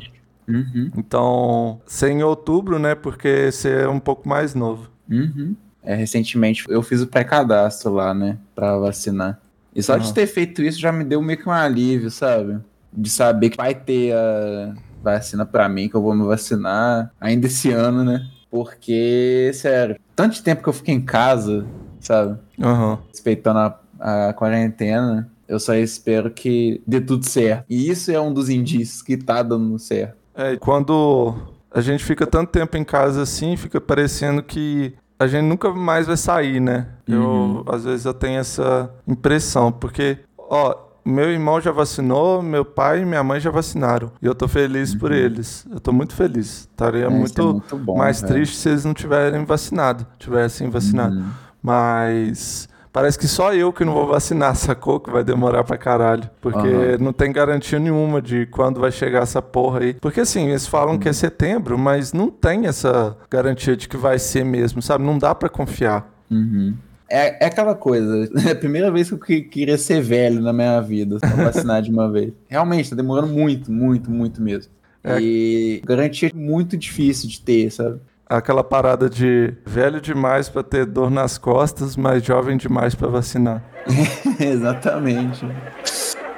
Uhum, 0.48 0.90
Então, 0.96 1.80
ser 1.86 2.10
em 2.10 2.22
outubro, 2.22 2.78
né? 2.78 2.94
Porque 2.94 3.50
você 3.50 3.82
é 3.82 3.88
um 3.88 4.00
pouco 4.00 4.28
mais 4.28 4.54
novo. 4.54 4.90
uhum. 5.10 5.54
É, 5.84 5.96
recentemente 5.96 6.64
eu 6.68 6.80
fiz 6.80 7.00
o 7.02 7.08
pré-cadastro 7.08 7.92
lá, 7.92 8.14
né? 8.14 8.38
Pra 8.54 8.78
vacinar. 8.78 9.40
E 9.74 9.82
só 9.82 9.96
de 9.96 10.12
ter 10.14 10.26
feito 10.28 10.62
isso 10.62 10.78
já 10.78 10.92
me 10.92 11.02
deu 11.02 11.20
meio 11.20 11.36
que 11.38 11.48
um 11.48 11.52
alívio, 11.52 12.08
sabe? 12.08 12.58
De 12.92 13.10
saber 13.10 13.50
que 13.50 13.56
vai 13.56 13.74
ter 13.74 14.12
a 14.14 14.74
vacina 15.02 15.44
pra 15.44 15.68
mim, 15.68 15.88
que 15.88 15.94
eu 15.94 16.02
vou 16.02 16.14
me 16.14 16.24
vacinar 16.24 17.10
ainda 17.20 17.46
esse 17.46 17.70
ano, 17.70 18.04
né? 18.04 18.26
Porque, 18.50 19.50
sério, 19.54 19.96
tanto 20.14 20.42
tempo 20.42 20.62
que 20.62 20.68
eu 20.68 20.72
fiquei 20.74 20.94
em 20.94 21.00
casa, 21.00 21.66
sabe? 22.00 22.38
Aham. 22.60 22.98
Respeitando 23.08 23.58
a, 23.58 24.28
a 24.28 24.32
quarentena, 24.34 25.30
eu 25.48 25.58
só 25.58 25.74
espero 25.74 26.30
que 26.30 26.82
dê 26.86 27.00
tudo 27.00 27.26
certo. 27.26 27.64
E 27.68 27.90
isso 27.90 28.10
é 28.10 28.20
um 28.20 28.32
dos 28.32 28.48
indícios 28.48 29.02
que 29.02 29.16
tá 29.16 29.42
dando 29.42 29.78
certo. 29.78 30.16
É, 30.34 30.56
quando 30.56 31.34
a 31.70 31.80
gente 31.80 32.04
fica 32.04 32.26
tanto 32.26 32.50
tempo 32.50 32.76
em 32.76 32.84
casa 32.84 33.22
assim, 33.22 33.56
fica 33.56 33.80
parecendo 33.80 34.42
que 34.42 34.94
a 35.18 35.26
gente 35.26 35.44
nunca 35.44 35.70
mais 35.72 36.06
vai 36.06 36.16
sair, 36.16 36.60
né? 36.60 36.88
Uhum. 37.08 37.62
Eu, 37.66 37.74
às 37.74 37.84
vezes 37.84 38.04
eu 38.04 38.14
tenho 38.14 38.40
essa 38.40 38.90
impressão, 39.06 39.70
porque, 39.70 40.18
ó, 40.38 40.74
meu 41.04 41.30
irmão 41.30 41.60
já 41.60 41.72
vacinou, 41.72 42.42
meu 42.42 42.64
pai 42.64 43.02
e 43.02 43.04
minha 43.04 43.22
mãe 43.24 43.40
já 43.40 43.50
vacinaram. 43.50 44.12
E 44.22 44.26
eu 44.26 44.34
tô 44.34 44.46
feliz 44.48 44.94
por 44.94 45.10
eles. 45.12 45.66
Eu 45.70 45.80
tô 45.80 45.92
muito 45.92 46.14
feliz. 46.14 46.68
Estaria 46.70 47.04
É, 47.04 47.06
é 47.06 47.08
muito, 47.08 47.42
muito 47.52 47.76
bom, 47.76 47.96
mais 47.96 48.20
velho. 48.20 48.32
triste 48.34 48.56
se 48.56 48.68
eles 48.68 48.84
não 48.84 48.94
tiverem 48.94 49.44
vacinado, 49.44 50.06
tivessem 50.18 50.70
vacinado. 50.70 51.16
Uhum. 51.16 51.24
Mas 51.62 52.68
parece 52.92 53.18
que 53.18 53.26
só 53.26 53.54
eu 53.54 53.72
que 53.72 53.84
não 53.84 53.94
vou 53.94 54.06
vacinar, 54.06 54.54
sacou? 54.54 55.00
Que 55.00 55.10
vai 55.10 55.24
demorar 55.24 55.64
pra 55.64 55.76
caralho. 55.78 56.28
Porque 56.40 56.58
Aham. 56.68 56.98
não 57.00 57.12
tem 57.12 57.32
garantia 57.32 57.78
nenhuma 57.78 58.20
de 58.20 58.46
quando 58.46 58.80
vai 58.80 58.92
chegar 58.92 59.22
essa 59.22 59.40
porra 59.40 59.80
aí. 59.80 59.94
Porque 59.94 60.20
assim, 60.20 60.48
eles 60.48 60.66
falam 60.66 60.98
que 60.98 61.08
é 61.08 61.12
setembro, 61.12 61.78
mas 61.78 62.12
não 62.12 62.30
tem 62.30 62.66
essa 62.66 63.16
garantia 63.30 63.76
de 63.76 63.88
que 63.88 63.96
vai 63.96 64.18
ser 64.18 64.44
mesmo, 64.44 64.82
sabe? 64.82 65.04
Não 65.04 65.16
dá 65.18 65.34
pra 65.34 65.48
confiar. 65.48 66.06
Uhum. 66.30 66.74
É, 67.08 67.44
é 67.44 67.46
aquela 67.48 67.74
coisa, 67.74 68.28
é 68.48 68.52
a 68.52 68.56
primeira 68.56 68.90
vez 68.90 69.08
que 69.08 69.14
eu 69.14 69.18
que- 69.18 69.42
queria 69.42 69.76
ser 69.76 70.00
velho 70.02 70.40
na 70.40 70.52
minha 70.52 70.80
vida, 70.80 71.18
pra 71.18 71.28
vacinar 71.30 71.82
de 71.82 71.90
uma 71.90 72.10
vez. 72.10 72.32
Realmente, 72.48 72.90
tá 72.90 72.96
demorando 72.96 73.28
muito, 73.32 73.70
muito, 73.70 74.10
muito 74.10 74.40
mesmo. 74.40 74.70
É. 75.04 75.18
E 75.20 75.82
garantia 75.84 76.30
muito 76.34 76.76
difícil 76.76 77.28
de 77.28 77.40
ter, 77.40 77.70
sabe? 77.70 77.98
Aquela 78.26 78.64
parada 78.64 79.10
de 79.10 79.52
velho 79.66 80.00
demais 80.00 80.48
pra 80.48 80.62
ter 80.62 80.86
dor 80.86 81.10
nas 81.10 81.36
costas, 81.36 81.96
mas 81.96 82.22
jovem 82.24 82.56
demais 82.56 82.94
pra 82.94 83.08
vacinar. 83.08 83.62
Exatamente. 84.40 85.44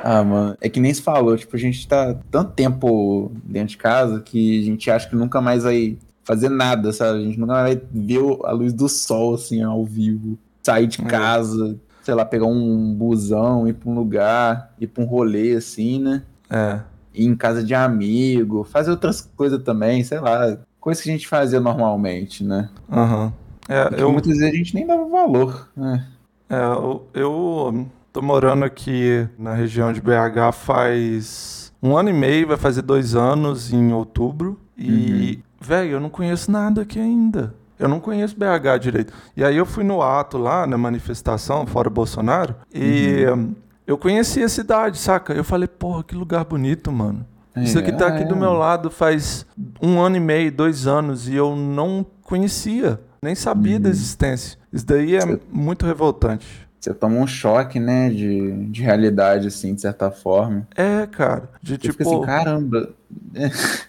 Ah, 0.02 0.22
mano, 0.24 0.56
é 0.60 0.68
que 0.68 0.80
nem 0.80 0.92
se 0.92 1.00
falou, 1.02 1.36
tipo, 1.36 1.54
a 1.56 1.58
gente 1.58 1.86
tá 1.86 2.14
tanto 2.30 2.52
tempo 2.52 3.32
dentro 3.44 3.68
de 3.68 3.76
casa 3.76 4.20
que 4.20 4.60
a 4.60 4.64
gente 4.64 4.90
acha 4.90 5.08
que 5.08 5.16
nunca 5.16 5.40
mais 5.40 5.62
vai 5.62 5.96
fazer 6.24 6.48
nada, 6.48 6.92
sabe? 6.92 7.18
A 7.20 7.22
gente 7.24 7.38
nunca 7.38 7.52
mais 7.54 7.74
vai 7.74 7.82
ver 7.92 8.20
a 8.44 8.52
luz 8.52 8.72
do 8.72 8.88
sol, 8.88 9.34
assim, 9.34 9.62
ao 9.62 9.84
vivo. 9.84 10.38
Sair 10.64 10.86
de 10.86 11.00
É. 11.00 11.04
casa, 11.04 11.76
sei 12.02 12.14
lá, 12.14 12.24
pegar 12.24 12.46
um 12.46 12.94
busão, 12.94 13.68
ir 13.68 13.74
pra 13.74 13.90
um 13.90 13.94
lugar, 13.94 14.72
ir 14.80 14.86
pra 14.86 15.02
um 15.02 15.06
rolê, 15.06 15.54
assim, 15.56 16.00
né? 16.00 16.22
É. 16.50 16.80
Ir 17.14 17.26
em 17.26 17.36
casa 17.36 17.62
de 17.62 17.74
amigo, 17.74 18.64
fazer 18.64 18.90
outras 18.90 19.20
coisas 19.36 19.62
também, 19.62 20.02
sei 20.02 20.18
lá. 20.20 20.56
Coisas 20.80 21.02
que 21.02 21.08
a 21.08 21.12
gente 21.12 21.28
fazia 21.28 21.60
normalmente, 21.60 22.42
né? 22.44 22.68
Aham. 22.90 23.32
É, 23.68 23.88
Que 23.88 24.02
eu, 24.02 24.12
muitas 24.12 24.36
vezes 24.36 24.52
a 24.52 24.56
gente 24.56 24.74
nem 24.74 24.86
dava 24.86 25.06
valor, 25.08 25.68
né? 25.76 26.06
É, 26.50 26.56
eu, 26.62 27.06
eu 27.14 27.86
tô 28.12 28.20
morando 28.20 28.64
aqui 28.64 29.26
na 29.38 29.54
região 29.54 29.92
de 29.92 30.00
BH 30.00 30.52
faz 30.52 31.72
um 31.82 31.96
ano 31.96 32.10
e 32.10 32.12
meio, 32.12 32.48
vai 32.48 32.56
fazer 32.58 32.82
dois 32.82 33.14
anos 33.14 33.72
em 33.72 33.92
outubro. 33.92 34.58
E, 34.76 35.38
velho, 35.60 35.92
eu 35.92 36.00
não 36.00 36.10
conheço 36.10 36.50
nada 36.50 36.82
aqui 36.82 36.98
ainda. 36.98 37.54
Eu 37.78 37.88
não 37.88 38.00
conheço 38.00 38.36
BH 38.36 38.78
direito. 38.80 39.12
E 39.36 39.44
aí 39.44 39.56
eu 39.56 39.66
fui 39.66 39.84
no 39.84 40.00
ato 40.02 40.38
lá, 40.38 40.66
na 40.66 40.78
manifestação, 40.78 41.66
fora 41.66 41.90
Bolsonaro, 41.90 42.54
e 42.72 43.26
hum, 43.26 43.54
eu 43.86 43.98
conheci 43.98 44.42
a 44.42 44.48
cidade, 44.48 44.98
saca? 44.98 45.32
Eu 45.32 45.44
falei, 45.44 45.68
porra, 45.68 46.04
que 46.04 46.14
lugar 46.14 46.44
bonito, 46.44 46.90
mano. 46.92 47.26
Isso 47.56 47.78
aqui 47.78 47.92
tá 47.92 48.06
É, 48.06 48.08
aqui 48.08 48.24
do 48.24 48.34
meu 48.34 48.52
lado 48.52 48.90
faz 48.90 49.46
um 49.80 50.00
ano 50.00 50.16
e 50.16 50.20
meio, 50.20 50.50
dois 50.50 50.86
anos, 50.86 51.28
e 51.28 51.34
eu 51.34 51.54
não 51.54 52.04
conhecia, 52.22 53.00
nem 53.22 53.34
sabia 53.34 53.78
da 53.78 53.88
existência. 53.88 54.58
Isso 54.72 54.84
daí 54.84 55.14
é 55.16 55.20
muito 55.50 55.86
revoltante. 55.86 56.63
Você 56.84 56.92
toma 56.92 57.16
um 57.16 57.26
choque, 57.26 57.80
né, 57.80 58.10
de, 58.10 58.66
de 58.68 58.82
realidade, 58.82 59.48
assim, 59.48 59.74
de 59.74 59.80
certa 59.80 60.10
forma. 60.10 60.68
É, 60.76 61.06
cara. 61.06 61.48
De 61.62 61.72
Você 61.72 61.78
tipo. 61.78 61.92
fica 61.94 62.04
assim, 62.04 62.20
caramba. 62.20 62.90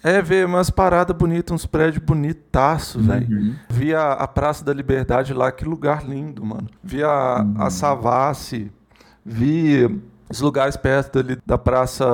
É, 0.01 0.21
ver 0.21 0.45
umas 0.45 0.69
paradas 0.69 1.15
bonitas, 1.15 1.53
uns 1.53 1.65
prédios 1.65 2.01
bonitaços, 2.03 3.05
velho. 3.05 3.27
Uhum. 3.29 3.55
Vi 3.69 3.93
a, 3.93 4.13
a 4.13 4.27
Praça 4.27 4.63
da 4.63 4.73
Liberdade 4.73 5.33
lá, 5.33 5.51
que 5.51 5.65
lugar 5.65 6.07
lindo, 6.07 6.45
mano. 6.45 6.67
Vi 6.81 7.03
a, 7.03 7.43
Uhum. 7.43 7.55
a 7.61 7.69
Savassi, 7.69 8.71
vi 9.25 9.99
os 10.29 10.41
lugares 10.41 10.75
perto 10.75 11.19
ali 11.19 11.37
da 11.45 11.57
Praça 11.57 12.05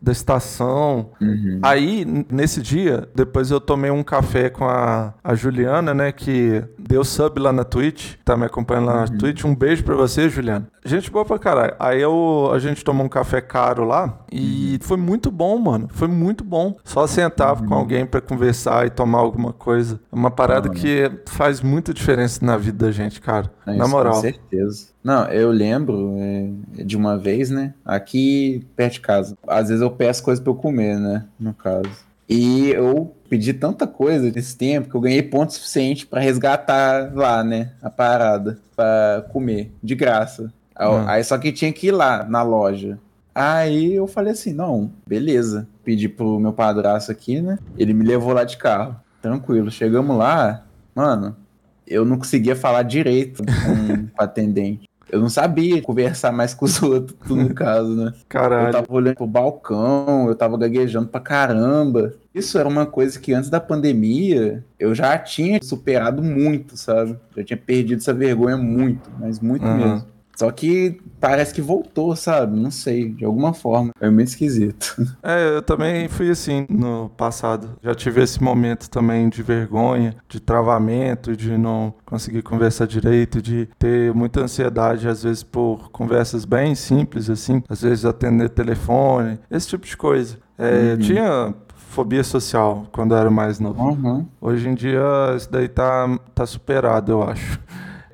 da 0.00 0.12
Estação. 0.12 1.10
Uhum. 1.20 1.60
Aí, 1.62 2.04
nesse 2.30 2.62
dia, 2.62 3.08
depois 3.14 3.50
eu 3.50 3.60
tomei 3.60 3.90
um 3.90 4.02
café 4.02 4.48
com 4.48 4.64
a, 4.64 5.14
a 5.22 5.34
Juliana, 5.34 5.92
né, 5.92 6.12
que 6.12 6.62
deu 6.78 7.04
sub 7.04 7.40
lá 7.40 7.52
na 7.52 7.64
Twitch, 7.64 8.14
tá 8.24 8.36
me 8.36 8.46
acompanhando 8.46 8.86
lá 8.86 9.00
na 9.00 9.06
Twitch. 9.08 9.44
Um 9.44 9.54
beijo 9.54 9.82
pra 9.82 9.94
você, 9.94 10.28
Juliana. 10.28 10.66
Gente 10.88 11.10
boa 11.10 11.24
pra 11.24 11.38
caralho. 11.38 11.74
Aí 11.78 12.00
eu, 12.00 12.50
a 12.52 12.58
gente 12.58 12.82
tomou 12.82 13.04
um 13.04 13.08
café 13.08 13.40
caro 13.40 13.84
lá 13.84 14.18
e 14.32 14.78
foi 14.82 14.96
muito 14.96 15.30
bom, 15.30 15.58
mano. 15.58 15.88
Foi 15.90 16.08
muito 16.08 16.42
bom. 16.42 16.76
Só 16.82 17.06
sentar 17.06 17.56
com 17.56 17.74
alguém 17.74 18.06
pra 18.06 18.20
conversar 18.20 18.86
e 18.86 18.90
tomar 18.90 19.18
alguma 19.18 19.52
coisa. 19.52 20.00
É 20.10 20.16
uma 20.16 20.30
parada 20.30 20.70
que 20.70 21.10
faz 21.26 21.60
muita 21.60 21.92
diferença 21.92 22.44
na 22.44 22.56
vida 22.56 22.86
da 22.86 22.92
gente, 22.92 23.20
cara. 23.20 23.50
É 23.66 23.72
na 23.72 23.84
isso, 23.84 23.88
moral. 23.88 24.14
Com 24.14 24.20
certeza. 24.20 24.88
Não, 25.04 25.24
eu 25.26 25.50
lembro 25.50 26.14
é, 26.18 26.48
de 26.84 26.96
uma 26.96 27.18
vez, 27.18 27.50
né? 27.50 27.74
Aqui 27.84 28.66
perto 28.74 28.94
de 28.94 29.00
casa. 29.00 29.36
Às 29.46 29.68
vezes 29.68 29.82
eu 29.82 29.90
peço 29.90 30.22
coisa 30.22 30.40
pra 30.40 30.50
eu 30.50 30.56
comer, 30.56 30.98
né? 30.98 31.24
No 31.38 31.52
caso. 31.52 32.08
E 32.28 32.70
eu 32.70 33.14
pedi 33.28 33.54
tanta 33.54 33.86
coisa 33.86 34.30
nesse 34.30 34.56
tempo 34.56 34.90
que 34.90 34.94
eu 34.94 35.00
ganhei 35.00 35.22
ponto 35.22 35.52
suficiente 35.52 36.06
pra 36.06 36.20
resgatar 36.20 37.10
lá, 37.14 37.42
né? 37.42 37.72
A 37.82 37.88
parada. 37.88 38.58
Pra 38.76 39.24
comer. 39.32 39.72
De 39.82 39.94
graça. 39.94 40.52
Aí, 40.78 40.86
Ah. 40.88 41.04
aí 41.12 41.24
só 41.24 41.36
que 41.36 41.50
tinha 41.52 41.72
que 41.72 41.88
ir 41.88 41.92
lá 41.92 42.24
na 42.24 42.42
loja. 42.42 42.98
Aí 43.34 43.94
eu 43.94 44.06
falei 44.06 44.32
assim, 44.32 44.52
não, 44.52 44.90
beleza. 45.06 45.66
Pedi 45.84 46.08
pro 46.08 46.38
meu 46.40 46.52
padrasto 46.52 47.12
aqui, 47.12 47.40
né? 47.40 47.58
Ele 47.76 47.92
me 47.92 48.04
levou 48.04 48.32
lá 48.32 48.44
de 48.44 48.56
carro. 48.56 48.96
Tranquilo. 49.22 49.70
Chegamos 49.70 50.16
lá. 50.16 50.64
Mano, 50.94 51.36
eu 51.86 52.04
não 52.04 52.18
conseguia 52.18 52.56
falar 52.56 52.82
direito 52.82 53.42
com 53.44 53.44
o 54.18 54.22
atendente. 54.22 54.88
Eu 55.10 55.20
não 55.20 55.30
sabia 55.30 55.80
conversar 55.80 56.30
mais 56.32 56.52
com 56.52 56.66
os 56.66 56.82
outros, 56.82 57.16
no 57.30 57.48
caso, 57.54 57.94
né? 57.94 58.12
Caralho. 58.28 58.68
Eu 58.68 58.72
tava 58.72 58.86
olhando 58.90 59.14
pro 59.16 59.26
balcão, 59.26 60.28
eu 60.28 60.34
tava 60.34 60.58
gaguejando 60.58 61.08
pra 61.08 61.20
caramba. 61.20 62.12
Isso 62.34 62.58
era 62.58 62.68
uma 62.68 62.84
coisa 62.86 63.18
que 63.18 63.32
antes 63.32 63.48
da 63.48 63.58
pandemia 63.60 64.62
eu 64.78 64.94
já 64.94 65.16
tinha 65.16 65.58
superado 65.62 66.22
muito, 66.22 66.76
sabe? 66.76 67.16
Eu 67.36 67.42
tinha 67.44 67.56
perdido 67.56 68.00
essa 68.00 68.12
vergonha 68.12 68.56
muito, 68.58 69.10
mas 69.18 69.40
muito 69.40 69.64
Uhum. 69.64 69.76
mesmo. 69.76 70.04
Só 70.38 70.52
que 70.52 71.00
parece 71.20 71.52
que 71.52 71.60
voltou, 71.60 72.14
sabe? 72.14 72.56
Não 72.56 72.70
sei, 72.70 73.08
de 73.12 73.24
alguma 73.24 73.52
forma. 73.52 73.90
É 74.00 74.08
meio 74.08 74.24
esquisito. 74.24 74.94
É, 75.20 75.56
eu 75.56 75.62
também 75.62 76.06
fui 76.08 76.30
assim 76.30 76.64
no 76.70 77.10
passado. 77.16 77.70
Já 77.82 77.94
tive 77.94 78.22
esse 78.22 78.42
momento 78.42 78.88
também 78.88 79.28
de 79.28 79.42
vergonha, 79.42 80.14
de 80.28 80.38
travamento, 80.38 81.36
de 81.36 81.58
não 81.58 81.92
conseguir 82.06 82.42
conversar 82.42 82.86
direito, 82.86 83.42
de 83.42 83.68
ter 83.78 84.14
muita 84.14 84.40
ansiedade, 84.42 85.08
às 85.08 85.22
vezes 85.24 85.42
por 85.42 85.90
conversas 85.90 86.44
bem 86.44 86.74
simples, 86.74 87.28
assim, 87.28 87.62
às 87.68 87.82
vezes 87.82 88.04
atender 88.04 88.48
telefone, 88.50 89.38
esse 89.50 89.68
tipo 89.68 89.84
de 89.86 89.96
coisa. 89.96 90.36
É, 90.56 90.92
Uhum. 90.92 90.98
Tinha 90.98 91.54
fobia 91.74 92.22
social 92.22 92.86
quando 92.92 93.12
eu 93.12 93.18
era 93.18 93.30
mais 93.30 93.58
novo. 93.58 93.82
Uhum. 93.82 94.26
Hoje 94.40 94.68
em 94.68 94.74
dia 94.74 95.02
isso 95.36 95.50
daí 95.50 95.68
tá, 95.68 96.06
tá 96.34 96.46
superado, 96.46 97.10
eu 97.12 97.22
acho. 97.22 97.58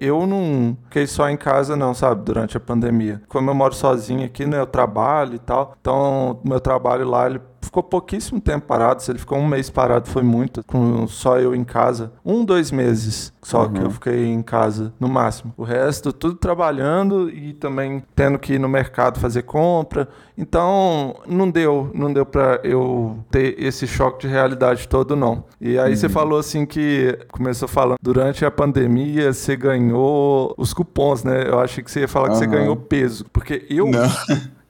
Eu 0.04 0.26
não 0.26 0.76
fiquei 0.84 1.06
só 1.06 1.28
em 1.28 1.36
casa, 1.36 1.76
não, 1.76 1.94
sabe, 1.94 2.24
durante 2.24 2.56
a 2.56 2.60
pandemia. 2.60 3.22
Como 3.28 3.50
eu 3.50 3.54
moro 3.54 3.74
sozinho 3.74 4.24
aqui, 4.24 4.46
né, 4.46 4.60
eu 4.60 4.66
trabalho 4.66 5.34
e 5.34 5.38
tal. 5.38 5.74
Então, 5.80 6.40
meu 6.44 6.60
trabalho 6.60 7.08
lá, 7.08 7.26
ele 7.26 7.40
ficou 7.64 7.82
pouquíssimo 7.82 8.40
tempo 8.40 8.66
parado. 8.66 9.02
Se 9.02 9.10
ele 9.10 9.18
ficou 9.18 9.38
um 9.38 9.46
mês 9.46 9.70
parado, 9.70 10.08
foi 10.08 10.22
muito. 10.22 10.62
Com 10.64 11.06
só 11.06 11.38
eu 11.38 11.54
em 11.54 11.64
casa. 11.64 12.12
Um, 12.24 12.44
dois 12.44 12.70
meses 12.70 13.32
só 13.44 13.68
que 13.68 13.78
eu 13.78 13.90
fiquei 13.90 14.26
em 14.26 14.40
casa, 14.42 14.92
no 14.98 15.06
máximo. 15.06 15.52
O 15.56 15.64
resto, 15.64 16.12
tudo 16.14 16.34
trabalhando 16.34 17.28
e 17.28 17.52
também 17.52 18.02
tendo 18.16 18.38
que 18.38 18.54
ir 18.54 18.58
no 18.58 18.68
mercado 18.68 19.20
fazer 19.20 19.42
compra. 19.42 20.08
Então, 20.36 21.14
não 21.26 21.50
deu, 21.50 21.90
não 21.94 22.10
deu 22.10 22.24
pra 22.24 22.60
eu 22.64 23.18
ter 23.30 23.54
esse 23.62 23.86
choque 23.86 24.26
de 24.26 24.32
realidade 24.32 24.88
todo, 24.88 25.14
não. 25.14 25.44
E 25.60 25.78
aí 25.78 25.94
você 25.94 26.08
falou 26.08 26.38
assim 26.38 26.64
que 26.64 27.18
começou 27.30 27.68
falando, 27.68 27.98
durante 28.00 28.44
a 28.46 28.50
pandemia 28.50 29.32
você 29.32 29.54
ganhou 29.56 30.54
os 30.56 30.72
cupons, 30.72 31.22
né? 31.22 31.46
Eu 31.46 31.60
achei 31.60 31.84
que 31.84 31.90
você 31.90 32.00
ia 32.00 32.08
falar 32.08 32.30
que 32.30 32.36
você 32.38 32.46
ganhou 32.46 32.74
peso. 32.76 33.26
Porque 33.30 33.66
eu 33.68 33.86
Não. 33.90 34.08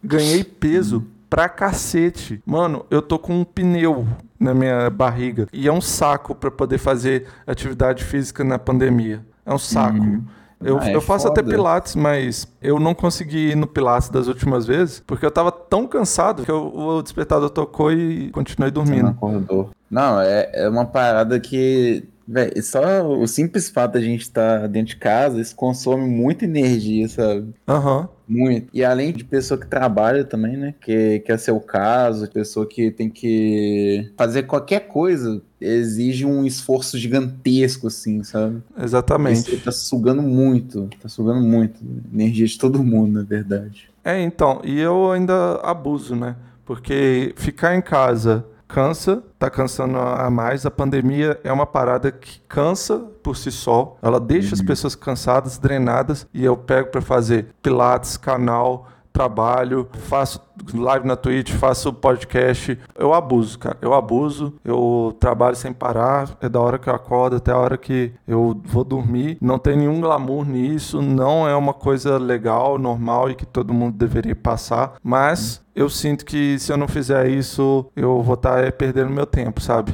ganhei 0.02 0.42
peso 0.42 1.06
pra 1.34 1.48
cacete. 1.48 2.40
Mano, 2.46 2.86
eu 2.90 3.02
tô 3.02 3.18
com 3.18 3.40
um 3.40 3.44
pneu 3.44 4.06
na 4.38 4.54
minha 4.54 4.88
barriga. 4.88 5.48
E 5.52 5.66
é 5.66 5.72
um 5.72 5.80
saco 5.80 6.32
pra 6.34 6.50
poder 6.50 6.78
fazer 6.78 7.26
atividade 7.46 8.04
física 8.04 8.44
na 8.44 8.56
pandemia. 8.58 9.20
É 9.44 9.52
um 9.52 9.58
saco. 9.58 10.22
Eu, 10.62 10.78
Ah, 10.78 10.88
é 10.90 10.94
eu 10.94 11.00
faço 11.00 11.26
até 11.26 11.42
foda. 11.42 11.54
pilates, 11.54 11.96
mas 11.96 12.46
eu 12.62 12.78
não 12.78 12.94
consegui 12.94 13.50
ir 13.50 13.56
no 13.56 13.66
pilates 13.66 14.08
das 14.08 14.28
últimas 14.28 14.64
vezes, 14.64 15.02
porque 15.06 15.26
eu 15.26 15.30
tava 15.30 15.50
tão 15.50 15.86
cansado 15.86 16.44
que 16.44 16.50
eu- 16.50 16.72
o 16.74 17.02
despertador 17.02 17.50
tocou 17.50 17.92
e 17.92 18.30
continuei 18.30 18.70
Você 18.70 18.78
não 18.78 18.84
dormindo. 18.84 19.08
acordou. 19.08 19.70
Não, 19.90 20.20
é, 20.20 20.50
é 20.54 20.68
uma 20.68 20.84
parada 20.86 21.38
que. 21.40 22.04
Véi, 22.26 22.62
só 22.62 23.02
o 23.06 23.26
simples 23.26 23.68
fato 23.68 23.92
da 23.94 24.00
gente 24.00 24.22
estar 24.22 24.66
dentro 24.68 24.94
de 24.94 24.96
casa, 24.96 25.38
isso 25.40 25.54
consome 25.54 26.08
muita 26.08 26.46
energia, 26.46 27.06
sabe? 27.08 27.52
Aham. 27.68 28.08
Muito. 28.26 28.68
E 28.72 28.82
além 28.82 29.12
de 29.12 29.24
pessoa 29.24 29.58
que 29.58 29.66
trabalha 29.66 30.24
também, 30.24 30.56
né? 30.56 30.74
Que, 30.80 31.20
que 31.20 31.30
é 31.30 31.36
seu 31.36 31.60
caso, 31.60 32.30
pessoa 32.30 32.66
que 32.66 32.90
tem 32.90 33.10
que 33.10 34.10
fazer 34.16 34.44
qualquer 34.44 34.88
coisa, 34.88 35.42
exige 35.60 36.24
um 36.24 36.44
esforço 36.44 36.98
gigantesco, 36.98 37.86
assim, 37.86 38.22
sabe? 38.22 38.62
Exatamente. 38.78 39.56
tá 39.58 39.72
sugando 39.72 40.22
muito, 40.22 40.88
tá 41.00 41.08
sugando 41.08 41.40
muito. 41.40 41.80
Energia 42.12 42.46
de 42.46 42.58
todo 42.58 42.82
mundo, 42.82 43.12
na 43.12 43.22
verdade. 43.22 43.90
É, 44.02 44.20
então, 44.20 44.60
e 44.64 44.78
eu 44.78 45.12
ainda 45.12 45.56
abuso, 45.62 46.16
né? 46.16 46.36
Porque 46.64 47.34
ficar 47.36 47.76
em 47.76 47.82
casa 47.82 48.44
cansa, 48.74 49.22
tá 49.38 49.48
cansando 49.48 49.96
a 49.96 50.28
mais. 50.28 50.66
A 50.66 50.70
pandemia 50.70 51.38
é 51.44 51.52
uma 51.52 51.64
parada 51.64 52.10
que 52.10 52.40
cansa 52.48 52.98
por 53.22 53.36
si 53.36 53.52
só. 53.52 53.96
Ela 54.02 54.18
deixa 54.18 54.52
as 54.52 54.60
pessoas 54.60 54.96
cansadas, 54.96 55.58
drenadas, 55.58 56.26
e 56.34 56.44
eu 56.44 56.56
pego 56.56 56.88
pra 56.90 57.00
fazer 57.00 57.46
pilates, 57.62 58.16
canal, 58.16 58.88
trabalho, 59.14 59.88
faço 59.92 60.40
live 60.74 61.06
na 61.06 61.14
Twitch, 61.14 61.52
faço 61.52 61.92
podcast. 61.92 62.76
Eu 62.98 63.14
abuso, 63.14 63.56
cara. 63.60 63.78
Eu 63.80 63.94
abuso. 63.94 64.54
Eu 64.64 65.16
trabalho 65.20 65.54
sem 65.54 65.72
parar. 65.72 66.36
É 66.40 66.48
da 66.48 66.60
hora 66.60 66.80
que 66.80 66.88
eu 66.88 66.94
acordo 66.94 67.36
até 67.36 67.52
a 67.52 67.56
hora 67.56 67.78
que 67.78 68.12
eu 68.26 68.60
vou 68.64 68.82
dormir. 68.82 69.38
Não 69.40 69.56
tem 69.56 69.76
nenhum 69.76 70.00
glamour 70.00 70.44
nisso. 70.44 71.00
Não 71.00 71.48
é 71.48 71.54
uma 71.54 71.72
coisa 71.72 72.18
legal, 72.18 72.76
normal 72.76 73.30
e 73.30 73.36
que 73.36 73.46
todo 73.46 73.72
mundo 73.72 73.96
deveria 73.96 74.34
passar. 74.34 74.94
Mas 75.00 75.62
eu 75.76 75.88
sinto 75.88 76.24
que 76.24 76.58
se 76.58 76.72
eu 76.72 76.76
não 76.76 76.88
fizer 76.88 77.28
isso, 77.28 77.86
eu 77.94 78.20
vou 78.20 78.34
estar 78.34 78.72
perdendo 78.72 79.10
meu 79.10 79.26
tempo, 79.26 79.60
sabe? 79.60 79.92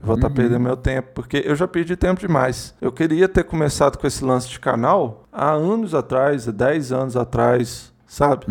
Eu 0.00 0.06
vou 0.06 0.16
estar 0.16 0.28
perdendo 0.28 0.60
meu 0.60 0.76
tempo, 0.76 1.10
porque 1.14 1.40
eu 1.44 1.54
já 1.54 1.68
perdi 1.68 1.96
tempo 1.96 2.20
demais. 2.20 2.74
Eu 2.80 2.90
queria 2.90 3.28
ter 3.28 3.44
começado 3.44 3.96
com 3.96 4.06
esse 4.08 4.24
lance 4.24 4.48
de 4.48 4.58
canal 4.58 5.24
há 5.32 5.52
anos 5.52 5.94
atrás, 5.94 6.48
há 6.48 6.52
10 6.52 6.92
anos 6.92 7.16
atrás, 7.16 7.92
sabe? 8.16 8.46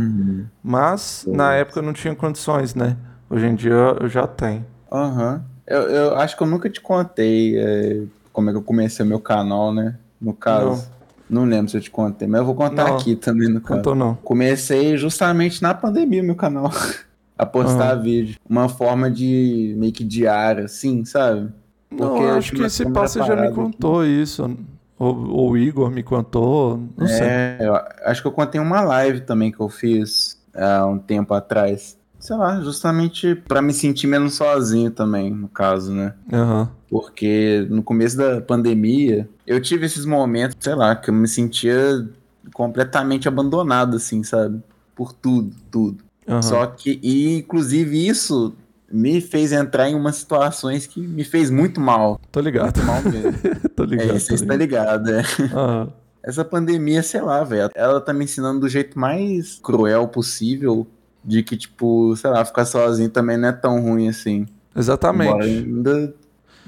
Mas 0.63 1.25
na 1.27 1.55
época 1.55 1.79
eu 1.79 1.83
não 1.83 1.93
tinha 1.93 2.13
condições, 2.13 2.75
né? 2.75 2.95
Hoje 3.27 3.47
em 3.47 3.55
dia 3.55 3.73
eu 3.99 4.07
já 4.07 4.27
tenho. 4.27 4.63
Aham. 4.91 5.43
Eu, 5.65 5.81
eu 5.81 6.15
acho 6.17 6.37
que 6.37 6.43
eu 6.43 6.47
nunca 6.47 6.69
te 6.69 6.79
contei 6.79 7.57
é, 7.57 8.03
como 8.31 8.49
é 8.49 8.53
que 8.53 8.59
eu 8.59 8.61
comecei 8.61 9.03
o 9.03 9.09
meu 9.09 9.19
canal, 9.19 9.73
né? 9.73 9.97
No 10.21 10.33
caso. 10.33 10.87
Não. 11.27 11.45
lembro 11.45 11.71
se 11.71 11.77
eu 11.77 11.81
te 11.81 11.89
contei, 11.89 12.27
mas 12.27 12.41
eu 12.41 12.45
vou 12.45 12.53
contar 12.53 12.89
Não. 12.89 12.97
aqui 12.97 13.15
também 13.15 13.49
no 13.49 13.59
caso. 13.59 13.79
Contou 13.79 13.95
não. 13.95 14.13
Comecei 14.23 14.95
justamente 14.97 15.63
na 15.63 15.73
pandemia 15.73 16.21
meu 16.21 16.35
canal. 16.35 16.71
a 17.35 17.45
postar 17.45 17.95
vídeo. 17.95 18.37
Uma 18.47 18.69
forma 18.69 19.09
de 19.09 19.73
meio 19.77 19.91
que 19.91 20.03
diária, 20.03 20.65
assim, 20.65 21.03
sabe? 21.03 21.51
Não, 21.89 22.09
Porque 22.09 22.23
eu 22.23 22.35
acho 22.35 22.51
que 22.53 22.61
esse 22.61 22.85
passo 22.91 23.17
já 23.17 23.23
me 23.23 23.29
parada 23.29 23.47
aqui. 23.47 23.55
contou 23.55 24.05
isso. 24.05 24.55
Ou, 24.97 25.27
ou 25.29 25.51
o 25.51 25.57
Igor 25.57 25.91
me 25.91 26.03
contou. 26.03 26.79
Não 26.97 27.07
sei. 27.07 27.27
É, 27.27 27.57
eu 27.61 27.75
acho 28.05 28.21
que 28.21 28.27
eu 28.27 28.31
contei 28.31 28.59
uma 28.59 28.81
live 28.81 29.21
também 29.21 29.51
que 29.51 29.59
eu 29.59 29.69
fiz 29.69 30.41
há 30.55 30.85
um 30.85 30.97
tempo 30.97 31.33
atrás. 31.33 31.97
Sei 32.19 32.35
lá, 32.35 32.59
justamente 32.61 33.35
pra 33.35 33.61
me 33.61 33.73
sentir 33.73 34.07
menos 34.07 34.35
sozinho 34.35 34.89
também, 34.89 35.29
no 35.31 35.47
caso, 35.47 35.93
né? 35.93 36.13
Aham. 36.31 36.71
Porque 36.89 37.67
no 37.69 37.83
começo 37.83 38.17
da 38.17 38.41
pandemia, 38.41 39.29
eu 39.45 39.61
tive 39.61 39.85
esses 39.85 40.05
momentos, 40.05 40.55
sei 40.59 40.75
lá, 40.75 40.95
que 40.95 41.09
eu 41.09 41.13
me 41.13 41.27
sentia 41.27 42.07
completamente 42.53 43.27
abandonado, 43.27 43.97
assim, 43.97 44.23
sabe? 44.23 44.61
Por 44.95 45.11
tudo, 45.13 45.53
tudo. 45.69 46.03
aham. 46.27 46.41
Só 46.41 46.65
que, 46.67 46.99
e 47.03 47.37
inclusive 47.37 48.07
isso 48.07 48.55
me 48.91 49.19
fez 49.21 49.51
entrar 49.51 49.89
em 49.89 49.95
umas 49.95 50.17
situações 50.17 50.85
que 50.87 50.99
me 51.01 51.23
fez 51.23 51.49
muito 51.49 51.79
mal. 51.79 52.19
Tô 52.31 52.39
ligado. 52.39 52.83
Mal 52.83 53.01
mesmo. 53.03 53.33
tô 53.75 53.83
ligado. 53.83 54.11
é, 54.11 54.19
você 54.19 54.33
está 54.35 54.55
ligado. 54.55 55.09
é. 55.09 55.21
Aham. 55.53 55.93
Essa 56.23 56.43
pandemia, 56.43 57.03
sei 57.03 57.21
lá, 57.21 57.43
velho, 57.43 57.69
ela 57.75 58.01
tá 58.01 58.11
me 58.11 58.23
ensinando 58.23 58.59
do 58.61 58.67
jeito 58.67 58.97
mais 58.97 59.59
cruel 59.61 60.07
possível 60.07 60.87
de 61.23 61.43
que, 61.43 61.55
tipo, 61.55 62.15
sei 62.15 62.31
lá, 62.31 62.43
ficar 62.43 62.65
sozinho 62.65 63.09
também 63.09 63.37
não 63.37 63.49
é 63.49 63.51
tão 63.51 63.79
ruim 63.79 64.09
assim. 64.09 64.37
Embora 64.37 64.79
Exatamente. 64.79 65.43
ainda 65.43 66.13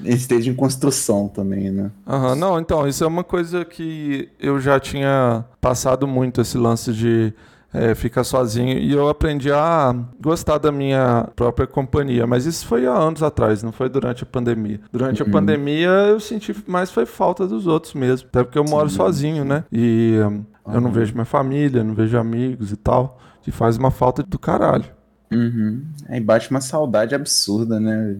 esteja 0.05 0.51
em 0.51 0.53
construção 0.53 1.28
também, 1.28 1.72
né? 1.72 1.91
Aham, 2.07 2.36
Não, 2.36 2.59
então, 2.59 2.88
isso 2.88 3.03
é 3.03 3.07
uma 3.07 3.24
coisa 3.24 3.65
que 3.65 4.30
eu 4.39 4.59
já 4.59 4.80
tinha 4.80 5.43
passado 5.59 6.07
muito, 6.07 6.39
esse 6.39 6.57
lance 6.57 6.93
de 6.93 7.34
é, 7.74 7.93
ficar 7.95 8.24
sozinho. 8.24 8.78
E 8.78 8.91
eu 8.93 9.07
aprendi 9.09 9.51
a 9.51 9.95
gostar 10.22 10.57
da 10.57 10.72
minha 10.72 11.30
própria 11.36 11.68
companhia. 11.68 12.26
Mas 12.26 12.45
isso 12.45 12.65
foi 12.65 12.86
há 12.88 12.93
anos 12.93 13.22
atrás, 13.22 13.61
não 13.63 13.72
foi 13.72 13.89
durante 13.89 14.24
a 14.24 14.26
pandemia. 14.26 14.80
Durante 14.91 15.22
Uhum. 15.22 15.30
a 15.30 15.32
pandemia 15.32 15.89
eu 15.89 16.20
senti 16.20 16.55
mais 16.68 16.89
foi 16.91 17.05
falta 17.05 17.45
dos 17.47 17.68
outros 17.68 17.93
mesmo. 17.93 18.28
Até 18.30 18.43
porque 18.43 18.57
eu 18.57 18.63
moro 18.65 18.89
sozinho, 18.89 19.43
né? 19.45 19.63
E 19.72 20.18
hum, 20.26 20.43
eu 20.74 20.82
não 20.82 20.91
vejo 20.91 21.13
minha 21.13 21.26
família, 21.26 21.84
não 21.84 21.93
vejo 21.93 22.18
amigos 22.18 22.72
e 22.72 22.78
tal. 22.78 23.20
Que 23.41 23.51
faz 23.51 23.78
uma 23.78 23.91
falta 23.91 24.24
do 24.24 24.38
caralho. 24.38 24.86
Uhum. 25.32 25.84
Aí 26.09 26.20
bate 26.20 26.49
uma 26.51 26.61
saudade 26.61 27.13
absurda, 27.15 27.80
né? 27.80 28.18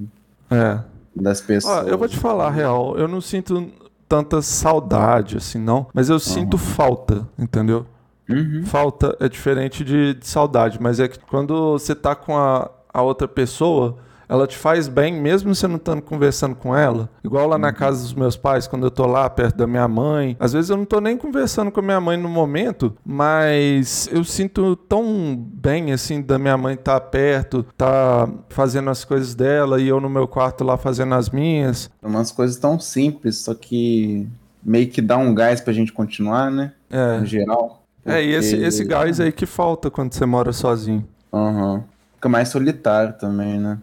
É. 0.50 0.80
Das 1.16 1.42
pessoas. 1.42 1.86
Ó, 1.86 1.90
eu 1.90 1.98
vou 1.98 2.08
te 2.08 2.18
falar 2.18 2.48
a 2.48 2.52
real, 2.52 2.98
eu 2.98 3.08
não 3.08 3.20
sinto 3.20 3.72
tanta 4.08 4.42
saudade 4.42 5.36
assim, 5.38 5.58
não. 5.60 5.88
Mas 5.94 6.10
eu 6.10 6.20
sinto 6.20 6.58
falta, 6.58 7.28
entendeu? 7.38 7.86
Uhum. 8.30 8.64
Falta 8.66 9.16
é 9.20 9.30
diferente 9.30 9.84
de, 9.84 10.14
de 10.14 10.28
saudade, 10.28 10.78
mas 10.82 11.00
é 11.00 11.08
que 11.08 11.20
quando 11.20 11.74
você 11.74 11.96
tá 11.96 12.16
com 12.16 12.38
a, 12.38 12.70
a 12.94 13.02
outra 13.02 13.28
pessoa, 13.28 13.98
ela 14.30 14.46
te 14.46 14.58
faz 14.58 14.88
bem, 14.88 15.14
mesmo 15.14 15.56
você 15.56 15.68
não 15.68 15.78
estando 15.78 16.02
conversando 16.02 16.56
com 16.56 16.76
ela. 16.76 17.10
Igual 17.24 17.48
lá 17.48 17.58
na 17.58 17.72
casa 17.72 18.02
dos 18.02 18.14
meus 18.14 18.36
pais, 18.36 18.68
quando 18.68 18.86
eu 18.86 18.92
tô 18.92 19.06
lá 19.06 19.30
perto 19.30 19.56
da 19.56 19.68
minha 19.68 19.88
mãe. 19.88 20.36
Às 20.40 20.54
vezes 20.54 20.70
eu 20.70 20.78
não 20.78 20.86
tô 20.86 21.00
nem 21.00 21.18
conversando 21.18 21.72
com 21.72 21.80
a 21.80 21.84
minha 21.84 22.02
mãe 22.02 22.18
no 22.18 22.28
momento, 22.28 22.96
mas 23.06 24.10
eu 24.12 24.24
sinto 24.24 24.76
tão 24.76 25.36
bem, 25.36 25.94
assim, 25.94 26.22
da 26.22 26.38
minha 26.38 26.58
mãe 26.58 26.74
estar 26.76 27.00
tá 27.00 27.06
perto, 27.06 27.66
tá 27.78 28.30
fazendo 28.50 28.90
as 28.90 29.06
coisas 29.06 29.34
dela 29.34 29.80
e 29.80 29.88
eu 29.88 30.02
no 30.02 30.10
meu 30.10 30.28
quarto 30.28 30.64
lá 30.64 30.78
fazendo 30.78 31.16
as 31.16 31.30
minhas. 31.30 31.90
Umas 32.02 32.32
coisas 32.32 32.58
tão 32.58 32.80
simples, 32.80 33.38
só 33.38 33.54
que 33.54 34.28
meio 34.64 34.90
que 34.90 35.02
dá 35.02 35.18
um 35.18 35.34
gás 35.34 35.62
pra 35.62 35.72
gente 35.72 35.94
continuar, 35.94 36.52
né? 36.52 36.74
É. 36.90 37.20
No 37.20 37.26
geral. 37.26 37.77
É, 38.08 38.24
e 38.24 38.34
esse, 38.34 38.52
Porque- 38.56 38.66
esse 38.68 38.84
gás 38.86 39.20
aí 39.20 39.32
que 39.32 39.46
falta 39.46 39.92
quando 39.92 40.14
você 40.14 40.26
mora 40.26 40.54
sozinho. 40.54 41.06
Aham. 41.34 41.84
Fica 42.16 42.30
mais 42.30 42.50
solitário 42.50 43.14
também, 43.20 43.60
né? 43.60 43.78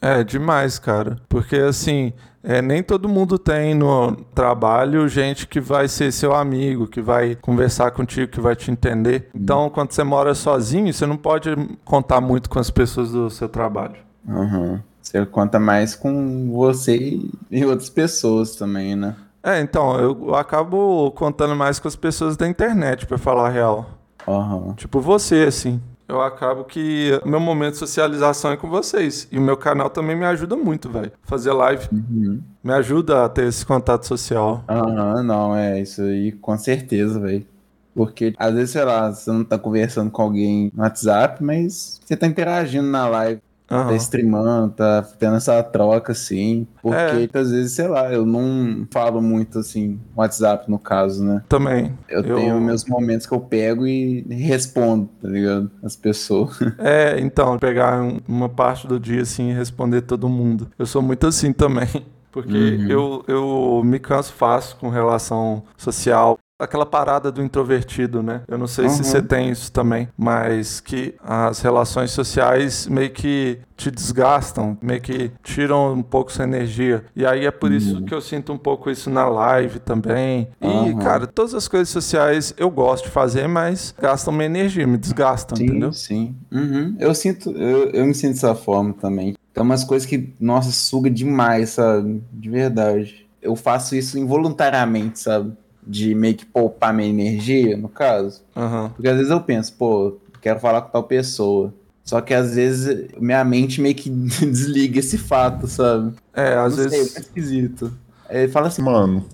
É, 0.00 0.22
demais, 0.22 0.78
cara. 0.78 1.18
Porque 1.28 1.56
assim, 1.56 2.12
é, 2.42 2.62
nem 2.62 2.82
todo 2.82 3.08
mundo 3.08 3.38
tem 3.38 3.74
no 3.74 4.14
trabalho 4.34 5.06
gente 5.08 5.46
que 5.46 5.60
vai 5.60 5.88
ser 5.88 6.12
seu 6.12 6.34
amigo, 6.34 6.86
que 6.86 7.00
vai 7.02 7.34
conversar 7.34 7.90
contigo, 7.90 8.30
que 8.30 8.40
vai 8.40 8.54
te 8.56 8.70
entender. 8.70 9.28
Então, 9.34 9.68
quando 9.68 9.92
você 9.92 10.02
mora 10.04 10.34
sozinho, 10.34 10.92
você 10.92 11.04
não 11.04 11.16
pode 11.16 11.50
contar 11.84 12.20
muito 12.20 12.48
com 12.48 12.58
as 12.58 12.70
pessoas 12.70 13.10
do 13.12 13.28
seu 13.28 13.48
trabalho. 13.48 13.96
Aham. 14.28 14.82
Você 15.02 15.24
conta 15.26 15.58
mais 15.58 15.94
com 15.94 16.50
você 16.52 17.18
e 17.50 17.64
outras 17.64 17.90
pessoas 17.90 18.54
também, 18.54 18.94
né? 18.94 19.16
É, 19.42 19.60
então, 19.60 19.98
eu 19.98 20.34
acabo 20.34 21.10
contando 21.12 21.56
mais 21.56 21.78
com 21.78 21.88
as 21.88 21.96
pessoas 21.96 22.36
da 22.36 22.46
internet, 22.48 23.06
pra 23.06 23.16
falar 23.18 23.46
a 23.46 23.50
real. 23.50 23.86
Aham. 24.28 24.74
Tipo 24.74 25.00
você, 25.00 25.44
assim. 25.48 25.80
Eu 26.06 26.20
acabo 26.20 26.64
que 26.64 27.18
o 27.24 27.28
meu 27.28 27.38
momento 27.40 27.72
de 27.74 27.78
socialização 27.78 28.50
é 28.50 28.56
com 28.56 28.68
vocês. 28.68 29.28
E 29.30 29.38
o 29.38 29.40
meu 29.40 29.56
canal 29.56 29.88
também 29.88 30.16
me 30.16 30.24
ajuda 30.26 30.56
muito, 30.56 30.90
velho. 30.90 31.12
Fazer 31.22 31.52
live 31.52 31.88
Uhum. 31.92 32.40
me 32.64 32.72
ajuda 32.72 33.24
a 33.24 33.28
ter 33.28 33.46
esse 33.46 33.64
contato 33.64 34.06
social. 34.06 34.64
Aham, 34.68 35.22
não, 35.22 35.54
é 35.56 35.80
isso 35.80 36.02
aí, 36.02 36.32
com 36.32 36.58
certeza, 36.58 37.18
velho. 37.20 37.46
Porque 37.94 38.34
às 38.38 38.52
vezes, 38.54 38.70
sei 38.70 38.84
lá, 38.84 39.10
você 39.12 39.30
não 39.30 39.44
tá 39.44 39.56
conversando 39.58 40.10
com 40.10 40.22
alguém 40.22 40.70
no 40.74 40.82
WhatsApp, 40.82 41.42
mas 41.42 42.00
você 42.04 42.16
tá 42.16 42.26
interagindo 42.26 42.88
na 42.88 43.06
live, 43.08 43.40
tá 43.70 43.76
Aham. 43.82 43.94
streamando, 43.96 44.72
tá 44.74 45.02
tendo 45.18 45.36
essa 45.36 45.62
troca, 45.62 46.12
assim. 46.12 46.66
Porque 46.82 47.30
É. 47.32 47.38
às 47.38 47.50
vezes, 47.50 47.72
sei 47.72 47.86
lá, 47.88 48.12
eu 48.12 48.26
não 48.26 48.86
falo 48.90 49.22
muito 49.22 49.60
assim, 49.60 49.98
WhatsApp 50.16 50.68
no 50.68 50.78
caso, 50.78 51.24
né? 51.24 51.42
Também. 51.48 51.92
Eu, 52.08 52.22
tenho 52.22 52.60
meus 52.60 52.84
momentos 52.84 53.26
que 53.26 53.32
eu 53.32 53.40
pego 53.40 53.86
e 53.86 54.22
respondo, 54.28 55.08
tá 55.22 55.28
ligado? 55.28 55.70
As 55.82 55.94
pessoas. 55.96 56.58
É, 56.78 57.20
então, 57.20 57.58
pegar 57.58 58.02
um- 58.02 58.18
uma 58.26 58.48
parte 58.48 58.86
do 58.88 58.98
dia 58.98 59.22
assim 59.22 59.50
e 59.50 59.54
responder 59.54 60.00
todo 60.02 60.28
mundo. 60.28 60.68
Eu 60.78 60.84
sou 60.86 61.00
muito 61.00 61.26
assim 61.26 61.52
também. 61.52 61.86
Porque 62.30 62.52
Uhum. 62.56 62.88
eu, 62.88 63.24
eu 63.26 63.82
me 63.84 63.98
canso 63.98 64.32
fácil 64.32 64.76
com 64.76 64.88
relação 64.88 65.62
social. 65.76 66.38
Aquela 66.62 66.84
parada 66.84 67.32
do 67.32 67.42
introvertido, 67.42 68.22
né? 68.22 68.42
Eu 68.46 68.58
não 68.58 68.66
sei 68.66 68.86
se 68.90 68.98
Uhum. 68.98 69.04
você 69.04 69.22
tem 69.22 69.48
isso 69.48 69.72
também, 69.72 70.08
mas 70.14 70.78
que 70.78 71.14
as 71.24 71.60
relações 71.62 72.10
sociais 72.10 72.86
meio 72.86 73.08
que 73.08 73.60
te 73.78 73.90
desgastam, 73.90 74.76
meio 74.82 75.00
que 75.00 75.32
tiram 75.42 75.94
um 75.94 76.02
pouco 76.02 76.30
sua 76.30 76.44
energia. 76.44 77.02
E 77.16 77.24
aí 77.24 77.46
é 77.46 77.50
por 77.50 77.72
isso 77.72 78.02
que 78.04 78.12
eu 78.12 78.20
sinto 78.20 78.52
um 78.52 78.58
pouco 78.58 78.90
isso 78.90 79.08
na 79.08 79.26
live 79.26 79.78
também. 79.78 80.50
E, 80.60 80.66
Uhum. 80.66 80.98
cara, 80.98 81.26
todas 81.26 81.54
as 81.54 81.66
coisas 81.66 81.88
sociais 81.88 82.52
eu 82.58 82.68
gosto 82.68 83.04
de 83.04 83.10
fazer, 83.10 83.48
mas 83.48 83.94
gastam 83.98 84.30
minha 84.30 84.44
energia, 84.44 84.86
me 84.86 84.98
desgastam, 84.98 85.56
entendeu? 85.58 85.94
Sim, 85.94 86.36
sim. 86.52 86.58
Uhum. 86.58 86.94
Eu 87.00 87.14
sinto, 87.14 87.50
eu, 87.52 87.88
eu 87.90 88.04
me 88.04 88.12
sinto 88.14 88.34
dessa 88.34 88.54
forma 88.54 88.92
também. 88.92 89.34
Tem 89.52 89.62
umas 89.62 89.84
coisas 89.84 90.06
que, 90.08 90.32
nossa, 90.38 90.70
suga 90.70 91.10
demais, 91.10 91.70
sabe? 91.70 92.22
De 92.32 92.48
verdade. 92.50 93.26
Eu 93.42 93.56
faço 93.56 93.96
isso 93.96 94.18
involuntariamente, 94.18 95.18
sabe? 95.18 95.52
De 95.86 96.14
meio 96.14 96.36
que 96.36 96.46
poupar 96.46 96.92
minha 96.94 97.08
energia, 97.08 97.76
no 97.76 97.88
caso. 97.88 98.42
Aham. 98.56 98.90
Porque 98.94 99.08
às 99.08 99.16
vezes 99.16 99.30
eu 99.30 99.40
penso, 99.40 99.72
pô, 99.74 100.16
quero 100.40 100.60
falar 100.60 100.82
com 100.82 100.90
tal 100.90 101.02
pessoa. 101.04 101.72
Só 102.04 102.20
que 102.20 102.34
às 102.34 102.54
vezes 102.54 103.08
minha 103.18 103.42
mente 103.44 103.80
meio 103.80 103.94
que 103.94 104.08
desliga 104.10 104.98
esse 104.98 105.16
fato, 105.18 105.66
sabe? 105.66 106.14
É, 106.34 106.54
às 106.54 106.76
não 106.76 106.84
vezes. 106.84 107.12
sei, 107.12 107.16
é 107.16 107.20
esquisito. 107.20 107.92
Aí 108.28 108.38
ele 108.42 108.52
fala 108.52 108.68
assim, 108.68 108.82
Mano, 108.82 109.24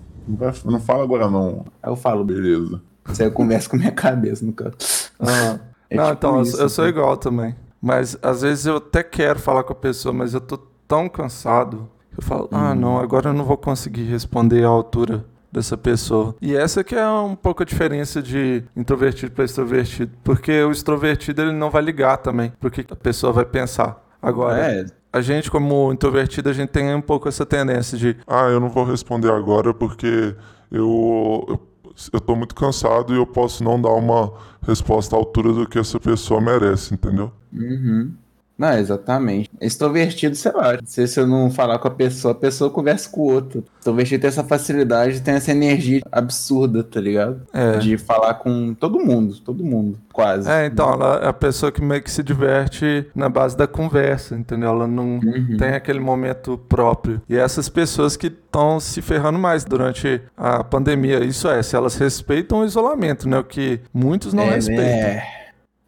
não, 0.65 0.79
fala 0.79 1.03
agora 1.03 1.29
não. 1.29 1.65
aí 1.81 1.89
eu 1.91 1.95
falo, 1.95 2.23
Beleza. 2.23 2.81
Isso 3.11 3.21
aí 3.21 3.27
eu 3.27 3.31
converso 3.31 3.69
com 3.69 3.77
minha 3.77 3.91
cabeça, 3.93 4.45
no 4.45 4.53
caso. 4.53 4.75
Aham. 5.19 5.59
É 5.89 5.95
Não, 5.95 6.03
tipo 6.05 6.17
então, 6.17 6.37
eu- 6.37 6.43
isso, 6.43 6.61
eu 6.61 6.69
sou 6.69 6.83
né? 6.85 6.89
igual 6.89 7.17
também. 7.17 7.55
Mas 7.81 8.17
às 8.21 8.41
vezes 8.41 8.65
eu 8.65 8.77
até 8.77 9.03
quero 9.03 9.39
falar 9.39 9.63
com 9.63 9.73
a 9.73 9.75
pessoa, 9.75 10.13
mas 10.13 10.33
eu 10.33 10.41
tô 10.41 10.57
tão 10.87 11.07
cansado 11.07 11.89
que 12.13 12.19
eu 12.19 12.23
falo, 12.23 12.47
ah, 12.51 12.69
Uhum. 12.69 12.75
não, 12.75 12.97
agora 12.99 13.29
eu 13.29 13.33
não 13.33 13.45
vou 13.45 13.57
conseguir 13.57 14.03
responder 14.05 14.63
à 14.63 14.67
altura 14.67 15.25
dessa 15.51 15.77
pessoa. 15.77 16.35
E 16.41 16.55
essa 16.55 16.83
que 16.83 16.95
é 16.95 17.07
um 17.07 17.35
pouco 17.35 17.63
a 17.63 17.65
diferença 17.65 18.21
de 18.21 18.63
introvertido 18.75 19.31
para 19.31 19.45
extrovertido. 19.45 20.11
Porque 20.23 20.51
o 20.63 20.71
extrovertido 20.71 21.41
ele 21.41 21.51
não 21.53 21.69
vai 21.69 21.81
ligar 21.81 22.17
também 22.17 22.51
porque 22.59 22.85
a 22.89 22.95
pessoa 22.95 23.31
vai 23.31 23.45
pensar. 23.45 24.03
Agora, 24.21 24.57
É, 24.59 24.85
a 25.13 25.21
gente 25.21 25.49
como 25.49 25.91
introvertido, 25.93 26.49
a 26.49 26.53
gente 26.53 26.69
tem 26.69 26.93
um 26.93 27.01
pouco 27.01 27.29
essa 27.29 27.45
tendência 27.45 27.97
de, 27.97 28.17
Ah, 28.27 28.47
eu 28.49 28.59
não 28.59 28.69
vou 28.69 28.83
responder 28.83 29.31
agora 29.31 29.73
porque 29.73 30.35
eu, 30.71 31.45
eu, 31.47 31.67
eu 32.11 32.19
tô 32.19 32.35
muito 32.35 32.53
cansado 32.53 33.13
e 33.13 33.17
eu 33.17 33.25
posso 33.25 33.63
não 33.63 33.81
dar 33.81 33.93
uma 33.93 34.31
resposta 34.61 35.15
à 35.15 35.19
altura 35.19 35.53
do 35.53 35.67
que 35.67 35.79
essa 35.79 35.99
pessoa 35.99 36.39
merece, 36.39 36.93
entendeu? 36.93 37.31
Uhum. 37.51 38.13
Não, 38.57 38.73
exatamente. 38.73 39.49
Extrovertido, 39.61 40.35
sei 40.35 40.51
lá. 40.51 40.79
Se 40.83 41.07
você 41.07 41.23
não 41.25 41.51
falar 41.51 41.77
com 41.77 41.87
a 41.87 41.91
pessoa, 41.91 42.31
a 42.31 42.35
pessoa 42.35 42.69
conversa 42.71 43.07
com 43.09 43.21
o 43.21 43.31
outro. 43.31 43.63
Extrovertido 43.79 44.21
tem 44.21 44.27
essa 44.29 44.43
facilidade, 44.43 45.21
tem 45.21 45.35
essa 45.35 45.51
energia 45.51 46.01
absurda, 46.11 46.83
tá 46.83 46.99
ligado? 46.99 47.41
É. 47.53 47.77
De 47.77 47.97
falar 47.97 48.33
com 48.35 48.73
todo 48.73 48.99
mundo, 48.99 49.35
todo 49.39 49.63
mundo, 49.63 49.99
quase. 50.11 50.49
É, 50.49 50.65
então, 50.65 50.91
ela 50.91 51.19
é 51.23 51.27
a 51.27 51.33
pessoa 51.33 51.71
que 51.71 51.81
meio 51.83 52.01
que 52.01 52.09
se 52.09 52.23
diverte 52.23 53.05
na 53.13 53.29
base 53.29 53.55
da 53.55 53.67
conversa, 53.67 54.35
entendeu? 54.35 54.69
Ela 54.69 54.87
não 54.87 55.19
Uhum. 55.23 55.57
tem 55.57 55.69
aquele 55.69 55.99
momento 55.99 56.57
próprio. 56.67 57.21
E 57.29 57.37
essas 57.37 57.69
pessoas 57.69 58.17
que 58.17 58.27
estão 58.27 58.79
se 58.79 59.01
ferrando 59.03 59.37
mais 59.37 59.63
durante 59.63 60.19
a 60.35 60.63
pandemia, 60.63 61.23
isso 61.23 61.47
é, 61.47 61.61
se 61.61 61.75
elas 61.75 61.95
respeitam 61.95 62.61
o 62.61 62.65
isolamento, 62.65 63.29
né? 63.29 63.37
O 63.37 63.43
que 63.43 63.79
muitos 63.93 64.33
não 64.33 64.43
é, 64.43 64.55
respeitam. 64.55 64.83
É, 64.83 65.23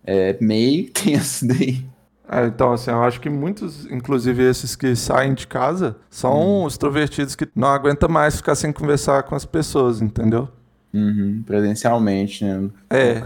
é 0.06 0.38
meio 0.40 0.90
tenso 0.94 1.48
daí. 1.48 1.84
É, 2.32 2.46
então, 2.46 2.74
assim, 2.74 2.92
eu 2.92 3.04
acho 3.04 3.20
que 3.20 3.30
muitos, 3.30 3.86
inclusive 3.88 4.44
esses 4.48 4.76
que 4.76 4.96
saem 4.96 5.34
de 5.34 5.48
casa, 5.48 5.96
são 6.12 6.64
os 6.64 6.74
extrovertidos 6.74 7.36
que 7.36 7.48
não 7.56 7.70
aguentam 7.70 8.08
mais 8.08 8.36
ficar 8.36 8.54
sem 8.54 8.72
conversar 8.72 9.24
com 9.24 9.34
as 9.36 9.46
pessoas, 9.46 10.00
entendeu? 10.00 10.48
Uhum, 10.94 11.44
presencialmente, 11.46 12.46
né? 12.46 12.70
É. 12.90 13.22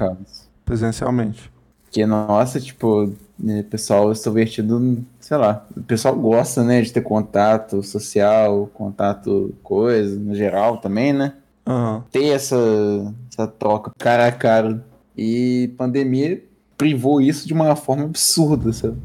Presencialmente. 0.63 1.51
Porque, 1.83 2.05
nossa, 2.05 2.61
tipo, 2.61 3.13
né, 3.37 3.63
pessoal 3.63 4.11
extrovertido, 4.11 5.03
sei 5.19 5.37
lá, 5.37 5.65
o 5.75 5.83
pessoal 5.83 6.15
gosta, 6.15 6.63
né, 6.63 6.81
de 6.81 6.93
ter 6.93 7.01
contato 7.01 7.83
social, 7.83 8.69
contato 8.73 9.53
coisa, 9.61 10.17
no 10.17 10.33
geral 10.33 10.77
também, 10.77 11.11
né? 11.11 11.33
Aham. 11.67 12.03
Ter 12.09 12.29
essa, 12.29 12.55
essa 13.29 13.47
troca 13.47 13.91
cara 13.97 14.27
a 14.27 14.31
cara. 14.31 14.83
E 15.15 15.73
pandemia 15.77 16.41
privou 16.83 17.21
isso 17.21 17.47
de 17.47 17.53
uma 17.53 17.77
forma 17.77 18.03
absurda, 18.03 18.73
sabe? 18.73 18.97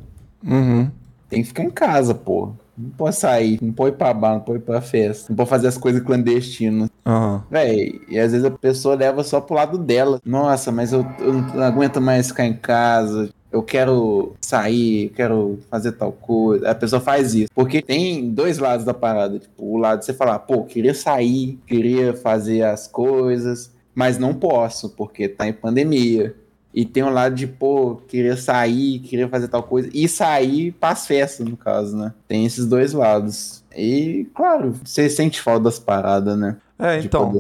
Uhum. 0.45 0.91
Tem 1.31 1.43
que 1.43 1.49
ficar 1.49 1.63
em 1.63 1.71
casa, 1.71 2.13
pô. 2.13 2.51
Não 2.77 2.91
pode 2.91 3.15
sair, 3.15 3.57
não 3.63 3.73
pode 3.73 3.95
ir 3.95 3.99
pra 3.99 4.13
bar, 4.13 4.35
não 4.35 4.41
pode 4.41 4.59
ir 4.59 4.63
pra 4.63 4.81
festa, 4.81 5.27
não 5.29 5.37
pode 5.37 5.49
fazer 5.49 5.69
as 5.69 5.79
coisas 5.79 6.03
clandestinas. 6.03 6.91
Aham. 7.07 7.45
Véi, 7.49 8.01
e 8.09 8.19
às 8.19 8.33
vezes 8.33 8.45
a 8.45 8.51
pessoa 8.51 8.97
leva 8.97 9.23
só 9.23 9.41
pro 9.41 9.55
lado 9.55 9.79
dela. 9.79 10.21
Nossa, 10.25 10.73
mas 10.73 10.93
eu, 10.93 11.07
eu 11.21 11.35
não 11.35 11.63
aguento 11.63 12.01
mais 12.01 12.29
ficar 12.29 12.47
em 12.47 12.55
casa. 12.55 13.31
Eu 13.53 13.63
quero 13.63 14.35
sair, 14.41 15.05
eu 15.05 15.11
quero 15.11 15.59
fazer 15.71 15.93
tal 15.93 16.11
coisa. 16.11 16.69
A 16.69 16.75
pessoa 16.75 17.01
faz 17.01 17.33
isso. 17.33 17.49
Porque 17.55 17.81
tem 17.81 18.29
dois 18.29 18.59
lados 18.59 18.85
da 18.85 18.93
parada. 18.93 19.39
Tipo, 19.39 19.65
o 19.65 19.77
lado 19.77 20.01
de 20.01 20.05
você 20.05 20.13
falar, 20.13 20.41
pô, 20.41 20.65
queria 20.65 20.95
sair, 20.95 21.61
queria 21.65 22.13
fazer 22.13 22.63
as 22.63 22.89
coisas, 22.89 23.73
mas 23.95 24.19
não 24.19 24.35
posso, 24.35 24.91
porque 24.91 25.29
tá 25.29 25.47
em 25.47 25.53
pandemia. 25.53 26.35
E 26.73 26.85
tem 26.85 27.03
um 27.03 27.11
lado 27.11 27.35
de, 27.35 27.47
pô, 27.47 27.97
queria 28.07 28.37
sair, 28.37 28.99
queria 29.01 29.29
fazer 29.29 29.49
tal 29.49 29.63
coisa. 29.63 29.89
E 29.93 30.07
sair 30.09 30.73
pras 30.73 31.07
festas, 31.07 31.47
no 31.47 31.57
caso, 31.57 31.97
né? 31.97 32.13
Tem 32.29 32.45
esses 32.45 32.67
dois 32.67 32.93
lados. 32.93 33.65
E, 33.77 34.27
claro, 34.35 34.75
você 34.85 35.09
sente 35.09 35.41
falta 35.41 35.65
das 35.65 35.79
paradas, 35.79 36.37
né? 36.39 36.57
É, 36.79 36.99
de 36.99 37.07
então. 37.07 37.33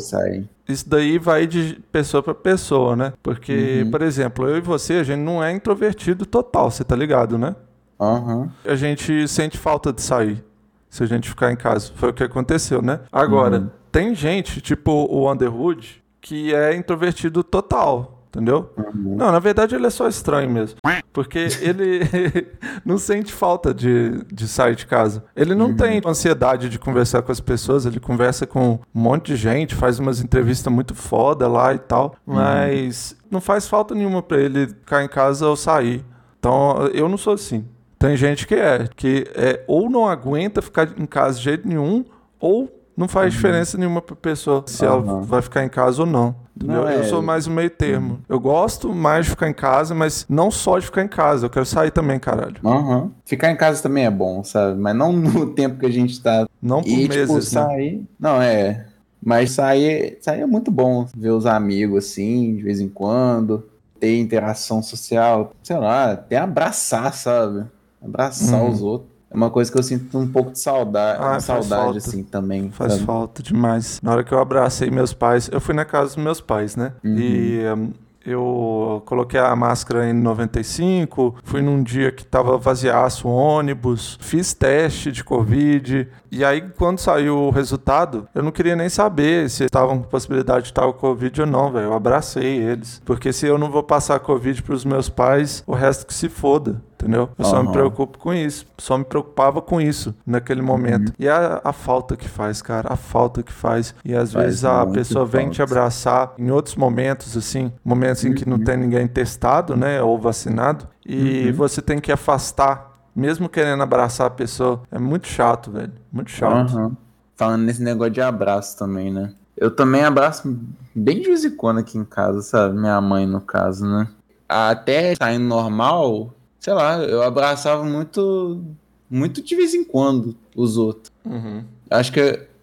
Isso 0.68 0.89
daí 0.89 1.18
vai 1.18 1.47
de 1.47 1.81
pessoa 1.93 2.22
pra 2.22 2.35
pessoa, 2.35 2.97
né? 2.97 3.12
Porque, 3.22 3.83
Uhum. 3.85 3.91
por 3.91 4.03
exemplo, 4.03 4.47
eu 4.49 4.57
e 4.59 4.61
você, 4.61 4.95
a 4.95 5.03
gente 5.03 5.20
não 5.20 5.43
é 5.45 5.53
introvertido 5.53 6.26
total, 6.26 6.70
você 6.70 6.83
tá 6.83 6.97
ligado, 6.97 7.39
né? 7.39 7.55
Aham. 8.01 8.51
A 8.64 8.74
gente 8.74 9.26
sente 9.29 9.57
falta 9.59 9.93
de 9.93 10.03
sair 10.03 10.43
se 10.91 11.03
a 11.03 11.07
gente 11.07 11.29
ficar 11.29 11.53
em 11.53 11.57
casa. 11.57 11.93
Foi 11.95 12.11
o 12.11 12.12
que 12.14 12.22
aconteceu, 12.24 12.81
né? 12.83 13.01
Agora, 13.12 13.59
Uhum. 13.61 13.70
tem 13.93 14.14
gente, 14.14 14.61
tipo 14.61 14.91
o 14.91 15.31
Underwood, 15.31 16.03
que 16.20 16.55
é 16.55 16.74
introvertido 16.74 17.43
total. 17.45 18.18
Entendeu? 18.29 18.70
Não, 18.95 19.33
na 19.33 19.39
verdade 19.39 19.74
ele 19.74 19.87
é 19.87 19.91
só 19.91 20.09
estranho 20.09 20.51
mesmo. 20.51 20.79
Porque 21.12 21.49
ele 21.61 22.01
não 22.85 22.99
sente 22.99 23.33
falta 23.33 23.74
de, 23.74 24.24
de 24.33 24.47
sair 24.47 24.76
de 24.76 24.87
casa. 24.87 25.24
Ele 25.35 25.55
não 25.55 25.74
tem 25.74 26.01
ansiedade 26.05 26.68
de 26.68 26.79
conversar 26.79 27.22
com 27.22 27.33
as 27.33 27.41
pessoas, 27.41 27.87
ele 27.87 28.01
conversa 28.01 28.47
com 28.47 28.79
um 28.95 29.01
monte 29.01 29.26
de 29.29 29.37
gente, 29.37 29.74
faz 29.74 29.99
umas 29.99 30.20
entrevistas 30.20 30.72
muito 30.72 30.95
foda 30.95 31.49
lá 31.49 31.74
e 31.74 31.79
tal, 31.79 32.14
mas 32.24 33.16
não 33.31 33.41
faz 33.41 33.66
falta 33.66 33.95
nenhuma 33.95 34.22
pra 34.22 34.39
ele 34.39 34.68
ficar 34.68 35.03
em 35.03 35.09
casa 35.09 35.47
ou 35.47 35.57
sair. 35.57 36.05
Então 36.39 36.87
eu 36.93 37.09
não 37.09 37.16
sou 37.16 37.35
assim. 37.35 37.66
Tem 37.99 38.16
gente 38.16 38.47
que 38.47 38.55
é, 38.55 38.89
que 38.95 39.24
é 39.35 39.64
ou 39.66 39.91
não 39.91 40.07
aguenta 40.07 40.62
ficar 40.62 40.89
em 40.97 41.07
casa 41.07 41.39
de 41.39 41.45
jeito 41.45 41.66
nenhum, 41.66 42.05
ou 42.39 42.78
não 42.99 43.09
faz 43.09 43.32
diferença 43.32 43.78
nenhuma 43.78 44.03
pra 44.03 44.16
pessoa 44.16 44.62
se 44.66 44.84
ela 44.84 44.96
Aham. 45.01 45.20
vai 45.22 45.40
ficar 45.40 45.64
em 45.64 45.68
casa 45.68 46.03
ou 46.03 46.07
não. 46.07 46.34
Não, 46.61 46.74
Eu 46.90 47.01
é- 47.01 47.03
sou 47.05 47.22
mais 47.22 47.46
o 47.46 47.51
meio 47.53 47.70
termo. 47.70 48.18
Eu 48.28 48.40
gosto 48.40 48.92
mais 48.92 49.24
de 49.26 49.30
ficar 49.30 49.49
em 49.49 49.53
casa, 49.55 49.94
mas 49.94 50.26
não 50.28 50.51
só 50.51 50.78
de 50.78 50.86
ficar 50.86 51.03
em 51.05 51.09
casa. 51.09 51.46
Eu 51.46 51.51
quero 51.51 51.64
sair 51.64 51.92
também, 51.92 52.18
caralho. 52.18 52.57
Aham. 52.64 53.12
Ficar 53.24 53.51
em 53.53 53.57
casa 53.57 53.80
também 53.80 54.05
é 54.05 54.11
bom, 54.11 54.42
sabe? 54.42 54.78
Mas 54.80 54.96
não 54.96 55.12
no 55.14 55.46
tempo 55.55 55.78
que 55.78 55.86
a 55.86 55.90
gente 55.92 56.20
tá. 56.20 56.46
Não 56.61 56.82
por 56.82 56.88
E, 56.88 57.03
tipo, 57.09 57.14
meses, 57.14 57.53
né? 57.53 57.62
sair. 57.62 58.05
Não, 58.18 58.42
é. 58.42 58.86
Mas 59.24 59.53
sair, 59.53 60.18
sair 60.20 60.40
é 60.40 60.46
muito 60.46 60.70
bom. 60.70 61.07
Ver 61.16 61.30
os 61.30 61.46
amigos 61.46 62.05
assim, 62.07 62.57
de 62.57 62.62
vez 62.62 62.80
em 62.80 62.88
quando. 62.88 63.64
Ter 64.01 64.18
interação 64.18 64.82
social. 64.82 65.53
Sei 65.62 65.76
lá, 65.76 66.12
até 66.12 66.36
abraçar, 66.38 67.12
sabe? 67.14 67.64
Abraçar 68.03 68.61
Uhum. 68.62 68.68
os 68.70 68.82
outros. 68.82 69.11
É 69.31 69.37
uma 69.37 69.51
coisa 69.51 69.70
que 69.70 69.79
eu 69.79 69.83
sinto 69.83 70.18
um 70.18 70.26
pouco 70.26 70.53
de 70.53 70.59
saudade, 70.59 71.18
Ah, 71.22 71.39
saudade 71.39 71.68
falta. 71.68 71.99
assim 71.99 72.22
também. 72.22 72.70
Faz 72.70 72.95
sabe? 72.95 73.05
falta 73.05 73.43
demais. 73.43 74.01
Na 74.03 74.12
hora 74.12 74.24
que 74.24 74.33
eu 74.33 74.39
abracei 74.39 74.91
meus 74.91 75.12
pais, 75.12 75.51
eu 75.53 75.61
fui 75.61 75.74
na 75.74 75.85
casa 75.85 76.14
dos 76.14 76.24
meus 76.24 76.41
pais, 76.41 76.76
né? 76.76 76.93
Uhum. 77.05 77.16
E 77.18 77.61
hum, 77.76 77.91
eu 78.24 79.03
coloquei 79.07 79.39
a 79.41 79.55
máscara 79.57 80.09
em 80.09 80.12
95, 80.12 81.37
fui 81.45 81.62
num 81.62 81.83
dia 81.83 82.11
que 82.12 82.24
tava 82.26 82.59
vaziaço 82.59 83.29
o 83.29 83.31
ônibus, 83.31 84.18
fiz 84.20 84.53
teste 84.53 85.11
de 85.12 85.24
Covid. 85.24 86.09
E 86.31 86.45
aí, 86.45 86.61
quando 86.76 86.99
saiu 86.99 87.37
o 87.39 87.51
resultado, 87.51 88.29
eu 88.35 88.43
não 88.43 88.51
queria 88.51 88.76
nem 88.76 88.89
saber 88.89 89.49
se 89.49 89.64
estavam 89.64 89.99
com 89.99 90.05
possibilidade 90.09 90.62
de 90.64 90.68
estar 90.70 90.83
com 90.83 90.93
Covid 90.93 91.41
ou 91.43 91.47
não, 91.47 91.72
velho. 91.72 91.87
Eu 91.87 91.95
abracei 91.95 92.59
eles. 92.59 93.01
Porque 93.05 93.33
se 93.33 93.47
eu 93.47 93.57
não 93.59 93.70
vou 93.70 93.83
passar 93.83 94.18
Covid 94.20 94.62
pros 94.62 94.85
meus 94.85 95.09
pais, 95.09 95.62
o 95.66 95.74
resto 95.74 96.07
que 96.07 96.12
se 96.14 96.29
foda. 96.29 96.83
Entendeu? 97.01 97.28
Eu 97.38 97.44
só 97.44 97.62
me 97.62 97.70
preocupo 97.70 98.18
com 98.18 98.34
isso. 98.34 98.66
Só 98.76 98.99
me 98.99 99.05
preocupava 99.05 99.62
com 99.62 99.80
isso 99.80 100.12
naquele 100.26 100.61
momento. 100.61 101.11
Uhum. 101.11 101.14
E 101.18 101.28
a, 101.28 101.61
a 101.62 101.72
falta 101.72 102.16
que 102.16 102.28
faz, 102.28 102.61
cara. 102.61 102.92
A 102.92 102.96
falta 102.96 103.40
que 103.40 103.53
faz. 103.53 103.94
E 104.05 104.14
às 104.16 104.32
Faz 104.32 104.44
vezes 104.44 104.64
a 104.64 104.84
pessoa 104.84 105.24
vem 105.24 105.49
te 105.49 105.59
falta. 105.59 105.72
abraçar 105.72 106.34
em 106.36 106.51
outros 106.51 106.74
momentos, 106.74 107.36
assim. 107.36 107.72
Momentos 107.84 108.24
em 108.24 108.34
que 108.34 108.42
Uhum. 108.44 108.57
não 108.57 108.64
tem 108.64 108.76
ninguém 108.76 109.07
testado, 109.07 109.76
né? 109.76 110.03
Ou 110.03 110.18
vacinado. 110.18 110.88
E 111.07 111.46
Uhum. 111.46 111.53
você 111.55 111.80
tem 111.80 112.01
que 112.01 112.11
afastar. 112.11 112.88
Mesmo 113.14 113.49
querendo 113.49 113.82
abraçar 113.82 114.26
a 114.26 114.30
pessoa. 114.30 114.82
É 114.90 114.99
muito 114.99 115.28
chato, 115.28 115.70
velho. 115.70 115.92
Muito 116.12 116.30
chato. 116.32 116.96
Falando 117.36 117.62
nesse 117.62 117.82
negócio 117.82 118.12
de 118.12 118.20
abraço 118.20 118.76
também, 118.76 119.12
né? 119.12 119.32
Eu 119.57 119.70
também 119.70 120.05
abraço 120.05 120.57
bem 120.94 121.20
de 121.20 121.26
vez 121.28 121.44
em 121.44 121.51
quando 121.57 121.78
aqui 121.78 121.96
em 121.96 122.05
casa, 122.05 122.42
sabe? 122.42 122.76
Minha 122.76 123.01
mãe, 123.01 123.24
no 123.26 123.40
caso, 123.40 123.84
né? 123.86 124.09
Até 124.49 125.14
saindo 125.16 125.44
normal, 125.44 126.32
sei 126.59 126.72
lá, 126.72 126.98
eu 126.98 127.22
abraçava 127.22 127.84
muito, 127.84 128.62
muito 129.11 129.42
de 129.42 129.56
vez 129.56 129.74
em 129.74 129.84
quando 129.84 130.36
os 130.54 130.76
outros. 130.76 131.12
Uhum. 131.24 131.64
Acho 131.90 132.12
que 132.12 132.20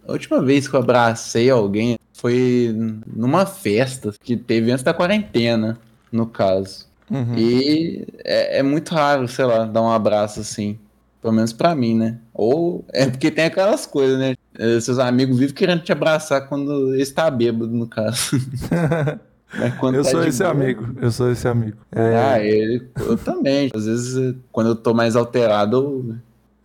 a 0.07 0.11
última 0.11 0.41
vez 0.41 0.67
que 0.67 0.75
eu 0.75 0.79
abracei 0.79 1.49
alguém 1.49 1.97
foi 2.13 2.73
numa 3.07 3.45
festa 3.45 4.13
que 4.23 4.37
teve 4.37 4.71
antes 4.71 4.83
da 4.83 4.93
quarentena, 4.93 5.77
no 6.11 6.25
caso. 6.25 6.87
Uhum. 7.09 7.37
E 7.37 8.07
é, 8.23 8.59
é 8.59 8.63
muito 8.63 8.93
raro, 8.93 9.27
sei 9.27 9.45
lá, 9.45 9.65
dar 9.65 9.81
um 9.81 9.91
abraço 9.91 10.39
assim. 10.39 10.79
Pelo 11.21 11.33
menos 11.33 11.51
pra 11.51 11.73
mim, 11.73 11.95
né? 11.95 12.19
Ou 12.33 12.85
é 12.93 13.07
porque 13.07 13.31
tem 13.31 13.45
aquelas 13.45 13.87
coisas, 13.87 14.19
né? 14.19 14.35
Eh, 14.59 14.79
Seus 14.79 14.99
amigos 14.99 15.39
vivem 15.39 15.55
querendo 15.55 15.81
te 15.81 15.91
abraçar 15.91 16.47
quando 16.47 16.95
está 16.95 17.31
bêbado, 17.31 17.71
no 17.71 17.87
caso. 17.87 18.39
Eu 19.93 20.03
tá 20.03 20.09
sou 20.11 20.23
esse 20.23 20.39
boa- 20.43 20.51
amigo. 20.51 20.87
Eu 21.01 21.11
sou 21.11 21.31
esse 21.31 21.47
amigo. 21.47 21.77
É, 21.91 22.15
Ah, 22.17 22.39
ele, 22.39 22.87
eu 22.97 23.17
também. 23.17 23.69
Às 23.73 23.85
vezes, 23.85 24.17
eh, 24.17 24.37
quando 24.51 24.67
eu 24.67 24.75
tô 24.75 24.93
mais 24.93 25.15
alterado, 25.15 25.77
eu 25.77 26.15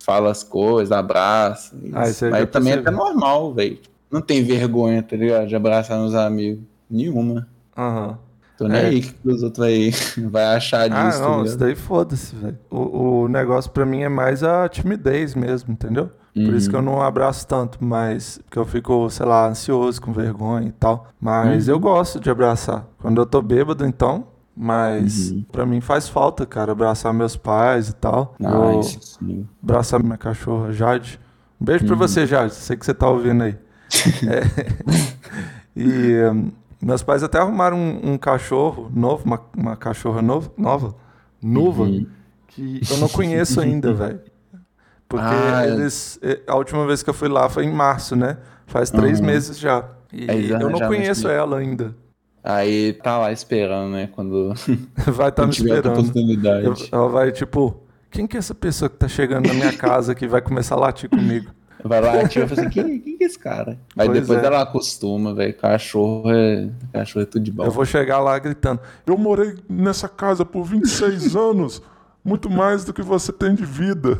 falo 0.03 0.27
as 0.27 0.43
coisas, 0.43 0.91
abraço. 0.91 1.75
Ah, 1.93 2.09
isso. 2.09 2.25
aí 2.25 2.31
Mas 2.31 2.41
pra 2.41 2.47
também 2.59 2.73
é 2.73 2.77
até 2.77 2.91
normal, 2.91 3.53
velho. 3.53 3.77
Não 4.11 4.19
tem 4.21 4.43
vergonha, 4.43 5.01
tá 5.01 5.15
ligado? 5.15 5.47
De 5.47 5.55
abraçar 5.55 5.97
meus 5.99 6.13
amigos. 6.15 6.63
Nenhuma. 6.89 7.47
aham. 7.77 8.17
Tô 8.57 8.67
nem 8.67 8.77
É. 8.79 8.85
aí 8.87 9.01
que 9.01 9.15
os 9.27 9.41
outros 9.41 9.57
vai, 9.65 9.89
vai 10.29 10.43
achar 10.55 10.87
disso, 10.87 10.99
Ah, 10.99 11.11
tá 11.11 11.19
não, 11.21 11.29
ligado? 11.37 11.45
isso 11.47 11.57
daí 11.57 11.75
foda-se, 11.75 12.35
velho. 12.35 12.59
O, 12.69 13.21
o 13.23 13.27
negócio 13.27 13.71
pra 13.71 13.85
mim 13.87 14.01
é 14.03 14.09
mais 14.09 14.43
a 14.43 14.69
timidez 14.69 15.33
mesmo, 15.33 15.71
entendeu? 15.73 16.11
Por 16.33 16.53
isso 16.53 16.69
que 16.69 16.75
eu 16.75 16.81
não 16.81 17.01
abraço 17.01 17.45
tanto, 17.45 17.77
mas 17.83 18.39
porque 18.45 18.57
eu 18.57 18.65
fico, 18.65 19.09
sei 19.09 19.25
lá, 19.25 19.47
ansioso, 19.49 20.01
com 20.01 20.13
vergonha 20.13 20.67
e 20.69 20.71
tal. 20.71 21.07
Mas 21.19 21.67
eu 21.67 21.77
gosto 21.79 22.19
de 22.19 22.29
abraçar. 22.29 22.85
Quando 22.99 23.19
eu 23.21 23.25
tô 23.25 23.41
bêbado, 23.41 23.85
então. 23.85 24.27
Mas 24.55 25.33
pra 25.51 25.65
mim 25.65 25.81
faz 25.81 26.07
falta, 26.09 26.45
cara, 26.45 26.71
abraçar 26.73 27.13
meus 27.13 27.35
pais 27.35 27.89
e 27.89 27.93
tal. 27.95 28.35
Ah, 28.43 28.49
eu 28.51 28.79
isso 28.81 28.99
sim. 29.19 29.47
abraçar 29.63 30.01
minha 30.03 30.17
cachorra, 30.17 30.71
Jade. 30.71 31.19
Um 31.59 31.65
beijo 31.65 31.85
pra 31.85 31.95
você, 31.95 32.25
Jade. 32.27 32.53
Sei 32.53 32.75
que 32.77 32.85
você 32.85 32.93
tá 32.93 33.09
ouvindo 33.09 33.43
aí. 33.43 33.57
É. 34.27 34.41
E 35.75 36.29
hum, 36.33 36.51
meus 36.81 37.01
pais 37.03 37.23
até 37.23 37.39
arrumaram 37.39 37.77
um, 37.77 38.13
um 38.13 38.17
cachorro 38.17 38.91
novo, 38.93 39.23
uma, 39.25 39.39
uma 39.55 39.75
cachorra 39.77 40.21
novo, 40.21 40.51
nova, 40.57 40.95
nova, 41.41 41.83
Uhum. 41.83 42.05
que 42.47 42.81
eu 42.91 42.97
não 42.97 43.07
conheço 43.07 43.61
ainda, 43.61 43.93
velho. 43.95 44.19
Porque 45.11 45.25
Ah, 45.27 45.65
é. 45.65 45.69
eles. 45.71 46.17
eh, 46.23 46.39
A 46.47 46.55
última 46.55 46.87
vez 46.87 47.03
que 47.03 47.09
eu 47.09 47.13
fui 47.13 47.27
lá 47.27 47.49
foi 47.49 47.65
em 47.65 47.71
março, 47.71 48.15
né? 48.15 48.37
Faz 48.65 48.89
três 48.89 49.19
Uhum. 49.19 49.25
meses 49.25 49.59
já. 49.59 49.83
E 50.13 50.47
já- 50.47 50.59
eu 50.59 50.69
não 50.69 50.79
não 50.79 50.87
conheço 50.87 51.11
explica. 51.21 51.33
ela 51.33 51.57
ainda. 51.57 51.93
Aí 52.43 52.93
tá 52.93 53.17
lá 53.17 53.31
esperando, 53.31 53.91
né? 53.91 54.09
Quando 54.15 54.53
Vai 55.07 55.29
estar 55.29 55.45
me 55.45 55.51
tiver 55.51 55.73
a 55.73 55.75
esperando. 55.75 55.99
oportunidade. 55.99 56.65
Eu- 56.65 56.75
ela 56.91 57.09
vai, 57.09 57.31
tipo, 57.31 57.81
quem 58.09 58.25
que 58.25 58.37
é 58.37 58.39
essa 58.39 58.55
pessoa 58.55 58.89
que 58.89 58.95
tá 58.95 59.07
chegando 59.07 59.47
na 59.47 59.53
minha 59.53 59.73
casa 59.73 60.15
que 60.15 60.25
vai 60.27 60.41
começar 60.41 60.75
a 60.75 60.79
latir 60.79 61.09
comigo? 61.09 61.51
Vai 61.83 61.99
lá, 61.99 62.11
a 62.21 62.27
tia 62.27 62.47
fala 62.47 62.61
assim, 62.61 62.69
quem, 62.69 62.99
quem 62.99 63.17
que 63.17 63.23
é 63.23 63.27
esse 63.27 63.39
cara? 63.39 63.71
Aí 63.97 64.07
Pois 64.07 64.21
depois 64.21 64.43
é. 64.43 64.45
ela 64.45 64.61
acostuma, 64.61 65.33
velho. 65.33 65.51
Cachorro 65.55 66.29
é. 66.31 66.69
Cachorro 66.93 67.23
é 67.23 67.25
tudo 67.25 67.43
de 67.43 67.51
bom. 67.51 67.65
Eu 67.65 67.71
vou 67.71 67.83
chegar 67.85 68.19
lá 68.19 68.37
gritando. 68.37 68.79
Eu 69.03 69.17
morei 69.17 69.55
nessa 69.67 70.07
casa 70.07 70.45
por 70.45 70.63
26 70.63 71.35
anos, 71.35 71.81
muito 72.23 72.49
mais 72.49 72.83
do 72.85 72.93
que 72.93 73.01
você 73.01 73.31
tem 73.31 73.55
de 73.55 73.65
vida. 73.65 74.19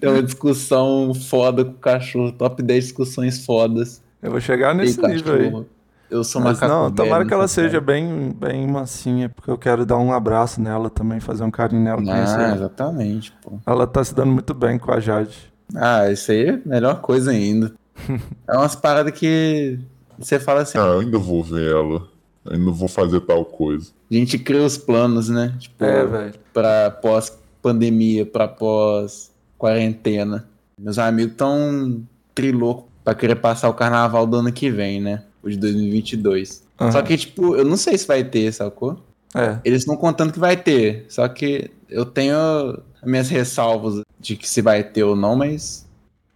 Tem 0.00 0.08
uma 0.10 0.22
discussão 0.22 1.12
foda 1.14 1.64
com 1.64 1.72
o 1.72 1.74
cachorro. 1.74 2.32
Top 2.32 2.62
10 2.62 2.84
discussões 2.84 3.44
fodas. 3.44 4.02
Eu 4.22 4.30
vou 4.32 4.40
chegar 4.40 4.74
nesse 4.74 5.00
Ei, 5.00 5.08
nível 5.14 5.34
aí. 5.34 5.44
cachorro. 5.44 5.66
Eu 6.10 6.24
sou 6.24 6.40
Mas 6.40 6.58
macaco 6.58 6.72
não, 6.72 6.90
tomara 6.90 7.26
que 7.26 7.34
ela 7.34 7.46
seja 7.46 7.68
cara. 7.72 7.80
bem, 7.82 8.34
bem 8.34 8.66
mansinha, 8.66 9.28
porque 9.28 9.50
eu 9.50 9.58
quero 9.58 9.84
dar 9.84 9.98
um 9.98 10.10
abraço 10.10 10.58
nela 10.58 10.88
também, 10.88 11.20
fazer 11.20 11.44
um 11.44 11.50
carinho 11.50 11.82
nela, 11.82 12.00
Ah, 12.08 12.42
ela. 12.44 12.54
exatamente, 12.54 13.30
pô. 13.42 13.58
Ela 13.66 13.86
tá 13.86 14.02
se 14.02 14.14
dando 14.14 14.32
muito 14.32 14.54
bem 14.54 14.78
com 14.78 14.90
a 14.90 15.00
Jade. 15.00 15.52
Ah, 15.76 16.10
isso 16.10 16.32
aí 16.32 16.46
é 16.46 16.50
a 16.54 16.60
melhor 16.64 17.02
coisa 17.02 17.30
ainda. 17.30 17.72
é 18.48 18.56
umas 18.56 18.74
paradas 18.74 19.12
que 19.12 19.78
você 20.18 20.40
fala 20.40 20.62
assim, 20.62 20.78
Ah, 20.78 20.86
eu 20.86 21.00
ainda 21.00 21.18
vou 21.18 21.44
ver 21.44 21.70
ela. 21.72 22.02
Ainda 22.50 22.70
vou 22.70 22.88
fazer 22.88 23.20
tal 23.22 23.44
coisa. 23.44 23.90
a 24.10 24.14
gente 24.14 24.38
cria 24.38 24.64
os 24.64 24.78
planos, 24.78 25.28
né? 25.28 25.54
Tipo, 25.58 25.84
É, 25.84 26.06
velho. 26.06 26.34
pra 26.52 26.90
pós-pandemia, 26.90 28.24
pra 28.24 28.48
pós-quarentena. 28.48 30.48
Meus 30.80 30.98
amigos 30.98 31.34
tão 31.36 32.02
trilouco 32.34 32.88
pra 33.04 33.14
querer 33.14 33.36
passar 33.36 33.68
o 33.68 33.74
carnaval 33.74 34.26
do 34.26 34.36
ano 34.36 34.52
que 34.52 34.70
vem, 34.70 35.00
né? 35.00 35.24
O 35.42 35.48
de 35.50 35.56
2022. 35.56 36.62
Aham. 36.80 36.92
Só 36.92 37.02
que, 37.02 37.16
tipo, 37.16 37.56
eu 37.56 37.64
não 37.64 37.76
sei 37.76 37.98
se 37.98 38.06
vai 38.06 38.24
ter, 38.24 38.52
sacou? 38.52 38.98
É, 39.34 39.58
Eles 39.64 39.82
estão 39.82 39.96
contando 39.96 40.32
que 40.32 40.38
vai 40.38 40.56
ter. 40.56 41.06
Só 41.08 41.28
que 41.28 41.70
eu 41.88 42.04
tenho 42.06 42.36
as 42.36 43.08
minhas 43.08 43.28
ressalvas 43.28 44.02
de 44.18 44.36
que 44.36 44.48
se 44.48 44.62
vai 44.62 44.82
ter 44.82 45.02
ou 45.04 45.14
não, 45.16 45.36
mas 45.36 45.86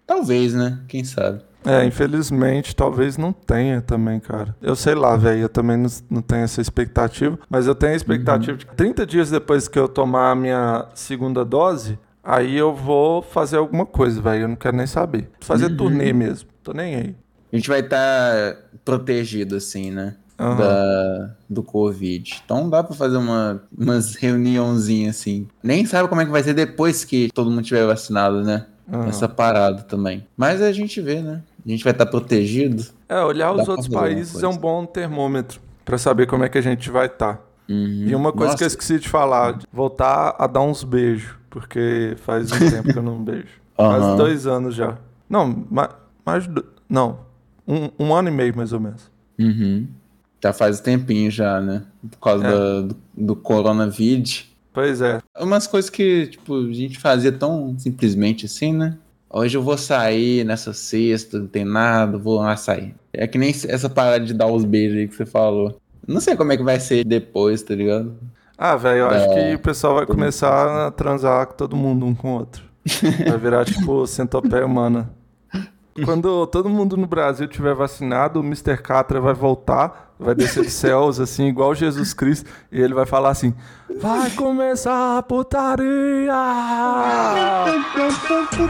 talvez, 0.07 0.53
né? 0.55 0.80
Quem 0.88 1.05
sabe? 1.05 1.42
É, 1.64 1.84
infelizmente, 1.84 2.74
talvez 2.74 3.16
não 3.16 3.32
tenha 3.32 3.80
também, 3.80 4.18
cara. 4.20 4.54
Eu 4.60 4.74
sei 4.74 4.94
lá, 4.94 5.16
velho, 5.16 5.42
eu 5.42 5.48
também 5.48 5.76
não, 5.76 5.90
não 6.10 6.22
tenho 6.22 6.42
essa 6.42 6.60
expectativa, 6.60 7.38
mas 7.48 7.66
eu 7.66 7.74
tenho 7.74 7.92
a 7.92 7.96
expectativa 7.96 8.56
de 8.56 8.66
que 8.66 8.74
30 8.74 9.06
dias 9.06 9.30
depois 9.30 9.68
que 9.68 9.78
eu 9.78 9.88
tomar 9.88 10.32
a 10.32 10.34
minha 10.34 10.86
segunda 10.94 11.44
dose, 11.44 11.98
aí 12.22 12.56
eu 12.56 12.74
vou 12.74 13.22
fazer 13.22 13.56
alguma 13.56 13.86
coisa, 13.86 14.20
velho, 14.20 14.42
eu 14.42 14.48
não 14.48 14.56
quero 14.56 14.76
nem 14.76 14.86
saber. 14.86 15.30
Fazer 15.40 15.76
turnê 15.76 16.12
mesmo, 16.12 16.48
tô 16.62 16.72
nem 16.72 16.94
aí. 16.94 17.16
A 17.52 17.56
gente 17.56 17.68
vai 17.68 17.80
estar 17.80 18.56
protegido, 18.84 19.56
assim, 19.56 19.90
né? 19.90 20.14
Aham. 20.38 20.56
Da, 20.56 21.30
do 21.48 21.62
Covid. 21.62 22.42
Então 22.44 22.68
dá 22.68 22.82
pra 22.82 22.96
fazer 22.96 23.16
uma, 23.18 23.62
umas 23.76 24.14
reuniãozinhas 24.16 25.16
assim. 25.16 25.46
Nem 25.62 25.84
sabe 25.84 26.08
como 26.08 26.20
é 26.20 26.24
que 26.24 26.30
vai 26.30 26.42
ser 26.42 26.54
depois 26.54 27.04
que 27.04 27.30
todo 27.32 27.50
mundo 27.50 27.62
tiver 27.62 27.86
vacinado, 27.86 28.42
né? 28.42 28.66
Essa 29.08 29.28
parada 29.28 29.82
também. 29.82 30.26
Mas 30.36 30.60
a 30.60 30.72
gente 30.72 31.00
vê, 31.00 31.22
né? 31.22 31.42
A 31.64 31.68
gente 31.68 31.84
vai 31.84 31.92
estar 31.92 32.06
protegido. 32.06 32.84
É, 33.08 33.20
olhar 33.22 33.52
os 33.52 33.68
outros 33.68 33.88
países 33.88 34.42
é 34.42 34.48
um 34.48 34.56
bom 34.56 34.84
termômetro. 34.84 35.60
Pra 35.84 35.98
saber 35.98 36.26
como 36.26 36.44
é 36.44 36.48
que 36.48 36.58
a 36.58 36.62
gente 36.62 36.90
vai 36.90 37.06
estar. 37.06 37.40
E 37.68 38.14
uma 38.14 38.32
coisa 38.32 38.46
Nossa. 38.52 38.58
que 38.58 38.64
eu 38.64 38.68
esqueci 38.68 38.98
de 38.98 39.08
falar, 39.08 39.58
voltar 39.72 40.34
a 40.38 40.46
dar 40.46 40.60
uns 40.60 40.84
beijos, 40.84 41.30
porque 41.48 42.14
faz 42.18 42.50
um 42.52 42.58
tempo 42.58 42.92
que 42.92 42.98
eu 42.98 43.02
não 43.02 43.22
beijo. 43.22 43.46
Faz 43.76 44.02
Aham. 44.02 44.16
dois 44.16 44.46
anos 44.46 44.74
já. 44.74 44.98
Não, 45.28 45.64
ma- 45.70 45.88
mais. 46.26 46.46
do- 46.46 46.64
Não, 46.88 47.20
um, 47.66 47.88
um 47.98 48.14
ano 48.14 48.28
e 48.28 48.32
meio 48.32 48.54
mais 48.56 48.72
ou 48.72 48.78
menos. 48.80 49.10
Uhum. 49.38 49.88
Já 50.42 50.52
faz 50.52 50.80
um 50.80 50.82
tempinho 50.82 51.30
já, 51.30 51.60
né? 51.60 51.82
Por 52.10 52.18
causa 52.18 52.46
É. 52.46 52.50
da- 52.50 52.80
do, 52.82 52.96
do 53.16 53.36
coronavírus. 53.36 54.52
Pois 54.72 55.00
é. 55.00 55.20
Umas 55.40 55.66
coisas 55.66 55.88
que, 55.90 56.26
tipo, 56.26 56.66
a 56.68 56.72
gente 56.72 56.98
fazia 56.98 57.32
tão 57.32 57.74
simplesmente 57.78 58.44
assim, 58.46 58.72
né? 58.74 58.96
Hoje 59.32 59.56
eu 59.56 59.62
vou 59.62 59.78
sair 59.78 60.44
nessa 60.44 60.72
sexta, 60.74 61.38
não 61.38 61.46
tem 61.46 61.64
nada, 61.64 62.18
vou 62.18 62.38
lá 62.40 62.54
sair. 62.56 62.94
É 63.12 63.26
que 63.26 63.38
nem 63.38 63.50
essa 63.50 63.88
parada 63.88 64.24
de 64.24 64.34
dar 64.34 64.46
os 64.46 64.64
beijos 64.64 64.98
aí 64.98 65.08
que 65.08 65.14
você 65.14 65.24
falou. 65.24 65.78
Não 66.06 66.20
sei 66.20 66.36
como 66.36 66.52
é 66.52 66.56
que 66.56 66.62
vai 66.62 66.78
ser 66.78 67.04
depois, 67.04 67.62
tá 67.62 67.74
ligado? 67.74 68.14
Ah, 68.58 68.76
velho, 68.76 68.98
eu 69.00 69.08
acho 69.08 69.30
É. 69.30 69.34
que 69.50 69.54
o 69.54 69.58
pessoal 69.58 69.94
vai 69.94 70.06
começar 70.06 70.86
a 70.86 70.90
transar 70.90 71.46
com 71.46 71.54
todo 71.54 71.74
mundo 71.76 72.04
um 72.04 72.14
com 72.14 72.34
o 72.34 72.38
outro. 72.40 72.62
Vai 73.28 73.38
virar 73.38 73.64
tipo 73.64 74.06
centopeia 74.06 74.66
humana. 74.66 75.10
Quando 76.05 76.47
todo 76.47 76.70
mundo 76.70 76.97
no 76.97 77.07
Brasil 77.07 77.47
tiver 77.47 77.74
vacinado, 77.74 78.40
o 78.40 78.45
Mr. 78.45 78.78
Catra 78.78 79.20
vai 79.20 79.34
voltar, 79.34 80.14
vai 80.18 80.34
descer 80.34 80.62
dos 80.64 80.72
céus, 80.72 81.20
assim, 81.20 81.47
igual 81.49 81.74
Jesus 81.74 82.14
Cristo, 82.14 82.49
e 82.70 82.80
ele 82.80 82.95
vai 82.95 83.05
falar 83.05 83.30
assim: 83.30 83.55
Vai 84.01 84.30
começar 84.30 85.18
a 85.18 85.22
putaria! 85.22 86.32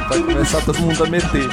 Vai 0.08 0.22
começar 0.22 0.64
todo 0.64 0.80
mundo 0.80 1.04
a 1.04 1.08
meter. 1.08 1.48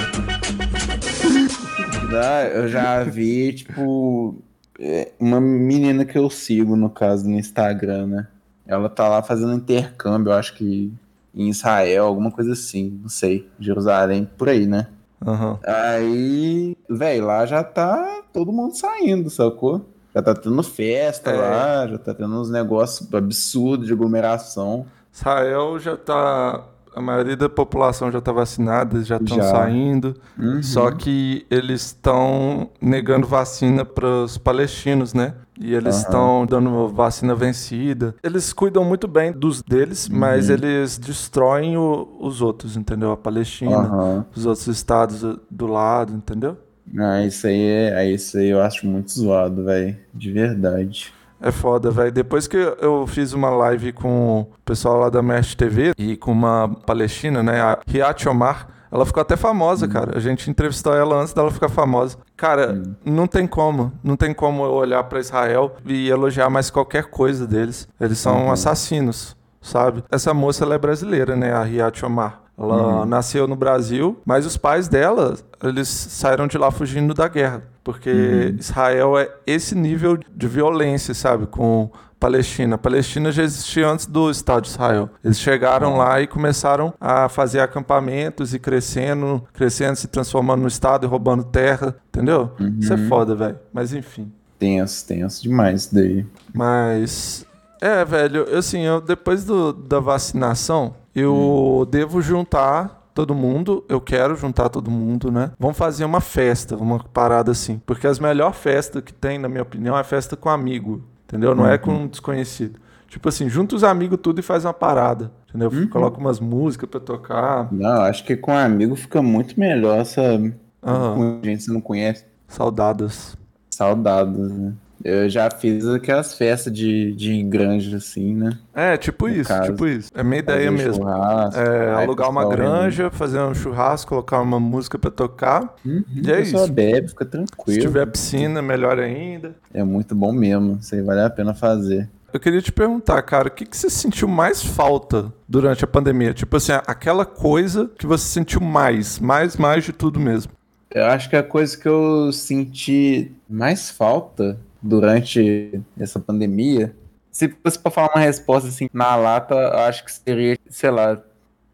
Eu 2.54 2.68
já 2.68 3.04
vi, 3.04 3.54
tipo, 3.54 4.36
é, 4.80 5.12
uma 5.20 5.40
menina 5.40 6.04
que 6.04 6.18
eu 6.18 6.30
sigo, 6.32 6.76
no 6.76 6.90
caso, 6.90 7.30
no 7.30 7.38
Instagram, 7.38 8.08
né? 8.08 8.28
Ela 8.66 8.90
tá 8.90 9.08
lá 9.08 9.22
fazendo 9.22 9.54
intercâmbio, 9.54 10.32
eu 10.32 10.36
acho 10.36 10.56
que 10.56 10.92
em 11.34 11.50
Israel, 11.50 12.06
alguma 12.06 12.32
coisa 12.32 12.54
assim, 12.54 13.00
não 13.02 13.10
sei, 13.10 13.48
Jerusalém, 13.60 14.28
por 14.38 14.50
aí, 14.50 14.66
né? 14.66 14.88
Aham. 15.26 15.60
Aí, 15.66 16.78
velho, 16.90 17.26
lá 17.26 17.46
já 17.46 17.64
tá 17.64 18.22
todo 18.34 18.52
mundo 18.52 18.76
saindo, 18.76 19.30
sacou? 19.30 19.86
Já 20.16 20.22
tá 20.22 20.34
tendo 20.34 20.64
festa 20.64 21.30
É. 21.32 21.36
lá, 21.38 21.88
já 21.88 21.98
tá 21.98 22.14
tendo 22.14 22.40
uns 22.40 22.50
negócios 22.50 23.14
absurdos 23.14 23.88
de 23.88 23.94
aglomeração. 23.94 24.86
Israel 25.14 25.78
já 25.80 25.96
tá. 25.98 26.64
A 26.96 27.02
maioria 27.02 27.38
da 27.38 27.48
população 27.48 28.12
já 28.12 28.20
tá 28.20 28.32
vacinada, 28.32 28.96
eles 28.98 29.08
já 29.08 29.18
estão 29.18 29.40
saindo. 29.42 30.16
Uhum. 30.38 30.62
Só 30.64 30.90
que 30.92 31.46
eles 31.50 31.82
estão 31.86 32.70
negando 32.82 33.28
vacina 33.28 33.86
para 33.86 34.08
os 34.24 34.38
palestinos, 34.40 35.14
né? 35.14 35.36
E 35.60 35.74
eles 35.74 35.98
estão 35.98 36.46
dando 36.46 36.88
vacina 36.88 37.36
vencida. 37.36 38.16
Eles 38.24 38.54
cuidam 38.54 38.86
muito 38.86 39.08
bem 39.08 39.32
dos 39.34 39.62
deles, 39.62 40.08
mas 40.08 40.48
Uhum. 40.48 40.56
eles 40.56 40.98
destroem 40.98 41.78
o- 41.78 42.08
os 42.20 42.42
outros, 42.42 42.78
entendeu? 42.78 43.12
A 43.12 43.18
Palestina, 43.18 43.76
Aham. 43.78 44.26
os 44.36 44.46
outros 44.46 44.68
estados 44.68 45.22
do 45.52 45.68
lado, 45.68 46.14
entendeu? 46.14 46.58
Ah, 46.98 47.22
isso 47.24 47.46
aí 47.46 47.60
é, 47.62 48.06
é 48.06 48.10
isso 48.12 48.38
aí 48.38 48.50
eu 48.50 48.62
acho 48.62 48.88
muito 48.88 49.12
zoado, 49.12 49.66
velho. 49.66 49.98
De 50.14 50.32
verdade. 50.32 51.14
É 51.42 51.52
foda, 51.52 51.92
velho. 51.92 52.12
Depois 52.12 52.48
que 52.48 52.58
eu 52.58 53.06
fiz 53.08 53.32
uma 53.34 53.50
live 53.50 53.92
com 53.94 54.42
o 54.42 54.48
pessoal 54.66 54.98
lá 55.00 55.10
da 55.10 55.22
Mesh 55.22 55.56
TV 55.56 55.92
e 55.98 56.18
com 56.18 56.32
uma 56.32 56.68
palestina, 56.86 57.44
né? 57.44 57.62
A 57.62 57.80
Riat 57.88 58.28
Omar. 58.28 58.68
Ela 58.92 59.06
ficou 59.06 59.22
até 59.22 59.36
famosa, 59.36 59.88
cara. 59.88 60.18
A 60.18 60.20
gente 60.20 60.50
entrevistou 60.50 60.94
ela 60.94 61.22
antes 61.22 61.34
dela 61.34 61.52
ficar 61.52 61.70
famosa. 61.70 62.18
Cara, 62.36 62.82
não 63.06 63.28
tem 63.28 63.46
como. 63.46 63.92
Não 64.04 64.16
tem 64.16 64.34
como 64.34 64.64
eu 64.64 64.72
olhar 64.72 65.04
pra 65.04 65.20
Israel 65.20 65.76
e 65.86 66.10
elogiar 66.10 66.50
mais 66.50 66.70
qualquer 66.70 67.06
coisa 67.06 67.46
deles. 67.46 67.88
Eles 68.00 68.18
são 68.18 68.52
assassinos, 68.52 69.36
sabe? 69.62 70.04
Essa 70.12 70.34
moça, 70.34 70.64
ela 70.64 70.76
é 70.76 70.80
brasileira, 70.80 71.36
né? 71.36 71.54
A 71.54 71.64
Riat 71.64 72.06
Omar. 72.06 72.42
Ela 72.58 73.06
nasceu 73.06 73.48
no 73.48 73.56
Brasil, 73.56 74.20
mas 74.26 74.46
os 74.46 74.58
pais 74.58 74.90
dela, 74.90 75.38
eles 75.64 75.88
saíram 75.88 76.46
de 76.46 76.58
lá 76.58 76.70
fugindo 76.70 77.14
da 77.14 77.26
guerra. 77.30 77.64
Porque 77.86 78.54
Israel 78.60 79.18
é 79.18 79.30
esse 79.48 79.74
nível 79.74 80.18
de 80.18 80.48
violência, 80.48 81.14
sabe? 81.14 81.48
Com 81.48 81.90
Palestina. 82.20 82.76
A 82.76 82.78
Palestina 82.78 83.32
já 83.32 83.44
existia 83.44 83.88
antes 83.88 84.06
do 84.06 84.30
Estado 84.30 84.64
de 84.64 84.70
Israel. 84.70 85.10
Eles 85.24 85.40
chegaram 85.40 85.98
lá 85.98 86.20
e 86.22 86.28
começaram 86.28 86.94
a 87.00 87.30
fazer 87.30 87.60
acampamentos 87.62 88.54
e 88.54 88.60
crescendo, 88.60 89.44
crescendo, 89.54 89.96
se 89.96 90.08
transformando 90.08 90.62
no 90.62 90.68
Estado 90.68 91.06
e 91.06 91.10
roubando 91.10 91.44
terra. 91.44 91.96
Entendeu? 92.10 92.52
Isso 92.80 92.94
é 92.94 92.98
foda, 92.98 93.34
velho. 93.36 93.58
Mas 93.74 93.94
enfim. 93.94 94.32
Tenso, 94.58 95.08
tenso 95.08 95.42
demais 95.42 95.84
isso 95.84 95.96
daí. 95.96 96.26
Mas. 96.54 97.46
É, 97.82 98.04
velho, 98.04 98.46
assim, 98.58 98.82
eu, 98.82 99.00
depois 99.00 99.46
do- 99.46 99.72
da 99.72 100.02
vacinação, 100.02 100.96
eu 101.16 101.88
devo 101.90 102.22
juntar 102.22 103.10
todo 103.14 103.34
mundo. 103.34 103.86
Eu 103.88 104.02
quero 104.02 104.36
juntar 104.36 104.68
todo 104.68 104.92
mundo, 104.92 105.32
né? 105.32 105.52
Vamos 105.58 105.78
fazer 105.78 106.04
uma 106.04 106.20
festa, 106.20 106.76
uma 106.76 107.00
parada 107.02 107.52
assim. 107.52 107.82
Porque 107.86 108.06
as 108.06 108.20
melhores 108.20 108.58
festas 108.58 109.02
que 109.02 109.14
tem, 109.14 109.38
na 109.40 109.48
minha 109.48 109.62
opinião, 109.64 109.98
é 109.98 110.04
festa 110.04 110.36
com 110.36 110.50
amigo. 110.50 111.02
Entendeu? 111.30 111.54
Não 111.54 111.68
é 111.68 111.78
com 111.78 111.92
um 111.92 112.08
desconhecido. 112.08 112.80
Tipo 113.08 113.30
assim, 113.30 113.48
junta 113.48 113.76
os 113.76 113.84
amigos 113.84 114.18
tudo 114.20 114.40
e 114.40 114.44
faz 114.44 114.66
uma 114.66 114.74
parada. 114.74 115.32
Entendeu? 115.48 115.72
Coloca 115.90 116.18
umas 116.20 116.40
músicas 116.40 116.90
pra 116.90 117.00
tocar. 117.00 117.72
Não, 117.72 118.02
acho 118.02 118.24
que 118.24 118.36
com 118.36 118.52
amigo 118.52 118.96
fica 118.96 119.22
muito 119.22 119.60
melhor, 119.60 120.04
sabe? 120.06 120.56
Aham. 120.84 121.16
Com 121.16 121.40
gente 121.44 121.60
que 121.60 121.64
você 121.66 121.72
não 121.72 121.82
conhece. 121.82 122.26
Saudadas. 122.48 123.38
Saudados, 123.70 124.52
né? 124.52 124.74
Eu 125.04 125.30
já 125.30 125.50
fiz 125.50 125.88
aquelas 125.88 126.34
festas 126.34 126.74
de, 126.74 127.14
de 127.14 127.42
granja, 127.44 127.98
assim, 127.98 128.36
né? 128.36 128.58
É, 128.74 128.98
tipo 128.98 129.30
isso, 129.30 129.48
caso. 129.48 129.72
tipo 129.72 129.88
isso. 129.88 130.10
É 130.14 130.22
minha 130.24 130.40
ideia 130.40 130.72
Fazer 130.72 130.84
mesmo. 130.86 131.10
É, 131.10 131.94
alugar 131.94 132.30
uma 132.30 132.48
granja, 132.48 133.10
fazer 133.10 133.40
um 133.40 133.54
churrasco, 133.54 134.10
colocar 134.10 134.42
uma 134.42 134.60
música 134.60 135.00
pra 135.00 135.10
tocar. 135.10 135.76
Uhum, 135.86 136.04
E 136.24 136.32
é 136.32 136.42
isso. 136.42 136.68
bebe, 136.72 137.08
fica 137.08 137.24
Se 137.26 137.32
tranquilo. 137.32 137.82
tiver 137.82 138.06
piscina, 138.08 138.62
melhor 138.62 139.00
ainda. 139.00 139.56
É 139.74 139.84
muito 139.84 140.14
bom 140.14 140.32
mesmo. 140.34 140.78
Isso 140.82 140.94
aí 140.96 141.02
vale 141.02 141.22
a 141.22 141.30
pena 141.30 141.54
fazer. 141.54 142.10
Eu 142.32 142.40
queria 142.40 142.62
te 142.62 142.72
perguntar, 142.72 143.20
cara, 143.24 143.48
o 143.48 143.52
que, 143.52 143.66
que 143.66 143.76
você 143.76 143.90
sentiu 143.90 144.28
mais 144.28 144.62
falta 144.64 145.34
durante 145.48 145.84
a 145.84 145.88
pandemia? 145.88 146.34
Tipo 146.34 146.58
assim, 146.58 146.74
aquela 146.86 147.26
coisa 147.26 147.90
que 147.98 148.06
você 148.06 148.26
sentiu 148.26 148.62
mais, 148.62 149.18
mais, 149.18 149.58
mais 149.58 149.84
de 149.84 149.92
tudo 149.94 150.20
mesmo. 150.20 150.52
Eu 150.94 151.06
acho 151.06 151.30
que 151.30 151.36
a 151.36 151.42
coisa 151.44 151.76
que 151.78 151.88
eu 151.88 152.32
senti 152.32 153.32
mais 153.50 153.90
falta 153.90 154.60
durante 154.82 155.80
essa 156.00 156.20
pandemia, 156.20 156.96
se 157.32 157.50
fosse 157.64 157.78
pra 157.80 157.92
falar 157.92 158.10
uma 158.16 158.24
resposta 158.24 158.70
assim 158.70 158.90
na 158.94 159.16
lata, 159.16 159.54
eu 159.56 159.80
acho 159.80 160.04
que 160.06 160.12
seria, 160.12 160.58
sei 160.70 160.90
lá, 160.92 161.20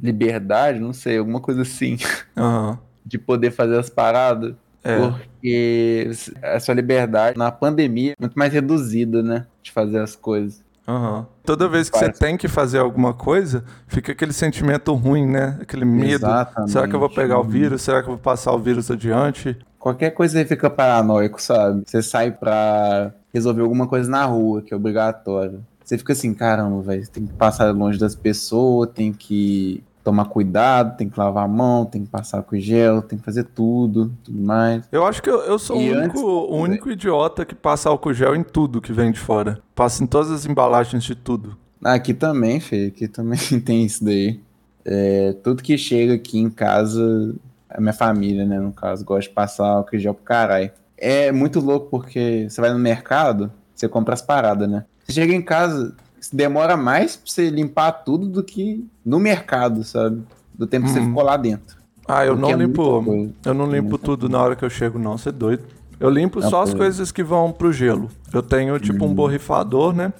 liberdade, 0.02 0.80
não 0.80 0.94
sei, 0.94 1.18
alguma 1.18 1.40
coisa 1.40 1.62
assim, 1.62 1.98
Aham. 2.36 2.78
de 3.06 3.18
poder 3.18 3.52
fazer 3.52 3.78
as 3.80 3.90
paradas. 3.90 4.54
É. 4.84 5.00
Porque 5.00 6.12
a 6.44 6.60
sua 6.60 6.76
liberdade 6.76 7.36
na 7.38 7.52
pandemia 7.52 8.12
é 8.12 8.16
muito 8.20 8.38
mais 8.38 8.54
reduzida, 8.54 9.24
né? 9.24 9.48
De 9.64 9.72
fazer 9.72 9.98
as 10.00 10.16
coisas. 10.16 10.64
Aham. 10.88 11.26
Toda 11.44 11.68
vez 11.68 11.90
que 11.90 11.98
você 11.98 12.06
Parece- 12.06 12.20
tem 12.20 12.38
que 12.38 12.48
fazer 12.48 12.78
alguma 12.78 13.12
coisa, 13.12 13.64
fica 13.88 14.12
aquele 14.12 14.32
sentimento 14.34 14.94
ruim, 14.94 15.26
né? 15.26 15.58
Aquele 15.60 15.86
medo. 15.86 16.14
Exatamente. 16.28 16.72
Será 16.72 16.88
que 16.88 16.94
eu 16.94 17.00
vou 17.00 17.10
pegar 17.10 17.40
o 17.40 17.44
vírus? 17.44 17.82
Será 17.82 18.04
que 18.04 18.10
eu 18.10 18.14
vou 18.14 18.22
passar 18.22 18.52
o 18.54 18.60
vírus 18.60 18.92
adiante? 18.92 19.58
Qualquer 19.86 20.10
coisa 20.10 20.40
aí 20.40 20.46
fica 20.46 20.68
paranoico, 20.68 21.40
sabe? 21.40 21.84
Você 21.86 22.02
sai 22.02 22.32
pra 22.32 23.12
resolver 23.32 23.62
alguma 23.62 23.86
coisa 23.86 24.10
na 24.10 24.26
rua, 24.26 24.64
que 24.64 24.74
é 24.74 24.76
obrigatório. 24.76 25.64
Você 25.84 25.96
fica 25.96 26.14
assim, 26.14 26.34
caramba, 26.34 26.82
velho, 26.82 27.08
tem 27.08 27.28
que 27.28 27.34
passar 27.34 27.70
longe 27.72 28.00
das 28.00 28.16
pessoas, 28.16 28.90
tem 28.96 29.14
que 29.14 29.84
tomar 30.04 30.26
cuidado, 30.26 30.98
tem 30.98 31.08
que 31.08 31.20
lavar 31.20 31.46
a 31.46 31.48
mão, 31.48 31.86
tem 31.86 32.04
que 32.04 32.10
passar 32.10 32.42
com 32.42 32.58
gel, 32.58 33.04
tem 33.04 33.20
que 33.20 33.24
fazer 33.24 33.44
tudo, 33.44 34.12
tudo 34.24 34.42
mais. 34.42 34.84
Eu 34.92 35.06
acho 35.06 35.22
que 35.22 35.30
eu, 35.30 35.42
eu 35.42 35.60
sou 35.60 35.78
o 35.78 35.82
E 35.82 35.92
único, 35.92 36.04
antes- 36.08 36.22
o 36.24 36.56
único 36.56 36.90
idiota 36.90 37.46
que 37.46 37.54
passa 37.54 37.88
álcool 37.88 38.12
gel 38.12 38.36
em 38.36 38.42
tudo 38.44 38.82
que 38.82 38.92
vem 38.92 39.12
de 39.12 39.20
fora. 39.20 39.60
Passa 39.76 40.04
em 40.04 40.08
todas 40.08 40.32
as 40.32 40.48
embalagens 40.48 41.04
de 41.04 41.14
tudo. 41.14 41.56
Ah, 41.84 41.94
Aqui 41.94 42.16
também, 42.16 42.60
Fê, 42.60 42.88
aqui 42.88 43.08
também 43.08 43.38
tem 43.64 43.86
isso 43.86 44.04
daí. 44.04 44.40
É, 44.84 45.34
tudo 45.44 45.62
que 45.62 45.78
chega 45.78 46.16
aqui 46.16 46.40
em 46.40 46.50
casa, 46.50 47.36
a 47.78 47.82
minha 47.82 47.94
família, 47.94 48.46
né, 48.46 48.60
no 48.60 48.72
caso, 48.72 49.04
gosta 49.04 49.30
de 49.30 49.36
passar 49.36 49.68
álcool 49.68 49.98
gel 49.98 50.14
pro 50.14 50.24
caralho. 50.24 50.72
É 50.98 51.32
muito 51.32 51.60
louco 51.60 51.88
porque 51.90 52.48
você 52.50 52.62
vai 52.62 52.72
no 52.72 52.80
mercado, 52.80 53.52
você 53.74 53.88
compra 53.88 54.14
as 54.14 54.22
paradas, 54.22 54.70
né? 54.70 54.86
Você 55.04 55.14
chega 55.14 55.34
em 55.34 55.42
casa, 55.42 55.94
demora 56.32 56.78
mais 56.78 57.16
pra 57.18 57.30
você 57.32 57.50
limpar 57.50 57.92
tudo 57.92 58.28
do 58.28 58.44
que 58.44 58.86
no 59.06 59.20
mercado, 59.20 59.84
sabe? 59.84 60.24
Do 60.54 60.66
tempo 60.66 60.86
que 60.86 60.92
você 60.92 61.00
Uhum. 61.00 61.08
ficou 61.08 61.24
lá 61.24 61.36
dentro. 61.38 61.78
Ah, 62.08 62.26
eu 62.26 62.36
Porque 62.38 62.54
não 62.54 62.60
é 62.62 62.66
limpo. 62.66 63.34
Eu 63.46 63.54
não 63.54 63.70
limpo 63.70 63.98
tudo 63.98 64.30
na 64.30 64.42
hora 64.42 64.56
que 64.56 64.64
eu 64.64 64.70
chego, 64.70 64.98
não. 64.98 65.18
Você 65.18 65.30
é 65.30 65.32
doido. 65.32 65.64
Eu 66.00 66.10
limpo 66.10 66.42
só 66.42 66.62
as 66.62 66.72
pô. 66.72 66.78
coisas 66.78 67.12
que 67.12 67.24
vão 67.24 67.52
pro 67.52 67.74
gelo. 67.74 68.10
Eu 68.34 68.42
tenho 68.44 68.80
tipo 68.80 69.04
Uhum. 69.04 69.12
um 69.12 69.14
borrifador, 69.16 69.92
né? 69.94 70.14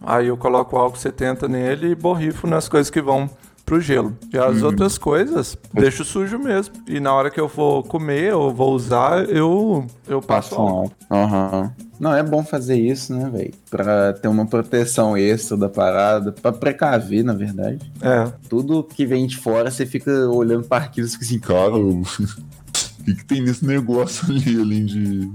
Aí 0.00 0.26
eu 0.28 0.36
coloco 0.36 0.76
o 0.76 0.78
álcool 0.78 0.98
70 0.98 1.46
nele 1.46 1.88
e 1.90 1.94
borrifo 1.94 2.46
nas 2.46 2.68
coisas 2.68 2.90
que 2.90 3.00
vão 3.00 3.28
pro 3.66 3.80
gelo. 3.80 4.16
E 4.32 4.38
as 4.38 4.60
Uhum. 4.60 4.66
outras 4.66 4.96
coisas, 4.96 5.58
deixo 5.74 6.04
sujo 6.04 6.38
mesmo. 6.38 6.74
E 6.86 6.98
na 7.00 7.12
hora 7.12 7.30
que 7.30 7.38
eu 7.40 7.48
for 7.48 7.82
comer 7.82 8.32
ou 8.32 8.54
vou 8.54 8.72
usar, 8.72 9.28
eu, 9.28 9.84
eu 10.08 10.22
passo 10.22 10.54
álcool. 10.54 10.92
Aham. 11.10 11.72
Não, 11.98 12.14
é 12.14 12.22
bom 12.22 12.44
fazer 12.44 12.76
isso, 12.78 13.12
né, 13.14 13.28
velho? 13.28 13.52
Pra 13.70 14.12
ter 14.12 14.28
uma 14.28 14.46
proteção 14.46 15.16
extra 15.16 15.56
da 15.56 15.68
parada, 15.68 16.30
pra 16.30 16.52
precaver, 16.52 17.24
na 17.24 17.32
verdade. 17.34 17.90
É. 18.00 18.30
Tudo 18.48 18.84
que 18.84 19.04
vem 19.04 19.26
de 19.26 19.36
fora, 19.36 19.70
você 19.70 19.84
fica 19.84 20.12
olhando 20.28 20.64
para 20.68 20.84
aquilo 20.84 21.06
e 21.06 21.10
fica 21.10 21.24
assim, 21.24 21.38
Cara, 21.38 21.76
o 21.76 22.02
que, 23.04 23.14
que 23.14 23.24
tem 23.24 23.42
nesse 23.42 23.64
negócio 23.66 24.30
ali, 24.30 24.60
além 24.60 24.84
de. 24.86 25.30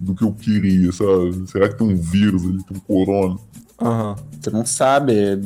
do 0.00 0.14
que 0.14 0.24
eu 0.24 0.32
queria, 0.32 0.90
sabe? 0.92 1.48
Será 1.48 1.68
que 1.68 1.76
tem 1.78 1.86
um 1.86 1.96
vírus 1.96 2.42
ali, 2.44 2.62
tem 2.64 2.76
um 2.76 2.80
corona? 2.80 3.36
Aham. 3.80 4.16
Você 4.40 4.50
não 4.50 4.66
sabe, 4.66 5.14
é, 5.14 5.38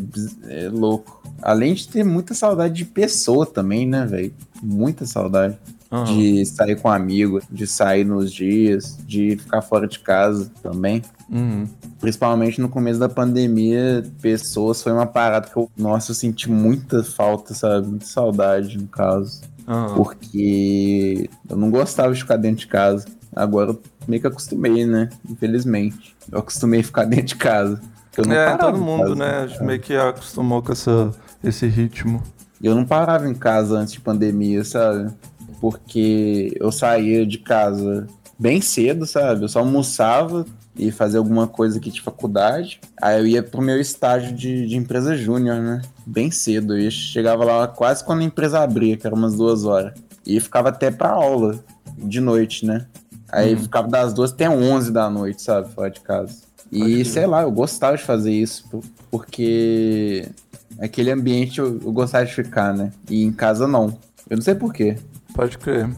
é 0.64 0.68
louco. 0.70 1.22
Além 1.44 1.74
de 1.74 1.86
ter 1.86 2.02
muita 2.02 2.32
saudade 2.32 2.72
de 2.72 2.86
pessoa 2.86 3.44
também, 3.44 3.86
né, 3.86 4.06
velho? 4.06 4.32
Muita 4.62 5.04
saudade. 5.04 5.58
aham. 5.92 6.04
De 6.06 6.46
sair 6.46 6.80
com 6.80 6.88
amigo, 6.88 7.42
de 7.50 7.66
sair 7.66 8.02
nos 8.02 8.32
dias, 8.32 8.96
de 9.06 9.36
ficar 9.36 9.60
fora 9.60 9.86
de 9.86 9.98
casa 9.98 10.50
também. 10.62 11.02
Uhum. 11.30 11.68
Principalmente 12.00 12.60
no 12.62 12.68
começo 12.70 12.98
da 12.98 13.10
pandemia, 13.10 14.02
pessoas 14.22 14.82
foi 14.82 14.92
uma 14.92 15.04
parada 15.06 15.46
que 15.48 15.56
eu, 15.56 15.70
nossa, 15.76 16.12
eu 16.12 16.14
senti 16.14 16.50
muita 16.50 17.04
falta, 17.04 17.52
sabe? 17.52 17.88
Muita 17.88 18.06
saudade, 18.06 18.78
no 18.78 18.88
caso. 18.88 19.42
aham. 19.68 19.94
Porque 19.96 21.28
eu 21.48 21.56
não 21.58 21.70
gostava 21.70 22.14
de 22.14 22.20
ficar 22.20 22.38
dentro 22.38 22.60
de 22.60 22.68
casa. 22.68 23.04
Agora 23.36 23.72
eu 23.72 23.82
meio 24.08 24.22
que 24.22 24.26
acostumei, 24.26 24.86
né? 24.86 25.10
Infelizmente. 25.28 26.16
Eu 26.32 26.38
acostumei 26.38 26.80
a 26.80 26.84
ficar 26.84 27.04
dentro 27.06 27.26
de 27.26 27.36
casa. 27.36 27.80
É, 28.16 28.56
todo 28.56 28.78
mundo, 28.78 29.16
casa. 29.16 29.56
né? 29.60 29.66
Meio 29.66 29.80
que 29.80 29.94
acostumou 29.94 30.62
com 30.62 30.70
essa, 30.72 31.10
esse 31.48 31.66
ritmo. 31.66 32.22
Eu 32.62 32.74
não 32.74 32.84
parava 32.84 33.28
em 33.28 33.34
casa 33.34 33.78
antes 33.78 33.92
de 33.94 34.00
pandemia, 34.00 34.64
sabe? 34.64 35.12
Porque 35.60 36.56
eu 36.58 36.70
saía 36.72 37.26
de 37.26 37.38
casa 37.38 38.06
bem 38.38 38.60
cedo, 38.60 39.06
sabe? 39.06 39.42
Eu 39.44 39.48
só 39.48 39.60
almoçava 39.60 40.44
e 40.76 40.90
fazia 40.90 41.18
alguma 41.18 41.46
coisa 41.46 41.78
aqui 41.78 41.90
de 41.90 42.00
faculdade. 42.00 42.80
Aí 43.00 43.18
eu 43.20 43.26
ia 43.26 43.42
pro 43.42 43.62
meu 43.62 43.80
estágio 43.80 44.34
de, 44.34 44.66
de 44.66 44.76
empresa 44.76 45.16
júnior, 45.16 45.56
né? 45.60 45.82
Bem 46.06 46.30
cedo. 46.30 46.76
Eu 46.76 46.90
chegava 46.90 47.44
lá 47.44 47.68
quase 47.68 48.02
quando 48.04 48.20
a 48.20 48.24
empresa 48.24 48.60
abria, 48.60 48.96
que 48.96 49.06
era 49.06 49.14
umas 49.14 49.34
duas 49.36 49.64
horas. 49.64 49.92
E 50.26 50.40
ficava 50.40 50.70
até 50.70 50.90
pra 50.90 51.10
aula, 51.10 51.62
de 51.98 52.20
noite, 52.20 52.64
né? 52.66 52.86
Aí 53.30 53.56
ficava 53.56 53.88
das 53.88 54.12
duas 54.14 54.32
até 54.32 54.48
onze 54.48 54.90
da 54.92 55.08
noite, 55.10 55.42
sabe? 55.42 55.72
Fora 55.72 55.90
de 55.90 56.00
casa. 56.00 56.38
E 56.72 57.04
sei 57.04 57.26
lá, 57.26 57.42
eu 57.42 57.50
gostava 57.52 57.96
de 57.96 58.02
fazer 58.02 58.32
isso, 58.32 58.64
por- 58.70 58.82
porque 59.10 60.28
aquele 60.78 61.10
ambiente 61.10 61.58
eu, 61.58 61.80
eu 61.82 61.92
gostava 61.92 62.24
de 62.24 62.34
ficar, 62.34 62.72
né? 62.72 62.92
E 63.08 63.22
em 63.22 63.32
casa 63.32 63.66
não. 63.66 63.98
Eu 64.28 64.36
não 64.36 64.42
sei 64.42 64.54
porquê. 64.54 64.96
Pode 65.34 65.58
crer. 65.58 65.88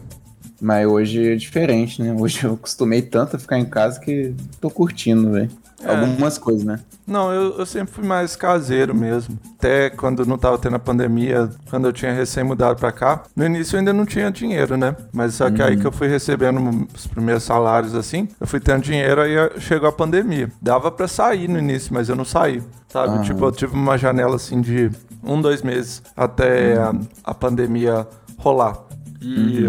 Mas 0.59 0.87
hoje 0.87 1.33
é 1.33 1.35
diferente, 1.35 2.01
né? 2.01 2.15
Hoje 2.17 2.43
eu 2.43 2.53
acostumei 2.53 3.01
tanto 3.01 3.35
a 3.35 3.39
ficar 3.39 3.59
em 3.59 3.65
casa 3.65 3.99
que 3.99 4.33
tô 4.59 4.69
curtindo, 4.69 5.31
velho. 5.31 5.51
É. 5.83 5.95
Algumas 5.95 6.37
coisas, 6.39 6.63
né? 6.63 6.79
Não, 7.05 7.31
eu, 7.31 7.59
eu 7.59 7.65
sempre 7.65 7.93
fui 7.93 8.03
mais 8.03 8.35
caseiro 8.35 8.95
mesmo. 8.95 9.37
Até 9.57 9.89
quando 9.89 10.25
não 10.25 10.37
tava 10.37 10.57
tendo 10.57 10.75
a 10.75 10.79
pandemia, 10.79 11.49
quando 11.69 11.85
eu 11.85 11.93
tinha 11.93 12.11
recém 12.11 12.43
mudado 12.43 12.79
pra 12.79 12.91
cá. 12.91 13.23
No 13.35 13.45
início 13.45 13.75
eu 13.75 13.79
ainda 13.79 13.93
não 13.93 14.05
tinha 14.05 14.31
dinheiro, 14.31 14.75
né? 14.75 14.95
Mas 15.13 15.35
só 15.35 15.51
que 15.51 15.61
aí 15.61 15.77
que 15.77 15.85
eu 15.85 15.91
fui 15.91 16.07
recebendo 16.07 16.87
os 16.93 17.05
primeiros 17.05 17.43
salários 17.43 17.93
assim, 17.93 18.27
eu 18.39 18.47
fui 18.47 18.59
tendo 18.59 18.81
dinheiro, 18.81 19.21
aí 19.21 19.35
chegou 19.59 19.87
a 19.87 19.91
pandemia. 19.91 20.51
Dava 20.61 20.91
pra 20.91 21.07
sair 21.07 21.47
no 21.47 21.59
início, 21.59 21.93
mas 21.93 22.09
eu 22.09 22.15
não 22.15 22.25
saí. 22.25 22.63
Sabe? 22.89 23.23
Tipo, 23.23 23.45
eu 23.45 23.51
tive 23.51 23.73
uma 23.75 23.97
janela 23.97 24.35
assim 24.35 24.61
de 24.61 24.89
um, 25.23 25.39
dois 25.39 25.61
meses 25.61 26.01
até 26.15 26.77
a, 26.77 26.93
a 27.23 27.33
pandemia 27.33 28.07
rolar. 28.37 28.79
E. 29.21 29.67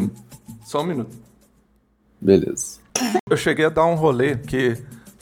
Só 0.64 0.82
um 0.82 0.86
minuto. 0.86 1.16
Beleza. 2.20 2.78
Eu 3.28 3.36
cheguei 3.36 3.66
a 3.66 3.68
dar 3.68 3.86
um 3.86 3.94
rolê 3.94 4.36
que 4.36 4.76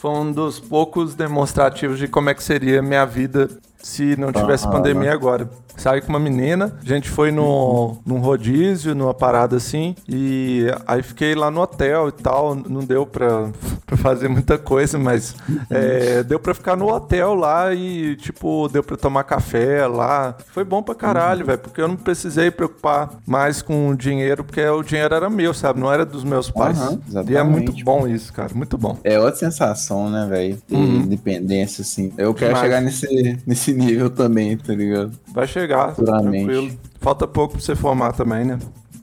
foi 0.07 0.13
um 0.15 0.31
dos 0.31 0.61
poucos 0.61 1.17
demonstrativos 1.17 1.99
de 1.99 2.07
como 2.07 2.31
é 2.31 2.35
que 2.35 2.43
seria 2.45 2.81
minha 2.81 3.05
vida 3.05 3.51
se 3.77 4.17
não 4.17 4.33
tivesse 4.33 4.65
Ah, 4.65 4.71
pandemia 4.71 5.13
agora. 5.13 5.51
Saí 5.77 6.01
com 6.01 6.09
uma 6.09 6.19
menina, 6.19 6.77
a 6.83 6.89
gente 6.89 7.09
foi 7.09 7.31
no, 7.31 7.99
num 8.05 8.19
rodízio, 8.19 8.95
numa 8.95 9.15
parada 9.15 9.57
assim, 9.57 9.95
e 10.09 10.67
aí 10.87 11.03
fiquei 11.03 11.35
lá 11.35 11.51
no 11.51 11.61
hotel 11.61 12.09
e 12.09 12.13
tal. 12.13 12.55
Não 12.55 12.81
deu 12.81 13.07
pra, 13.07 13.51
pra 13.87 13.97
fazer 13.97 14.29
muita 14.29 14.59
coisa, 14.59 14.99
mas 14.99 15.35
é, 15.71 16.23
deu 16.23 16.39
pra 16.39 16.55
ficar 16.55 16.77
no 16.77 16.93
hotel 16.93 17.35
lá 17.35 17.75
e, 17.75 18.17
tipo, 18.17 18.69
deu 18.69 18.83
pra 18.83 18.97
tomar 18.97 19.25
café 19.25 19.87
lá. 19.87 20.35
Foi 20.53 20.65
bom 20.65 20.83
pra 20.83 20.95
caralho, 20.95 21.45
velho, 21.45 21.59
porque 21.59 21.81
eu 21.81 21.89
não 21.89 21.97
precisei 21.97 22.51
preocupar 22.51 23.11
mais 23.27 23.63
com 23.63 23.89
o 23.91 23.97
dinheiro, 23.97 24.45
porque 24.45 24.65
o 24.67 24.83
dinheiro 24.83 25.15
era 25.15 25.29
meu, 25.29 25.53
sabe? 25.53 25.81
Não 25.81 25.93
era 25.93 26.05
dos 26.05 26.25
meus 26.25 26.51
pais. 26.51 26.79
Aham, 26.81 27.01
e 27.29 27.37
é 27.37 27.43
muito 27.43 27.73
bom 27.85 28.07
isso, 28.07 28.33
cara, 28.33 28.51
muito 28.55 28.79
bom. 28.79 28.99
É 29.05 29.19
outra 29.19 29.37
sensação, 29.37 30.09
né, 30.11 30.27
velho? 30.29 30.59
Uhum. 30.71 31.01
independência, 31.01 31.83
assim. 31.83 32.13
Eu 32.17 32.33
quero 32.35 32.55
Demais. 32.55 32.65
chegar 32.65 32.81
nesse, 32.81 33.39
nesse 33.47 33.73
nível 33.73 34.11
também, 34.11 34.57
tá 34.57 34.75
ligado? 34.75 35.13
Vai 35.33 35.47
chegar, 35.47 35.66
Futuramente. 35.95 36.45
tranquilo. 36.45 36.79
Falta 37.01 37.27
pouco 37.27 37.53
pra 37.55 37.63
você 37.63 37.75
formar 37.77 38.13
também, 38.13 38.45
né? 38.45 38.59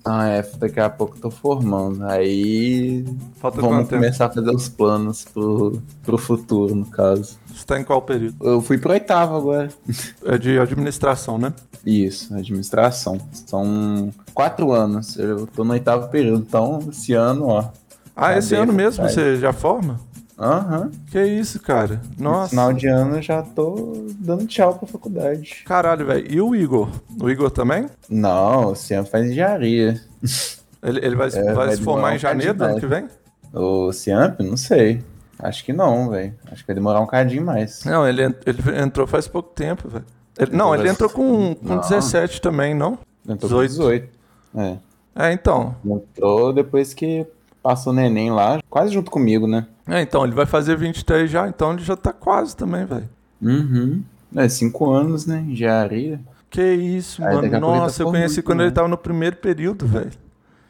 Ah, 0.05 0.27
é, 0.27 0.41
daqui 0.57 0.81
a 0.81 0.89
pouco 0.89 1.15
eu 1.15 1.21
tô 1.21 1.31
formando. 1.31 2.03
Aí 2.03 3.05
Falta 3.39 3.61
vamos 3.61 3.77
quanto 3.77 3.89
tempo? 3.89 4.01
começar 4.01 4.25
a 4.25 4.29
fazer 4.29 4.49
os 4.49 4.67
planos 4.67 5.23
pro, 5.33 5.81
pro 6.03 6.17
futuro, 6.17 6.75
no 6.75 6.85
caso. 6.85 7.37
Você 7.53 7.65
tá 7.65 7.79
em 7.79 7.85
qual 7.85 8.01
período? 8.01 8.35
Eu 8.41 8.59
fui 8.61 8.77
pro 8.77 8.91
oitavo 8.91 9.37
agora. 9.37 9.69
É 10.25 10.37
de 10.37 10.59
administração, 10.59 11.37
né? 11.37 11.53
Isso, 11.85 12.35
administração. 12.35 13.17
São 13.45 14.11
quatro 14.33 14.73
anos. 14.73 15.17
Eu 15.17 15.47
tô 15.47 15.63
no 15.63 15.71
oitavo 15.71 16.09
período, 16.09 16.43
então 16.45 16.79
esse 16.89 17.13
ano, 17.13 17.45
ó. 17.47 17.59
Ah, 18.13 18.31
Tá 18.33 18.37
esse 18.37 18.53
ano 18.55 18.73
mesmo 18.73 19.07
você 19.07 19.37
já 19.37 19.53
forma? 19.53 19.99
Aham. 20.37 20.91
Que 21.11 21.23
isso, 21.23 21.59
cara? 21.59 22.01
No 22.17 22.23
Nossa. 22.31 22.49
final 22.49 22.73
de 22.73 22.87
ano 22.87 23.21
já 23.21 23.41
tô 23.41 24.07
dando 24.19 24.45
tchau 24.47 24.75
pra 24.75 24.87
faculdade. 24.87 25.63
Caralho, 25.65 26.05
velho. 26.05 26.31
E 26.31 26.41
o 26.41 26.55
Igor? 26.55 26.89
O 27.21 27.29
Igor 27.29 27.51
também? 27.51 27.87
Não, 28.09 28.73
esse 28.73 28.93
ano 28.93 29.05
faz 29.07 29.29
engenharia. 29.29 30.01
Ele, 30.81 31.05
ele 31.05 31.15
vai, 31.15 31.27
É, 31.29 31.43
vai 31.43 31.67
vai 31.67 31.75
se 31.75 31.81
formar 31.81 32.15
em 32.15 32.19
janeiro 32.19 32.53
do 32.53 32.63
ano 32.63 32.79
que 32.79 32.87
vem? 32.87 33.07
O 33.53 33.91
Ciamp, 33.91 34.39
não 34.41 34.57
sei. 34.57 35.03
Acho 35.39 35.63
que 35.63 35.71
não, 35.73 36.09
velho. 36.09 36.33
Acho 36.51 36.61
que 36.61 36.67
vai 36.67 36.75
demorar 36.75 36.99
um 37.01 37.05
cadinho 37.05 37.45
mais. 37.45 37.83
Não, 37.85 38.07
ele, 38.07 38.23
ele 38.23 38.81
entrou 38.81 39.05
faz 39.05 39.27
pouco 39.27 39.53
tempo, 39.53 39.87
velho. 39.87 40.05
Não, 40.51 40.73
ele 40.73 40.89
entrou 40.89 41.09
com, 41.09 41.53
com 41.55 41.75
Não. 41.75 41.79
17 41.79 42.41
também, 42.41 42.73
não? 42.73 42.97
Entrou 43.27 43.51
com 43.51 43.61
18. 43.65 44.09
É. 44.55 44.77
É, 45.15 45.31
então. 45.31 45.75
Entrou 45.85 46.51
depois 46.51 46.93
que 46.93 47.25
passou 47.63 47.93
neném 47.93 48.29
lá, 48.29 48.59
quase 48.69 48.93
junto 48.93 49.09
comigo, 49.09 49.47
né? 49.47 49.65
É, 49.87 50.01
então, 50.01 50.23
ele 50.25 50.35
vai 50.35 50.45
fazer 50.45 50.77
23 50.77 51.31
já, 51.31 51.47
então 51.47 51.73
ele 51.73 51.81
já 51.81 51.95
tá 51.95 52.11
quase 52.11 52.55
também, 52.55 52.85
velho. 52.85 53.09
Uhum. 53.41 54.03
É, 54.35 54.47
cinco 54.49 54.91
anos, 54.91 55.25
né? 55.25 55.43
Engenharia. 55.47 56.19
Que 56.49 56.61
isso, 56.73 57.23
Aí 57.23 57.33
mano. 57.33 57.47
ele 57.47 57.51
tá 57.51 57.59
Nossa, 57.59 58.03
eu 58.03 58.07
conheci 58.07 58.41
quando 58.41 58.59
ele 58.61 58.69
também. 58.69 58.75
tava 58.75 58.87
no 58.89 58.97
primeiro 58.97 59.37
período, 59.37 59.87
velho. 59.87 60.11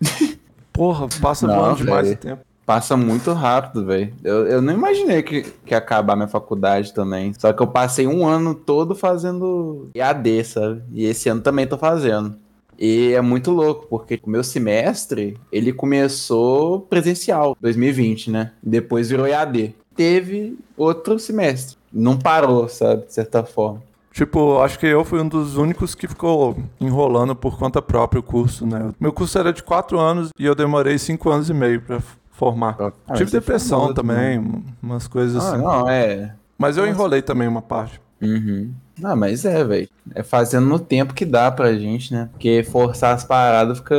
Porra, 0.72 1.08
passa 1.22 1.46
Não, 1.46 1.56
voando 1.56 1.78
demais 1.78 2.12
o 2.12 2.16
tempo. 2.16 2.42
Passa 2.66 2.96
muito 2.96 3.34
rápido, 3.34 3.86
velho. 3.86 4.14
Eu, 4.24 4.48
eu 4.48 4.62
não 4.62 4.74
imaginei 4.74 5.22
que, 5.22 5.42
que 5.42 5.74
ia 5.74 5.78
acabar 5.78 6.16
minha 6.16 6.30
faculdade 6.30 6.94
também. 6.94 7.34
Só 7.38 7.52
que 7.52 7.62
eu 7.62 7.68
passei 7.68 8.08
um 8.08 8.26
ano 8.26 8.56
todo 8.56 8.96
fazendo 8.96 9.90
EAD, 9.94 10.44
sabe? 10.46 10.82
E 10.94 11.04
esse 11.06 11.28
ano 11.28 11.42
também 11.42 11.68
tô 11.68 11.78
fazendo. 11.78 12.38
E 12.86 13.14
é 13.14 13.22
muito 13.22 13.50
louco, 13.50 13.88
porque 13.90 14.20
o 14.22 14.30
meu 14.30 14.44
semestre, 14.44 15.38
ele 15.50 15.72
começou 15.72 16.82
presencial, 16.82 17.56
2020, 17.62 18.30
né? 18.30 18.52
Depois 18.62 19.10
virou 19.10 19.26
EAD. 19.26 19.74
Teve 19.96 20.58
outro 20.76 21.18
semestre. 21.18 21.78
Não 21.94 22.18
parou, 22.18 22.68
sabe? 22.68 23.06
De 23.06 23.14
certa 23.14 23.44
forma. 23.44 23.82
Tipo, 24.12 24.60
acho 24.60 24.78
que 24.78 24.86
eu 24.86 25.06
fui 25.06 25.22
um 25.22 25.28
dos 25.28 25.56
únicos 25.56 25.96
que 25.96 26.08
ficou 26.08 26.58
enrolando 26.80 27.34
por 27.36 27.58
conta 27.58 27.82
própria 27.82 28.20
o 28.20 28.24
curso, 28.24 28.66
né? 28.68 28.92
Meu 29.00 29.14
curso 29.14 29.40
era 29.40 29.54
de 29.54 29.64
quatro 29.64 29.98
anos 30.00 30.30
e 30.38 30.46
eu 30.46 30.54
demorei 30.54 30.98
cinco 30.98 31.30
anos 31.30 31.50
e 31.50 31.54
meio 31.54 31.80
pra 31.82 31.96
f- 31.98 32.18
formar. 32.32 32.76
Ah, 33.08 33.14
Tive 33.14 33.30
você 33.32 33.40
depressão 33.40 33.80
formou 33.80 33.94
também, 33.96 34.64
umas 34.84 35.08
coisas 35.08 35.42
Ah, 35.44 35.50
assim. 35.56 35.64
não, 35.64 35.90
é. 35.90 36.36
Mas 36.58 36.76
eu 36.78 36.86
enrolei 36.86 37.22
também 37.22 37.48
uma 37.48 37.62
parte. 37.62 38.00
Uhum. 38.22 38.72
Não, 39.00 39.16
mas 39.16 39.44
é, 39.46 39.64
velho. 39.64 39.90
É 40.14 40.22
fazendo 40.24 40.68
no 40.68 40.78
tempo 40.80 41.14
que 41.14 41.26
dá 41.26 41.52
pra 41.52 41.74
gente, 41.74 42.14
né? 42.14 42.30
Porque 42.32 42.64
forçar 42.64 43.16
as 43.16 43.24
paradas 43.24 43.80
fica, 43.80 43.96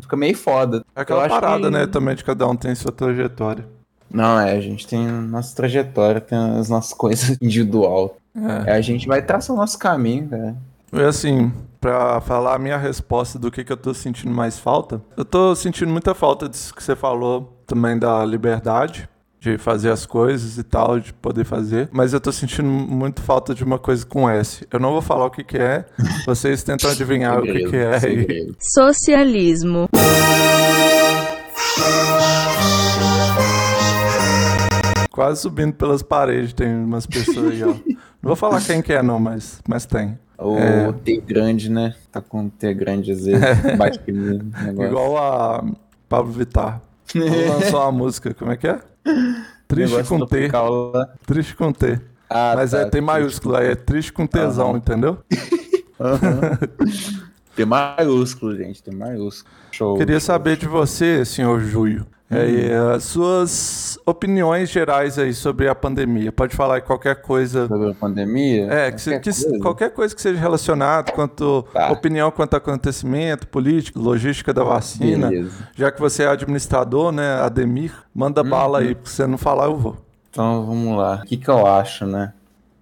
fica 0.00 0.16
meio 0.16 0.36
foda. 0.36 0.84
É 0.94 1.00
aquela 1.00 1.28
parada, 1.28 1.64
que- 1.64 1.70
né? 1.70 1.86
Também 1.86 2.14
de 2.14 2.24
cada 2.24 2.46
um 2.46 2.54
tem 2.56 2.74
sua 2.74 2.92
trajetória. 2.92 3.64
Não, 4.10 4.38
é, 4.38 4.52
a 4.52 4.60
gente 4.60 4.86
tem 4.86 5.06
nossa 5.06 5.56
trajetória, 5.56 6.20
tem 6.20 6.36
as 6.38 6.68
nossas 6.68 6.92
coisas 6.94 7.36
individual. 7.40 8.16
É. 8.66 8.70
É, 8.70 8.74
a 8.74 8.80
gente 8.80 9.06
vai 9.08 9.20
traçar 9.22 9.54
o 9.54 9.58
nosso 9.58 9.78
caminho, 9.78 10.28
cara. 10.28 10.54
E 10.92 11.00
assim, 11.00 11.50
pra 11.80 12.20
falar 12.20 12.54
a 12.54 12.58
minha 12.58 12.76
resposta 12.76 13.38
do 13.38 13.50
que, 13.50 13.64
que 13.64 13.72
eu 13.72 13.76
tô 13.76 13.92
sentindo 13.94 14.30
mais 14.32 14.58
falta, 14.58 15.00
eu 15.16 15.24
tô 15.24 15.54
sentindo 15.54 15.90
muita 15.90 16.14
falta 16.14 16.48
disso 16.48 16.74
que 16.74 16.82
você 16.82 16.94
falou 16.94 17.56
também 17.66 17.98
da 17.98 18.22
liberdade. 18.24 19.08
De 19.42 19.58
fazer 19.58 19.90
as 19.90 20.06
coisas 20.06 20.56
e 20.56 20.62
tal, 20.62 21.00
de 21.00 21.12
poder 21.12 21.44
fazer. 21.44 21.88
Mas 21.90 22.12
eu 22.12 22.20
tô 22.20 22.30
sentindo 22.30 22.68
muito 22.68 23.20
falta 23.20 23.52
de 23.52 23.64
uma 23.64 23.76
coisa 23.76 24.06
com 24.06 24.30
S. 24.30 24.64
Eu 24.70 24.78
não 24.78 24.92
vou 24.92 25.02
falar 25.02 25.26
o 25.26 25.30
que 25.30 25.42
que 25.42 25.58
é, 25.58 25.84
vocês 26.24 26.62
tentam 26.62 26.88
adivinhar 26.88 27.40
o 27.40 27.42
que 27.42 27.68
que 27.68 27.76
é. 27.76 27.98
e-. 28.08 28.54
Socialismo. 28.60 29.88
Quase 35.10 35.40
subindo 35.40 35.74
pelas 35.74 36.04
paredes, 36.04 36.52
tem 36.52 36.72
umas 36.72 37.04
pessoas 37.04 37.50
aí, 37.50 37.64
ó. 37.64 37.74
Não 38.22 38.28
vou 38.28 38.36
falar 38.36 38.60
quem 38.60 38.80
que 38.80 38.92
é 38.92 39.02
não, 39.02 39.18
mas, 39.18 39.60
mas 39.68 39.84
tem. 39.84 40.16
O 40.38 40.56
É. 40.56 40.92
T 40.92 41.20
grande, 41.26 41.68
né? 41.68 41.92
Tá 42.12 42.20
com 42.20 42.48
T 42.48 42.72
grande 42.72 43.10
às 43.10 43.24
vezes. 43.24 43.42
Bate. 43.76 44.00
Igual 44.08 45.16
a 45.16 45.64
Pablo 46.08 46.30
Vittar. 46.30 46.80
Ela 47.12 47.54
lançou 47.54 47.80
uma 47.80 47.90
música, 47.90 48.32
como 48.32 48.52
é 48.52 48.56
que 48.56 48.68
é? 48.68 48.78
Triste 49.68 49.92
Negócio 49.92 50.18
com 50.18 50.26
T. 50.26 50.36
tropical 50.36 50.92
lá. 50.92 51.08
Triste 51.26 51.54
com 51.56 51.72
T. 51.72 52.00
Ah, 52.28 52.52
Mas 52.56 52.70
tá. 52.70 52.78
é 52.80 52.84
T 52.86 53.00
maiúsculo, 53.00 53.56
aí 53.56 53.68
é 53.68 53.74
triste 53.74 54.12
com 54.12 54.26
tesão, 54.26 54.70
Aham. 54.70 54.78
entendeu? 54.78 55.18
Aham. 56.00 56.58
T 57.54 57.64
maiúsculo, 57.64 58.56
gente. 58.56 58.82
T 58.82 58.90
maiúsculo. 58.90 59.54
Show. 59.70 59.96
Queria 59.98 60.20
saber 60.20 60.56
de 60.56 60.66
você, 60.66 61.24
senhor 61.24 61.60
Júlio, 61.60 62.06
é, 62.32 62.80
Hum. 62.80 62.90
as 62.94 63.04
suas 63.04 63.98
opiniões 64.06 64.70
gerais 64.70 65.18
aí 65.18 65.32
sobre 65.34 65.68
a 65.68 65.74
pandemia. 65.74 66.32
Pode 66.32 66.56
falar 66.56 66.76
aí 66.76 66.80
qualquer 66.80 67.16
coisa. 67.22 67.66
sobre 67.68 67.90
a 67.90 67.94
pandemia. 67.94 68.66
É, 68.72 68.90
que, 68.92 69.02
Qualquer 69.02 69.20
que 69.20 69.30
coisa? 69.42 69.58
qualquer 69.60 69.90
coisa 69.90 70.14
que 70.14 70.22
seja 70.22 70.38
relacionado, 70.40 71.12
quanto 71.12 71.64
Tá. 71.72 71.90
opinião 71.92 72.30
quanto 72.30 72.54
acontecimento, 72.56 73.46
político, 73.46 73.98
logística 74.00 74.52
da 74.52 74.64
vacina. 74.64 75.28
Beleza. 75.28 75.68
Já 75.74 75.90
que 75.92 76.00
você 76.00 76.22
é 76.24 76.28
administrador, 76.28 77.12
né, 77.12 77.34
Ademir, 77.40 77.92
manda 78.14 78.42
bala 78.42 78.78
aí, 78.80 78.94
porque 78.94 79.10
se 79.10 79.16
você 79.16 79.26
não 79.26 79.38
falar, 79.38 79.66
eu 79.66 79.76
vou. 79.76 79.96
Então 80.30 80.64
vamos 80.66 80.96
lá. 80.96 81.20
O 81.22 81.26
que, 81.26 81.36
que 81.36 81.48
eu 81.48 81.66
acho, 81.66 82.06
né? 82.06 82.32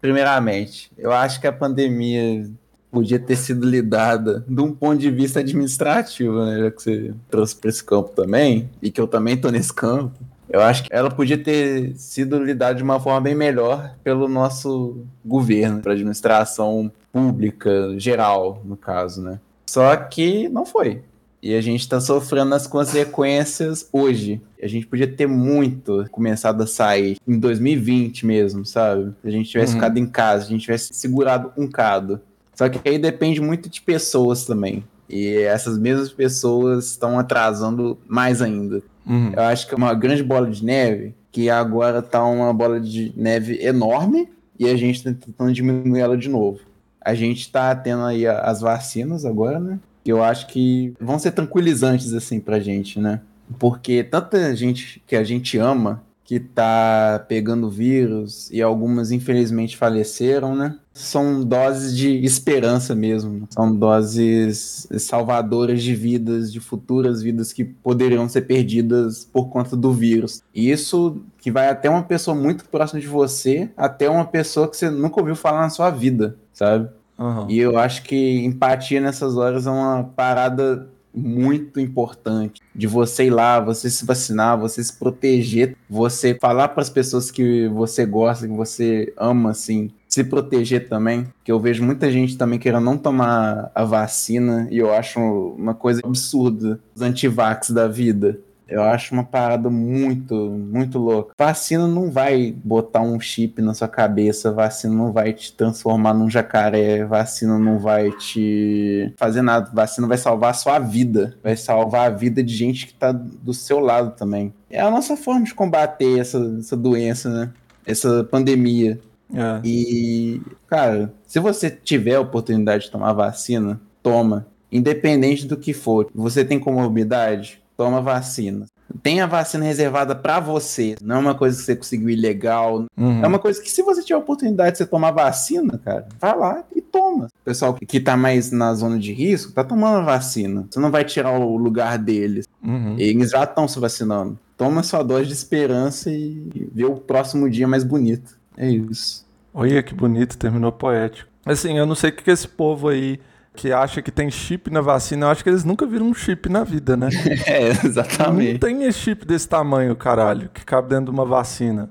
Primeiramente, 0.01 0.91
eu 0.97 1.13
acho 1.13 1.41
que 1.41 1.47
a 1.47 1.53
pandemia 1.53 2.49
podia 2.91 3.19
ter 3.19 3.37
sido 3.37 3.67
lidada 3.69 4.45
de 4.49 4.61
um 4.61 4.73
ponto 4.73 4.99
de 4.99 5.11
vista 5.11 5.41
administrativo, 5.41 6.45
né? 6.45 6.59
Já 6.59 6.71
que 6.71 6.83
você 6.83 7.15
trouxe 7.31 7.57
para 7.57 7.71
esse 7.71 7.85
campo 7.85 8.11
também, 8.15 8.69
e 8.83 8.91
que 8.91 9.01
eu 9.01 9.07
também 9.07 9.37
tô 9.37 9.51
nesse 9.51 9.73
campo. 9.73 10.19
Eu 10.49 10.61
acho 10.61 10.83
que 10.83 10.89
ela 10.93 11.09
podia 11.11 11.39
ter 11.39 11.95
sido 11.97 12.43
lidada 12.43 12.75
de 12.75 12.83
uma 12.83 12.99
forma 12.99 13.21
bem 13.21 13.35
melhor 13.37 13.95
pelo 14.03 14.27
nosso 14.27 15.05
governo, 15.25 15.81
para 15.81 15.93
administração 15.93 16.91
pública 17.13 17.95
geral, 17.99 18.61
no 18.65 18.77
caso, 18.77 19.23
né? 19.23 19.39
Só 19.69 19.95
que 19.97 20.49
não 20.49 20.67
foi. 20.67 21.03
E 21.43 21.55
a 21.55 21.61
gente 21.61 21.81
está 21.81 22.01
sofrendo 22.01 22.55
as 22.55 22.67
consequências 22.67 23.89
hoje. 23.93 24.41
A 24.63 24.67
gente 24.67 24.87
podia 24.87 25.07
ter 25.07 25.27
muito 25.27 26.05
começado 26.11 26.63
a 26.63 26.67
sair 26.67 27.17
em 27.27 27.39
2020 27.39 28.27
mesmo, 28.27 28.67
sabe? 28.67 29.13
Se 29.23 29.29
a 29.29 29.31
gente 29.31 29.49
tivesse 29.49 29.73
Uhum. 29.73 29.79
ficado 29.81 29.99
em 29.99 30.07
casa, 30.07 30.43
se 30.45 30.49
a 30.49 30.53
gente 30.53 30.63
tivesse 30.63 30.93
segurado 30.93 31.53
um 31.57 31.67
cado. 31.69 32.21
Só 32.61 32.69
que 32.69 32.87
aí 32.87 32.99
depende 32.99 33.41
muito 33.41 33.71
de 33.71 33.81
pessoas 33.81 34.45
também. 34.45 34.85
E 35.09 35.39
essas 35.39 35.79
mesmas 35.79 36.13
pessoas 36.13 36.89
estão 36.89 37.19
atrasando 37.19 37.97
mais 38.07 38.43
ainda. 38.43 38.83
Uhum. 39.07 39.33
Eu 39.33 39.43
acho 39.45 39.67
que 39.67 39.73
é 39.73 39.77
uma 39.79 39.95
grande 39.95 40.23
bola 40.23 40.47
de 40.51 40.63
neve, 40.63 41.15
que 41.33 41.49
agora 41.49 42.03
tá 42.03 42.23
uma 42.23 42.53
bola 42.53 42.79
de 42.79 43.15
neve 43.17 43.59
enorme 43.65 44.29
e 44.59 44.69
a 44.69 44.77
gente 44.77 45.03
tá 45.03 45.11
tentando 45.11 45.55
diminuir 45.55 46.01
ela 46.01 46.19
de 46.19 46.29
novo. 46.29 46.61
A 47.01 47.15
gente 47.15 47.51
tá 47.51 47.75
tendo 47.75 48.05
aí 48.05 48.27
as 48.27 48.61
vacinas 48.61 49.25
agora, 49.25 49.59
né? 49.59 49.81
Que 50.05 50.13
eu 50.13 50.23
acho 50.23 50.47
que 50.49 50.93
vão 51.01 51.19
ser 51.19 51.31
tranquilizantes, 51.31 52.13
assim, 52.13 52.41
pra 52.41 52.61
gente, 52.61 53.01
né? 53.01 53.23
Porque 53.59 54.05
tanta 54.05 54.55
gente 54.55 55.03
que 55.07 55.17
a 55.17 55.25
gente 55.25 55.57
ama 55.57 56.03
que 56.31 56.39
tá 56.39 57.25
pegando 57.27 57.69
vírus 57.69 58.49
e 58.53 58.63
algumas 58.63 59.11
infelizmente 59.11 59.77
faleceram, 59.77 60.55
né? 60.55 60.79
São 60.95 61.43
doses 61.43 61.97
de 61.97 62.25
esperança 62.25 62.95
mesmo. 62.95 63.49
São 63.51 63.75
doses 63.75 64.87
salvadoras 64.97 65.83
de 65.83 65.93
vidas, 65.93 66.53
de 66.53 66.61
futuras 66.61 67.21
vidas 67.21 67.53
que 67.53 67.65
poderiam 67.65 68.29
ser 68.29 68.43
perdidas 68.43 69.25
por 69.25 69.49
conta 69.49 69.77
do 69.77 69.93
vírus. 69.93 70.41
E 70.55 70.71
isso 70.71 71.21
que 71.37 71.51
vai 71.51 71.69
até 71.69 71.91
uma 71.91 72.05
pessoa 72.05 72.37
muito 72.37 72.65
próxima 72.67 73.01
de 73.01 73.09
você, 73.09 73.69
até 73.77 74.09
uma 74.09 74.25
pessoa 74.25 74.69
que 74.69 74.77
você 74.77 74.89
nunca 74.89 75.19
ouviu 75.19 75.35
falar 75.35 75.63
na 75.63 75.71
sua 75.71 75.91
vida, 75.91 76.37
sabe? 76.53 76.89
Aham. 77.19 77.47
E 77.51 77.59
eu 77.59 77.77
acho 77.77 78.05
que 78.05 78.45
empatia 78.45 79.01
nessas 79.01 79.37
horas 79.37 79.67
é 79.67 79.71
uma 79.71 80.05
parada 80.05 80.89
muito 81.15 81.81
importante 81.81 82.61
de 82.75 82.87
você 82.87 83.25
ir 83.25 83.31
lá, 83.31 83.61
você 83.61 83.91
se 83.91 84.05
vacinar, 84.05 84.59
você 84.59 84.83
se 84.83 84.93
proteger, 84.93 85.77
você 85.89 86.37
falar 86.41 86.69
para 86.69 86.83
as 86.83 86.91
pessoas 86.91 87.31
que 87.31 87.69
você 87.69 88.07
gosta, 88.07 88.47
que 88.47 88.55
você 88.55 89.13
ama, 89.17 89.51
assim, 89.51 89.91
se 90.09 90.25
proteger 90.25 90.89
também. 90.89 91.27
Que 91.45 91.53
eu 91.53 91.61
vejo 91.61 91.85
muita 91.85 92.11
gente 92.11 92.37
também 92.37 92.59
querendo 92.59 92.85
não 92.85 92.99
tomar 92.99 93.71
a 93.75 93.85
vacina 93.85 94.67
e 94.71 94.79
eu 94.79 94.93
acho 94.93 95.21
uma 95.21 95.75
coisa 95.75 96.01
absurda, 96.05 96.81
os 96.95 97.03
antivax 97.03 97.71
da 97.71 97.87
vida. 97.89 98.39
Eu 98.71 98.83
acho 98.83 99.13
uma 99.13 99.25
parada 99.25 99.69
muito, 99.69 100.35
muito 100.35 100.99
louca. 100.99 101.35
Vacina 101.37 101.89
não 101.89 102.11
vai 102.11 102.55
botar 102.65 103.01
um 103.01 103.19
chip 103.19 103.61
na 103.61 103.75
sua 103.75 103.89
cabeça, 103.89 104.53
vacina 104.53 104.95
não 104.95 105.13
vai 105.13 105.33
te 105.33 105.53
transformar 105.53 106.15
num 106.15 106.31
jacaré, 106.31 107.05
vacina 107.05 107.59
não 107.59 107.79
vai 107.79 108.13
te 108.13 109.13
fazer 109.17 109.43
nada. 109.43 109.69
Vacina 109.75 110.07
vai 110.07 110.17
salvar 110.17 110.51
a 110.51 110.55
sua 110.55 110.79
vida, 110.79 111.37
vai 111.43 111.57
salvar 111.57 112.07
a 112.07 112.15
vida 112.15 112.43
de 112.43 112.55
gente 112.55 112.87
que 112.87 112.95
tá 112.95 113.11
do 113.11 113.53
seu 113.53 113.81
lado 113.81 114.15
também. 114.17 114.55
É 114.71 114.81
a 114.81 114.91
nossa 114.91 115.17
forma 115.17 115.45
de 115.45 115.53
combater 115.53 116.21
essa, 116.21 116.39
essa 116.59 116.77
doença, 116.77 117.29
né? 117.29 117.53
Essa 117.85 118.23
pandemia. 118.25 119.01
É. 119.35 119.61
E, 119.65 120.41
cara, 120.69 121.13
se 121.27 121.41
você 121.41 121.71
tiver 121.71 122.15
a 122.15 122.21
oportunidade 122.21 122.85
de 122.85 122.91
tomar 122.91 123.13
vacina, 123.13 123.81
toma. 124.03 124.47
Independente 124.71 125.47
do 125.47 125.57
que 125.57 125.73
for. 125.73 126.09
Você 126.15 126.45
tem 126.45 126.61
comorbidade? 126.61 127.61
Toma 127.81 128.03
vacina. 128.03 128.67
Tem 129.03 129.23
a 129.23 129.27
vacina 129.27 129.65
reservada 129.65 130.15
pra 130.15 130.39
você. 130.39 130.97
Não 131.01 131.17
é 131.17 131.19
uma 131.19 131.35
coisa 131.35 131.57
que 131.57 131.65
você 131.65 131.75
conseguiu 131.75 132.11
ilegal. 132.11 132.85
Uhum. 132.95 133.25
É 133.25 133.27
uma 133.27 133.39
coisa 133.39 133.59
que, 133.63 133.71
se 133.71 133.83
você 133.83 134.03
tiver 134.03 134.17
a 134.17 134.19
oportunidade 134.19 134.73
de 134.73 134.79
você 134.79 134.87
tomar 134.87 135.13
vacina, 135.13 135.81
cara, 135.83 136.07
vai 136.21 136.37
lá 136.37 136.65
e 136.77 136.83
toma. 136.83 137.29
O 137.29 137.45
pessoal 137.45 137.73
que 137.73 137.99
tá 137.99 138.19
mais 138.19 138.53
na 138.53 138.75
zona 138.75 138.99
de 138.99 139.15
risco 139.15 139.53
tá 139.53 139.65
tomando 139.65 139.97
a 139.97 140.03
vacina. 140.03 140.67
Você 140.71 140.79
não 140.79 140.91
vai 140.91 141.07
tirar 141.07 141.33
o 141.39 141.57
lugar 141.57 141.97
deles. 141.97 142.47
Uhum. 142.63 142.97
Eles 142.99 143.31
já 143.31 143.45
estão 143.45 143.67
se 143.67 143.81
vacinando. 143.81 144.39
Toma 144.59 144.83
sua 144.83 145.03
dose 145.03 145.25
de 145.25 145.33
esperança 145.33 146.11
e 146.11 146.69
vê 146.75 146.85
o 146.85 146.97
próximo 146.97 147.49
dia 147.49 147.67
mais 147.67 147.83
bonito. 147.83 148.37
É 148.59 148.69
isso. 148.69 149.25
Olha 149.55 149.83
que 149.83 149.95
bonito, 149.95 150.37
terminou 150.37 150.71
poético. 150.71 151.31
Assim, 151.47 151.79
eu 151.79 151.87
não 151.87 151.95
sei 151.95 152.11
o 152.11 152.13
que 152.13 152.31
esse 152.31 152.47
povo 152.47 152.89
aí 152.89 153.19
que 153.55 153.73
acha 153.73 154.01
que 154.01 154.11
tem 154.11 154.31
chip 154.31 154.71
na 154.71 154.81
vacina, 154.81 155.27
eu 155.27 155.31
acho 155.31 155.43
que 155.43 155.51
eles 155.51 155.65
nunca 155.65 155.85
viram 155.87 156.07
um 156.07 156.15
chip 156.15 156.49
na 156.49 156.65
vida, 156.65 156.97
né? 156.97 157.09
É, 157.47 157.75
Não 157.75 157.85
exatamente. 157.85 158.59
tem 158.59 158.85
esse 158.85 158.99
chip 158.99 159.27
desse 159.27 159.49
tamanho, 159.49 159.95
caralho, 159.97 160.49
que 160.53 160.65
cabe 160.65 160.89
dentro 160.89 161.07
de 161.07 161.11
uma 161.11 161.25
vacina. 161.25 161.91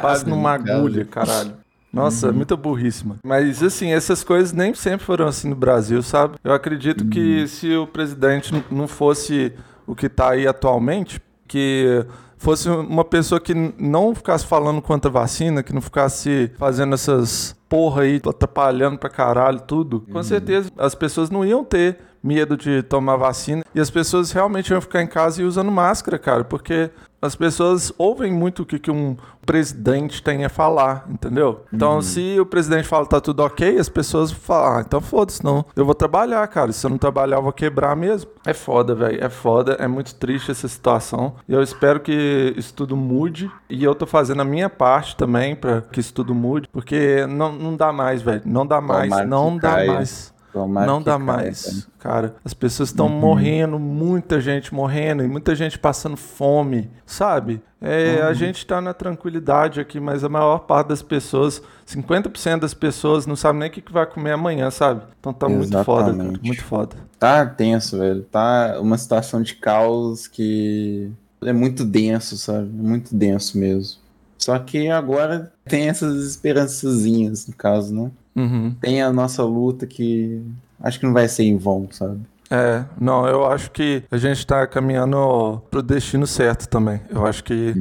Passa 0.00 0.28
numa 0.28 0.52
agulha, 0.52 1.04
caralho. 1.04 1.54
Nossa, 1.92 2.28
é 2.28 2.32
muita 2.32 2.56
burrice, 2.56 3.04
mano. 3.06 3.18
Mas, 3.24 3.62
assim, 3.62 3.92
essas 3.92 4.22
coisas 4.22 4.52
nem 4.52 4.72
sempre 4.74 5.04
foram 5.04 5.26
assim 5.26 5.48
no 5.48 5.56
Brasil, 5.56 6.02
sabe? 6.02 6.36
Eu 6.44 6.52
acredito 6.52 7.06
que 7.06 7.46
se 7.48 7.74
o 7.74 7.86
presidente 7.86 8.52
não 8.70 8.86
fosse 8.86 9.52
o 9.86 9.94
que 9.94 10.08
tá 10.08 10.30
aí 10.30 10.46
atualmente, 10.46 11.20
que 11.48 12.06
fosse 12.38 12.68
uma 12.68 13.04
pessoa 13.04 13.40
que 13.40 13.52
não 13.76 14.14
ficasse 14.14 14.46
falando 14.46 14.80
contra 14.80 15.10
a 15.10 15.12
vacina, 15.12 15.64
que 15.64 15.72
não 15.74 15.80
ficasse 15.80 16.52
fazendo 16.56 16.94
essas 16.94 17.56
porra 17.70 18.02
aí, 18.02 18.20
atrapalhando 18.28 18.98
pra 18.98 19.08
caralho 19.08 19.60
tudo, 19.60 20.00
com 20.12 20.22
certeza 20.24 20.70
as 20.76 20.92
pessoas 20.92 21.30
não 21.30 21.46
iam 21.46 21.64
ter 21.64 21.98
medo 22.22 22.56
de 22.56 22.82
tomar 22.82 23.16
vacina 23.16 23.64
e 23.72 23.80
as 23.80 23.88
pessoas 23.88 24.32
realmente 24.32 24.70
iam 24.70 24.80
ficar 24.80 25.00
em 25.00 25.06
casa 25.06 25.40
e 25.40 25.44
usando 25.44 25.70
máscara, 25.70 26.18
cara, 26.18 26.42
porque 26.44 26.90
as 27.22 27.34
pessoas 27.34 27.92
ouvem 27.98 28.32
muito 28.32 28.62
o 28.62 28.66
que, 28.66 28.78
que 28.78 28.90
um 28.90 29.16
presidente 29.44 30.22
tem 30.22 30.44
a 30.44 30.48
falar, 30.48 31.06
entendeu? 31.08 31.64
Então, 31.72 32.00
se 32.00 32.38
o 32.38 32.46
presidente 32.46 32.86
fala 32.86 33.06
tá 33.06 33.20
tudo 33.20 33.42
ok, 33.42 33.78
as 33.78 33.88
pessoas 33.88 34.30
falam, 34.30 34.78
ah, 34.78 34.84
então 34.86 35.00
foda-se, 35.00 35.44
não. 35.44 35.64
Eu 35.74 35.84
vou 35.84 35.94
trabalhar, 35.94 36.46
cara. 36.48 36.72
Se 36.72 36.86
eu 36.86 36.90
não 36.90 36.98
trabalhar, 36.98 37.36
eu 37.36 37.42
vou 37.42 37.52
quebrar 37.52 37.96
mesmo. 37.96 38.30
É 38.46 38.54
foda, 38.54 38.94
velho. 38.94 39.22
É 39.22 39.28
foda. 39.28 39.72
É 39.80 39.88
muito 39.88 40.14
triste 40.14 40.50
essa 40.50 40.68
situação. 40.68 41.34
E 41.48 41.52
eu 41.52 41.62
espero 41.62 42.00
que 42.00 42.54
isso 42.56 42.72
tudo 42.74 42.96
mude. 42.96 43.50
E 43.68 43.82
eu 43.82 43.94
tô 43.94 44.06
fazendo 44.06 44.40
a 44.42 44.44
minha 44.44 44.70
parte 44.70 45.16
também 45.16 45.56
pra 45.56 45.80
que 45.80 46.00
isso 46.00 46.14
tudo 46.14 46.34
mude. 46.34 46.68
Porque 46.72 47.26
não, 47.26 47.52
não 47.52 47.76
dá 47.76 47.92
mais, 47.92 48.22
velho. 48.22 48.42
Não 48.44 48.66
dá 48.66 48.80
mais. 48.80 49.10
Tomara 49.10 49.26
não 49.26 49.56
dá 49.56 49.72
caia. 49.72 49.92
mais. 49.94 50.32
Tomara 50.52 50.86
não 50.86 51.02
dá 51.02 51.18
mais, 51.18 51.86
cara. 51.98 52.34
As 52.44 52.52
pessoas 52.54 52.88
estão 52.90 53.08
morrendo, 53.08 53.78
muita 53.78 54.40
gente 54.40 54.74
morrendo 54.74 55.22
e 55.22 55.28
muita 55.28 55.54
gente 55.54 55.78
passando 55.78 56.16
fome, 56.16 56.90
sabe? 57.06 57.62
É, 57.80 58.20
A 58.22 58.34
gente 58.34 58.66
tá 58.66 58.80
na 58.80 58.92
tranquilidade 58.92 59.80
aqui, 59.80 59.98
mas 59.98 60.22
a 60.22 60.28
maior 60.28 60.58
parte 60.60 60.88
das 60.88 61.00
pessoas, 61.02 61.62
50% 61.86 62.60
das 62.60 62.74
pessoas 62.74 63.26
não 63.26 63.34
sabem 63.36 63.60
nem 63.60 63.68
o 63.70 63.72
que 63.72 63.80
que 63.80 63.92
vai 63.92 64.04
comer 64.04 64.32
amanhã, 64.32 64.70
sabe? 64.70 65.02
Então 65.18 65.32
tá 65.32 65.48
muito 65.48 65.82
foda, 65.84 66.04
cara. 66.04 66.14
Exatamente. 66.14 66.46
Muito 66.46 66.64
foda. 66.64 66.96
Tá 67.18 67.46
tenso, 67.46 67.98
velho. 67.98 68.22
Tá 68.24 68.78
uma 68.80 68.98
situação 68.98 69.40
de 69.42 69.54
caos 69.54 70.26
que 70.26 71.10
É 71.42 71.52
muito 71.52 71.84
denso, 71.84 72.36
sabe? 72.36 72.68
Muito 72.68 73.14
denso 73.14 73.56
mesmo. 73.58 73.98
Só 74.36 74.58
que 74.58 74.88
agora 74.88 75.52
tem 75.66 75.88
essas 75.88 76.24
esperançazinhas, 76.26 77.46
no 77.46 77.54
caso, 77.54 77.94
né? 77.94 78.10
Uhum. 78.34 78.74
Tem 78.80 79.02
a 79.02 79.12
nossa 79.12 79.42
luta 79.42 79.86
que 79.86 80.42
acho 80.80 80.98
que 80.98 81.06
não 81.06 81.12
vai 81.12 81.28
ser 81.28 81.44
em 81.44 81.56
vão, 81.56 81.88
sabe? 81.90 82.20
É, 82.52 82.84
não, 83.00 83.28
eu 83.28 83.46
acho 83.46 83.70
que 83.70 84.02
a 84.10 84.16
gente 84.16 84.44
tá 84.44 84.66
caminhando 84.66 85.62
pro 85.70 85.80
destino 85.80 86.26
certo 86.26 86.68
também. 86.68 87.00
Eu 87.08 87.24
acho 87.24 87.44
que 87.44 87.72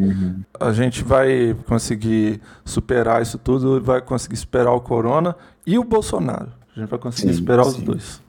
a 0.60 0.72
gente 0.72 1.04
vai 1.04 1.56
conseguir 1.66 2.40
superar 2.64 3.20
isso 3.20 3.40
tudo, 3.40 3.78
e 3.78 3.80
vai 3.80 4.00
conseguir 4.00 4.38
superar 4.38 4.74
o 4.76 4.80
Corona 4.80 5.36
e 5.66 5.80
o 5.80 5.84
Bolsonaro. 5.84 6.52
A 6.76 6.80
gente 6.80 6.90
vai 6.90 7.00
conseguir 7.00 7.34
Sim, 7.34 7.40
superar 7.40 7.66
os 7.66 7.74
sim. 7.74 7.84
dois. 7.84 8.22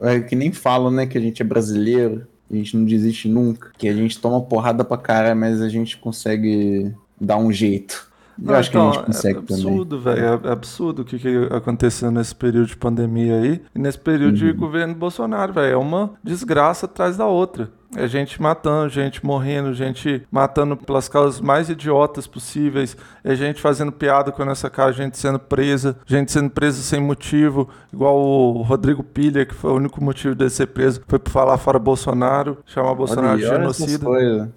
É 0.00 0.20
que 0.20 0.34
nem 0.34 0.50
falam, 0.52 0.90
né, 0.90 1.06
que 1.06 1.18
a 1.18 1.20
gente 1.20 1.42
é 1.42 1.44
brasileiro, 1.44 2.26
a 2.50 2.56
gente 2.56 2.76
não 2.76 2.86
desiste 2.86 3.28
nunca, 3.28 3.70
que 3.76 3.86
a 3.86 3.94
gente 3.94 4.18
toma 4.18 4.40
porrada 4.40 4.84
pra 4.84 4.96
cara, 4.96 5.34
mas 5.34 5.60
a 5.60 5.68
gente 5.68 5.98
consegue 5.98 6.94
dar 7.20 7.36
um 7.36 7.52
jeito. 7.52 8.10
Eu 8.38 8.46
Não, 8.46 8.54
acho 8.54 8.70
que 8.70 8.76
a 8.76 8.80
então, 8.80 8.92
gente 8.94 9.04
consegue 9.06 9.38
é 9.38 9.42
também. 9.42 9.64
absurdo, 9.64 10.00
velho. 10.00 10.24
É 10.24 10.50
absurdo 10.52 11.02
o 11.02 11.04
que, 11.04 11.18
que 11.18 11.48
aconteceu 11.52 12.10
nesse 12.10 12.34
período 12.34 12.66
de 12.66 12.76
pandemia 12.76 13.36
aí. 13.40 13.62
E 13.74 13.78
nesse 13.78 13.98
período 13.98 14.36
de 14.36 14.46
Uhum. 14.50 14.56
governo 14.56 14.94
Bolsonaro, 14.94 15.52
velho. 15.52 15.72
É 15.72 15.76
uma 15.76 16.12
desgraça 16.22 16.86
atrás 16.86 17.16
da 17.16 17.26
outra. 17.26 17.70
É 17.96 18.06
gente 18.06 18.40
matando, 18.40 18.88
gente 18.88 19.24
morrendo, 19.24 19.72
gente 19.74 20.26
matando 20.30 20.76
pelas 20.76 21.08
causas 21.08 21.40
mais 21.40 21.68
idiotas 21.68 22.26
possíveis. 22.26 22.96
É 23.22 23.34
gente 23.34 23.60
fazendo 23.60 23.92
piada 23.92 24.32
com 24.32 24.42
essa 24.50 24.68
cara, 24.68 24.92
gente 24.92 25.18
sendo 25.18 25.38
presa, 25.38 25.96
gente 26.06 26.30
sendo 26.30 26.50
presa 26.50 26.82
sem 26.82 27.00
motivo, 27.00 27.68
igual 27.92 28.18
o 28.18 28.62
Rodrigo 28.62 29.02
Pilha, 29.02 29.46
que 29.46 29.54
foi 29.54 29.70
o 29.70 29.76
único 29.76 30.02
motivo 30.02 30.34
dele 30.34 30.50
ser 30.50 30.66
preso, 30.66 31.02
foi 31.06 31.18
por 31.18 31.30
falar 31.30 31.56
fora 31.58 31.78
Bolsonaro, 31.78 32.58
chamar 32.66 32.94
Bolsonaro 32.94 33.38
de 33.38 33.46
Olha, 33.46 33.58
genocida. 33.58 34.08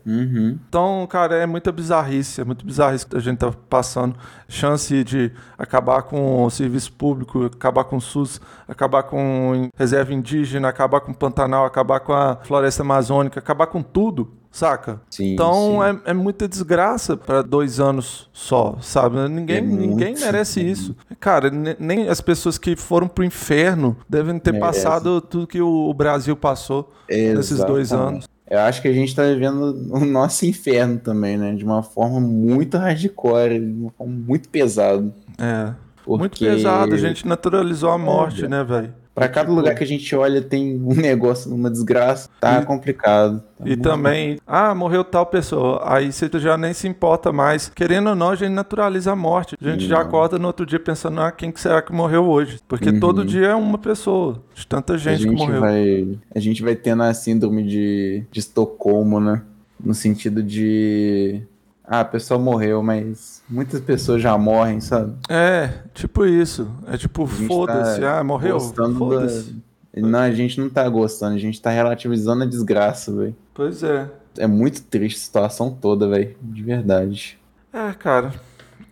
Uhum. 0.06 0.58
Então, 0.68 1.08
cara, 1.10 1.36
é 1.36 1.46
muita 1.46 1.72
bizarrice, 1.72 2.42
é 2.42 2.44
muito 2.44 2.66
bizarrice 2.66 3.06
que 3.06 3.16
a 3.16 3.20
gente 3.20 3.38
tá 3.38 3.52
passando. 3.70 4.16
Chance 4.50 5.04
de 5.04 5.32
acabar 5.58 6.04
com 6.04 6.44
o 6.44 6.50
serviço 6.50 6.92
público, 6.94 7.46
acabar 7.46 7.84
com 7.84 7.98
o 7.98 8.02
SUS, 8.02 8.40
acabar 8.68 9.04
com 9.04 9.70
reserva 9.76 10.14
indígena, 10.14 10.70
acabar 10.70 11.02
com 11.02 11.12
o 11.12 11.16
Pantanal, 11.16 11.66
acabar 11.66 12.00
com 12.00 12.14
a 12.14 12.38
floresta 12.44 12.84
amazônica, 12.84 13.27
acabar 13.36 13.68
com 13.68 13.82
tudo, 13.84 14.32
saca? 14.52 15.02
Sim, 15.10 15.34
então 15.34 15.54
sim. 15.54 16.00
É, 16.06 16.12
é 16.12 16.14
muita 16.14 16.48
desgraça 16.48 17.16
para 17.18 17.42
dois 17.42 17.80
anos 17.80 18.30
só, 18.32 18.78
sabe? 18.82 19.18
Ninguém, 19.30 19.58
É 19.58 19.62
muito. 19.62 19.80
ninguém 19.82 20.16
merece 20.20 20.62
isso. 20.62 20.96
Cara, 21.20 21.50
ne- 21.50 21.76
nem 21.80 22.08
as 22.10 22.22
pessoas 22.22 22.58
que 22.58 22.76
foram 22.76 23.08
pro 23.08 23.24
inferno 23.24 23.98
devem 24.10 24.40
ter 24.40 24.52
Merece. 24.54 24.84
passado 24.84 25.20
tudo 25.22 25.48
que 25.48 25.62
o 25.62 25.94
Brasil 25.94 26.36
passou 26.36 26.92
nesses 27.10 27.58
dois 27.64 27.88
Exatamente. 27.92 28.14
anos. 28.14 28.30
Eu 28.50 28.60
acho 28.60 28.82
que 28.82 28.88
a 28.88 28.94
gente 28.94 29.14
tá 29.14 29.24
vivendo 29.24 29.76
o 29.92 30.06
nosso 30.06 30.46
inferno 30.46 30.98
também, 31.00 31.38
né? 31.38 31.54
De 31.54 31.66
uma 31.66 31.84
forma 31.84 32.22
muito 32.22 32.78
hardcore, 32.78 33.60
de 33.60 33.82
uma 33.82 33.92
forma 33.92 34.14
muito 34.26 34.48
pesada. 34.48 35.14
É. 35.38 35.74
Muito 36.08 36.22
Porque 36.32 36.46
pesado, 36.46 36.94
a 36.94 36.98
gente 36.98 37.28
naturalizou 37.28 37.92
a 37.92 37.98
morte, 37.98 38.46
É, 38.46 38.48
né, 38.48 38.64
velho? 38.64 38.94
Pra 39.18 39.28
cada 39.28 39.52
lugar 39.52 39.74
que 39.74 39.84
a 39.84 39.88
gente 39.88 40.16
olha 40.16 40.44
tem 40.44 40.80
um 40.80 40.94
negócio, 40.96 41.52
uma 41.52 41.72
desgraça. 41.72 42.30
Tá 42.40 42.62
E- 42.62 42.66
complicado. 42.66 43.42
Tá 43.58 43.68
E 43.68 43.76
também, 43.76 44.38
ah, 44.46 44.76
morreu 44.76 45.04
tal 45.04 45.26
pessoa. 45.26 45.82
Aí 45.92 46.12
você 46.12 46.30
já 46.36 46.56
nem 46.56 46.72
se 46.72 46.88
importa 46.88 47.34
mais. 47.34 47.68
Querendo 47.68 48.10
ou 48.12 48.16
não, 48.16 48.30
a 48.30 48.36
gente 48.36 48.52
naturaliza 48.52 49.14
a 49.14 49.16
morte. 49.16 49.56
A 49.60 49.70
gente 49.72 49.88
já 49.88 50.02
acorda 50.02 50.38
no 50.38 50.46
outro 50.46 50.68
dia 50.68 50.80
pensando, 50.80 51.20
ah, 51.20 51.32
quem 51.32 51.52
que 51.52 51.60
será 51.60 51.82
que 51.82 51.92
morreu 51.92 52.26
hoje? 52.30 52.60
Porque 52.68 52.90
Uhum. 52.92 53.00
todo 53.00 53.26
dia 53.26 53.48
é 53.48 53.56
uma 53.56 53.80
pessoa, 53.80 54.44
de 54.54 54.68
tanta 54.68 54.96
gente, 55.00 55.24
gente 55.24 55.36
que 55.36 55.42
morreu. 55.48 55.62
vai 55.62 56.08
a 56.36 56.40
gente 56.40 56.62
vai 56.62 56.76
tendo 56.76 57.02
a 57.02 57.12
síndrome 57.12 57.64
de, 57.64 58.24
de 58.32 58.40
Estocolmo, 58.40 59.20
né? 59.20 59.42
No 59.84 59.96
sentido 59.96 60.44
de 60.44 61.42
ah, 61.88 62.02
a 62.02 62.06
pessoa 62.06 62.38
morreu, 62.38 62.84
mas 62.84 63.42
muitas 63.50 63.80
pessoas 63.80 64.22
já 64.22 64.38
morrem, 64.38 64.82
sabe? 64.82 65.14
É, 65.30 65.70
tipo 65.94 66.26
isso. 66.26 66.70
É 66.86 66.98
tipo, 66.98 67.26
gente 67.26 67.48
foda-se, 67.48 68.02
tá 68.02 68.20
ah, 68.20 68.24
morreu? 68.26 68.56
gostando 68.56 68.98
Foda-se. 68.98 69.56
Não, 69.96 70.20
a 70.20 70.32
gente 70.32 70.60
não 70.60 70.70
tá 70.70 70.88
gostando, 70.90 71.36
a 71.36 71.40
gente 71.40 71.62
tá 71.62 71.72
relativizando 71.72 72.44
a 72.44 72.46
desgraça, 72.46 73.12
velho. 73.12 73.36
Pois 73.54 73.82
é. 73.84 74.10
É 74.38 74.46
muito 74.46 74.84
triste 74.84 75.16
a 75.16 75.22
situação 75.22 75.72
toda, 75.72 76.10
velho, 76.10 76.36
de 76.42 76.62
verdade. 76.62 77.40
É, 77.72 77.94
cara. 77.94 78.34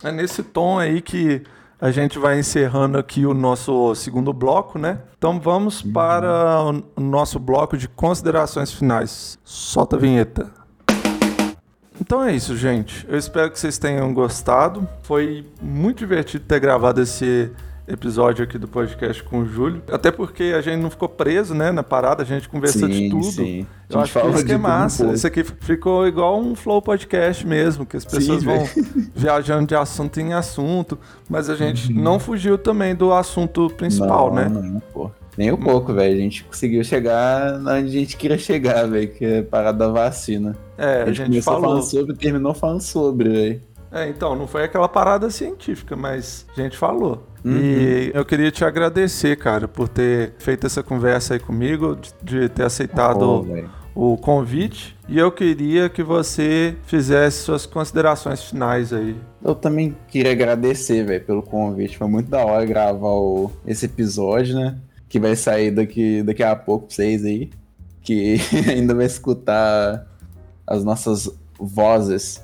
É 0.02 0.10
nesse 0.10 0.42
tom 0.42 0.78
aí 0.78 1.00
que 1.02 1.42
a 1.80 1.90
gente 1.90 2.18
vai 2.18 2.38
encerrando 2.38 2.96
aqui 2.96 3.26
o 3.26 3.34
nosso 3.34 3.94
segundo 3.94 4.32
bloco, 4.32 4.78
né? 4.78 5.00
Então 5.18 5.38
vamos 5.38 5.82
para 5.82 6.72
o 6.96 7.00
nosso 7.00 7.38
bloco 7.38 7.76
de 7.76 7.88
considerações 7.88 8.72
finais. 8.72 9.38
Solta 9.44 9.96
a 9.96 9.98
vinheta. 9.98 10.50
Então 12.06 12.22
é 12.22 12.32
isso, 12.32 12.56
gente. 12.56 13.04
Eu 13.08 13.18
espero 13.18 13.50
que 13.50 13.58
vocês 13.58 13.78
tenham 13.78 14.14
gostado. 14.14 14.88
Foi 15.02 15.44
muito 15.60 15.98
divertido 15.98 16.44
ter 16.46 16.60
gravado 16.60 17.02
esse 17.02 17.50
episódio 17.88 18.44
aqui 18.44 18.56
do 18.56 18.68
podcast 18.68 19.24
com 19.24 19.40
o 19.40 19.44
Júlio. 19.44 19.82
Até 19.90 20.12
porque 20.12 20.54
a 20.56 20.60
gente 20.60 20.80
não 20.80 20.88
ficou 20.88 21.08
preso, 21.08 21.52
né, 21.52 21.72
na 21.72 21.82
parada, 21.82 22.22
a 22.22 22.24
gente 22.24 22.48
conversou 22.48 22.88
de 22.88 23.10
tudo. 23.10 23.24
sim. 23.24 23.66
Eu 23.90 23.98
acho 23.98 24.12
que 24.20 24.26
isso 24.28 24.46
que 24.46 24.52
é 24.52 24.56
massa. 24.56 25.12
Isso 25.12 25.26
aqui 25.26 25.42
ficou 25.42 26.06
igual 26.06 26.40
um 26.40 26.54
flow 26.54 26.80
podcast 26.80 27.44
mesmo, 27.44 27.84
que 27.84 27.96
as 27.96 28.04
pessoas 28.04 28.38
Sim, 28.38 28.46
vão 28.46 28.64
viajando 29.12 29.66
de 29.66 29.74
assunto 29.74 30.20
em 30.20 30.32
assunto, 30.32 30.96
mas 31.28 31.50
a 31.50 31.56
gente 31.56 31.92
não 31.92 32.20
fugiu 32.20 32.56
também 32.56 32.94
do 32.94 33.12
assunto 33.12 33.68
principal, 33.70 34.32
não, 34.32 34.34
né? 34.36 34.48
Não, 34.48 34.80
pô. 34.92 35.10
Nem 35.36 35.52
um 35.52 35.56
pouco, 35.56 35.92
velho. 35.92 36.14
A 36.14 36.20
gente 36.20 36.44
conseguiu 36.44 36.82
chegar 36.84 37.54
onde 37.60 37.68
a 37.70 38.00
gente 38.00 38.16
queria 38.16 38.38
chegar, 38.38 38.86
velho, 38.88 39.08
que 39.12 39.24
é 39.24 39.38
a 39.40 39.44
parada 39.44 39.78
da 39.78 39.88
vacina. 39.88 40.56
É, 40.78 41.02
A 41.02 41.12
gente, 41.12 41.26
começou 41.28 41.52
falou. 41.54 41.68
falando 41.68 41.82
sobre 41.84 42.12
e 42.14 42.16
terminou 42.16 42.54
falando 42.54 42.80
sobre, 42.80 43.28
velho. 43.28 43.60
É, 43.92 44.08
então, 44.08 44.34
não 44.34 44.46
foi 44.46 44.64
aquela 44.64 44.88
parada 44.88 45.30
científica, 45.30 45.94
mas 45.94 46.44
a 46.56 46.60
gente 46.60 46.76
falou. 46.76 47.26
Uhum. 47.44 47.56
E 47.56 48.10
eu 48.12 48.24
queria 48.24 48.50
te 48.50 48.64
agradecer, 48.64 49.36
cara, 49.36 49.68
por 49.68 49.88
ter 49.88 50.32
feito 50.38 50.66
essa 50.66 50.82
conversa 50.82 51.34
aí 51.34 51.40
comigo, 51.40 51.96
de, 52.22 52.48
ter 52.48 52.64
aceitado 52.64 53.42
velho. 53.44 53.70
o 53.94 54.16
convite. 54.16 54.96
E 55.08 55.16
eu 55.18 55.30
queria 55.30 55.88
que 55.88 56.02
você 56.02 56.74
fizesse 56.84 57.38
suas 57.44 57.64
considerações 57.64 58.42
finais 58.42 58.92
aí. 58.92 59.16
Eu 59.42 59.54
também 59.54 59.96
queria 60.08 60.32
agradecer, 60.32 61.04
velho, 61.04 61.24
pelo 61.24 61.42
convite. 61.42 61.96
Foi 61.96 62.08
muito 62.08 62.28
da 62.28 62.44
hora 62.44 62.64
gravar 62.66 63.12
o- 63.14 63.52
esse 63.64 63.86
episódio, 63.86 64.56
né? 64.56 64.76
Que 65.08 65.18
vai 65.20 65.36
sair 65.36 65.70
daqui, 65.70 66.22
daqui 66.22 66.42
a 66.42 66.54
pouco 66.56 66.86
pra 66.86 66.94
vocês 66.96 67.24
aí. 67.24 67.50
Que 68.02 68.36
ainda 68.68 68.94
vai 68.94 69.06
escutar 69.06 70.06
as 70.66 70.82
nossas 70.84 71.28
vozes. 71.58 72.42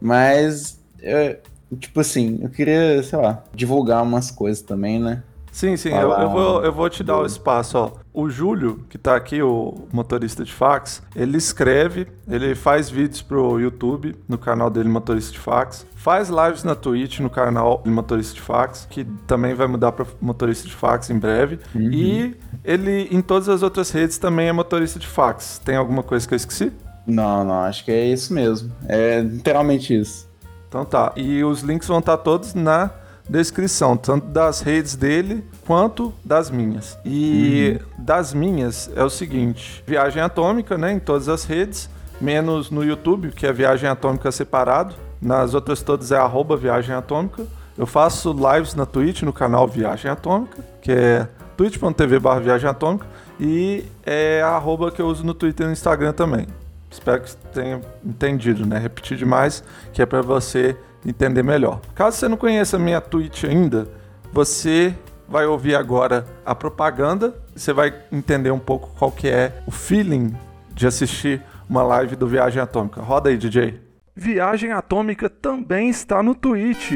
Mas, 0.00 0.78
eu- 1.00 1.36
tipo 1.78 2.00
assim, 2.00 2.38
eu 2.42 2.48
queria, 2.50 3.02
sei 3.02 3.18
lá, 3.18 3.42
divulgar 3.54 4.02
umas 4.02 4.30
coisas 4.30 4.62
também, 4.62 5.00
né? 5.00 5.22
Sim, 5.54 5.76
sim, 5.76 5.90
eu, 5.90 6.10
eu 6.10 6.30
vou, 6.30 6.64
eu 6.64 6.72
vou 6.72 6.90
te 6.90 7.04
dar 7.04 7.16
o 7.16 7.24
espaço, 7.24 7.78
ó. 7.78 7.92
O 8.12 8.28
Júlio, 8.28 8.84
que 8.90 8.98
tá 8.98 9.14
aqui, 9.14 9.40
o 9.40 9.86
motorista 9.92 10.42
de 10.42 10.52
fax, 10.52 11.00
ele 11.14 11.36
escreve, 11.36 12.08
ele 12.28 12.56
faz 12.56 12.90
vídeos 12.90 13.22
pro 13.22 13.60
YouTube, 13.60 14.16
no 14.28 14.36
canal 14.36 14.68
dele 14.68 14.88
Motorista 14.88 15.30
de 15.30 15.38
Fax, 15.38 15.86
faz 15.94 16.28
lives 16.28 16.64
na 16.64 16.74
Twitch 16.74 17.20
no 17.20 17.30
canal 17.30 17.80
Motorista 17.86 18.34
de 18.34 18.40
Fax, 18.40 18.88
que 18.90 19.04
também 19.28 19.54
vai 19.54 19.68
mudar 19.68 19.92
para 19.92 20.04
Motorista 20.20 20.66
de 20.66 20.74
Fax 20.74 21.08
em 21.10 21.18
breve. 21.20 21.60
E 21.72 22.34
ele, 22.64 23.08
em 23.12 23.22
todas 23.22 23.48
as 23.48 23.62
outras 23.62 23.92
redes, 23.92 24.18
também 24.18 24.48
é 24.48 24.52
Motorista 24.52 24.98
de 24.98 25.06
Fax. 25.06 25.60
Tem 25.64 25.76
alguma 25.76 26.02
coisa 26.02 26.26
que 26.26 26.34
eu 26.34 26.36
esqueci? 26.36 26.72
Não, 27.06 27.44
não, 27.44 27.62
acho 27.62 27.84
que 27.84 27.92
é 27.92 28.04
isso 28.06 28.34
mesmo. 28.34 28.72
É 28.88 29.20
literalmente 29.20 29.96
isso. 29.96 30.28
Então 30.68 30.84
tá. 30.84 31.12
E 31.14 31.44
os 31.44 31.60
links 31.60 31.86
vão 31.86 32.00
estar 32.00 32.16
todos 32.16 32.54
na 32.54 32.90
descrição, 33.28 33.96
tanto 33.96 34.26
das 34.26 34.60
redes 34.60 34.96
dele 34.96 35.44
quanto 35.66 36.12
das 36.24 36.50
minhas. 36.50 36.98
E 37.04 37.78
das 37.98 38.34
minhas 38.34 38.90
é 38.94 39.02
o 39.02 39.10
seguinte: 39.10 39.82
Viagem 39.86 40.22
Atômica, 40.22 40.76
né, 40.76 40.92
em 40.92 40.98
todas 40.98 41.28
as 41.28 41.44
redes, 41.44 41.88
menos 42.20 42.70
no 42.70 42.84
YouTube, 42.84 43.30
que 43.30 43.46
é 43.46 43.52
Viagem 43.52 43.88
Atômica 43.88 44.30
separado. 44.30 44.94
Nas 45.20 45.54
outras 45.54 45.80
todas 45.82 46.12
é 46.12 46.16
arroba 46.16 46.56
Viagem 46.56 46.94
Atômica. 46.94 47.46
Eu 47.76 47.86
faço 47.86 48.32
lives 48.32 48.74
na 48.74 48.86
Twitch, 48.86 49.22
no 49.22 49.32
canal 49.32 49.66
Viagem 49.66 50.10
Atômica, 50.10 50.62
que 50.80 50.92
é 50.92 51.26
twitch.tv 51.56 52.18
barra 52.18 52.40
Viagem 52.40 52.68
Atômica. 52.68 53.06
E 53.40 53.84
é 54.04 54.42
a 54.42 54.50
arroba 54.50 54.92
que 54.92 55.02
eu 55.02 55.06
uso 55.06 55.24
no 55.24 55.34
Twitter 55.34 55.64
e 55.64 55.66
no 55.68 55.72
Instagram 55.72 56.12
também. 56.12 56.46
Espero 56.90 57.22
que 57.22 57.30
você 57.30 57.38
tenha 57.52 57.80
entendido, 58.04 58.64
né? 58.64 58.78
Repetir 58.78 59.16
demais, 59.16 59.64
que 59.92 60.00
é 60.00 60.06
para 60.06 60.22
você 60.22 60.76
entender 61.06 61.42
melhor. 61.42 61.80
Caso 61.94 62.16
você 62.16 62.28
não 62.28 62.36
conheça 62.36 62.76
a 62.76 62.80
minha 62.80 63.00
Twitch 63.00 63.44
ainda, 63.44 63.88
você 64.32 64.94
vai 65.28 65.46
ouvir 65.46 65.74
agora 65.74 66.26
a 66.44 66.54
propaganda, 66.54 67.34
você 67.54 67.72
vai 67.72 67.94
entender 68.12 68.50
um 68.50 68.58
pouco 68.58 68.90
qual 68.98 69.10
que 69.10 69.28
é 69.28 69.62
o 69.66 69.70
feeling 69.70 70.34
de 70.72 70.86
assistir 70.86 71.42
uma 71.68 71.82
live 71.82 72.16
do 72.16 72.26
Viagem 72.26 72.60
Atômica. 72.60 73.00
Roda 73.00 73.30
aí, 73.30 73.36
DJ. 73.36 73.80
Viagem 74.14 74.72
Atômica 74.72 75.28
também 75.28 75.88
está 75.88 76.22
no 76.22 76.34
Twitch. 76.34 76.92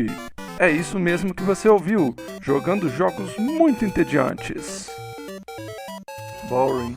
É 0.58 0.70
isso 0.70 0.98
mesmo 0.98 1.34
que 1.34 1.42
você 1.42 1.68
ouviu, 1.68 2.14
jogando 2.42 2.88
jogos 2.88 3.36
muito 3.38 3.84
entediantes. 3.84 4.90
Boring. 6.48 6.94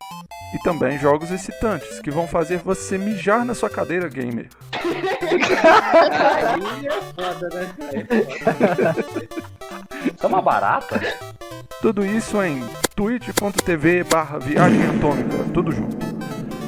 E 0.54 0.60
também 0.60 1.00
jogos 1.00 1.32
excitantes 1.32 2.00
que 2.00 2.12
vão 2.12 2.28
fazer 2.28 2.60
você 2.60 2.98
mijar 2.98 3.46
na 3.46 3.54
sua 3.54 3.70
cadeira 3.70 4.10
gamer. 4.10 4.50
Aí 4.74 6.88
é 6.88 7.02
foda, 7.14 7.50
né? 7.54 7.70
É 10.22 10.28
uma 10.28 10.42
barata? 10.42 11.00
Tudo 11.82 12.06
isso 12.06 12.44
em 12.44 12.62
twitch.tv 12.96 14.04
barra 14.04 14.38
viagem 14.38 14.84
atômica, 14.84 15.38
tudo 15.54 15.72
junto. 15.72 15.98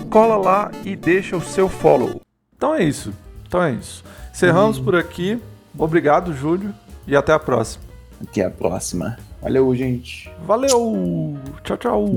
Cola 0.10 0.38
lá 0.38 0.72
e 0.84 0.96
deixa 0.96 1.36
o 1.36 1.42
seu 1.42 1.68
follow. 1.70 2.22
Então 2.56 2.74
é 2.74 2.84
isso. 2.84 3.14
Então 3.48 3.62
é 3.62 3.72
isso. 3.72 4.04
Encerramos 4.32 4.80
por 4.80 4.96
aqui. 4.96 5.40
Obrigado, 5.78 6.34
Júlio, 6.34 6.74
e 7.06 7.16
até 7.16 7.34
a 7.34 7.40
próxima. 7.40 7.84
Até 8.22 8.46
a 8.46 8.50
próxima. 8.50 9.18
Valeu, 9.42 9.76
gente. 9.76 10.32
Valeu! 10.46 11.38
Tchau, 11.64 11.78
tchau! 11.78 12.10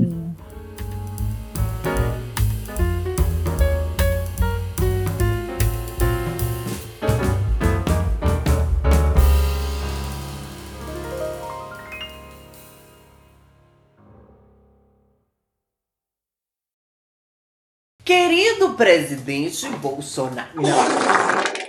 Querido 18.07 18.69
presidente 18.69 19.67
Bolsonaro. 19.67 20.47
Não. 20.55 21.66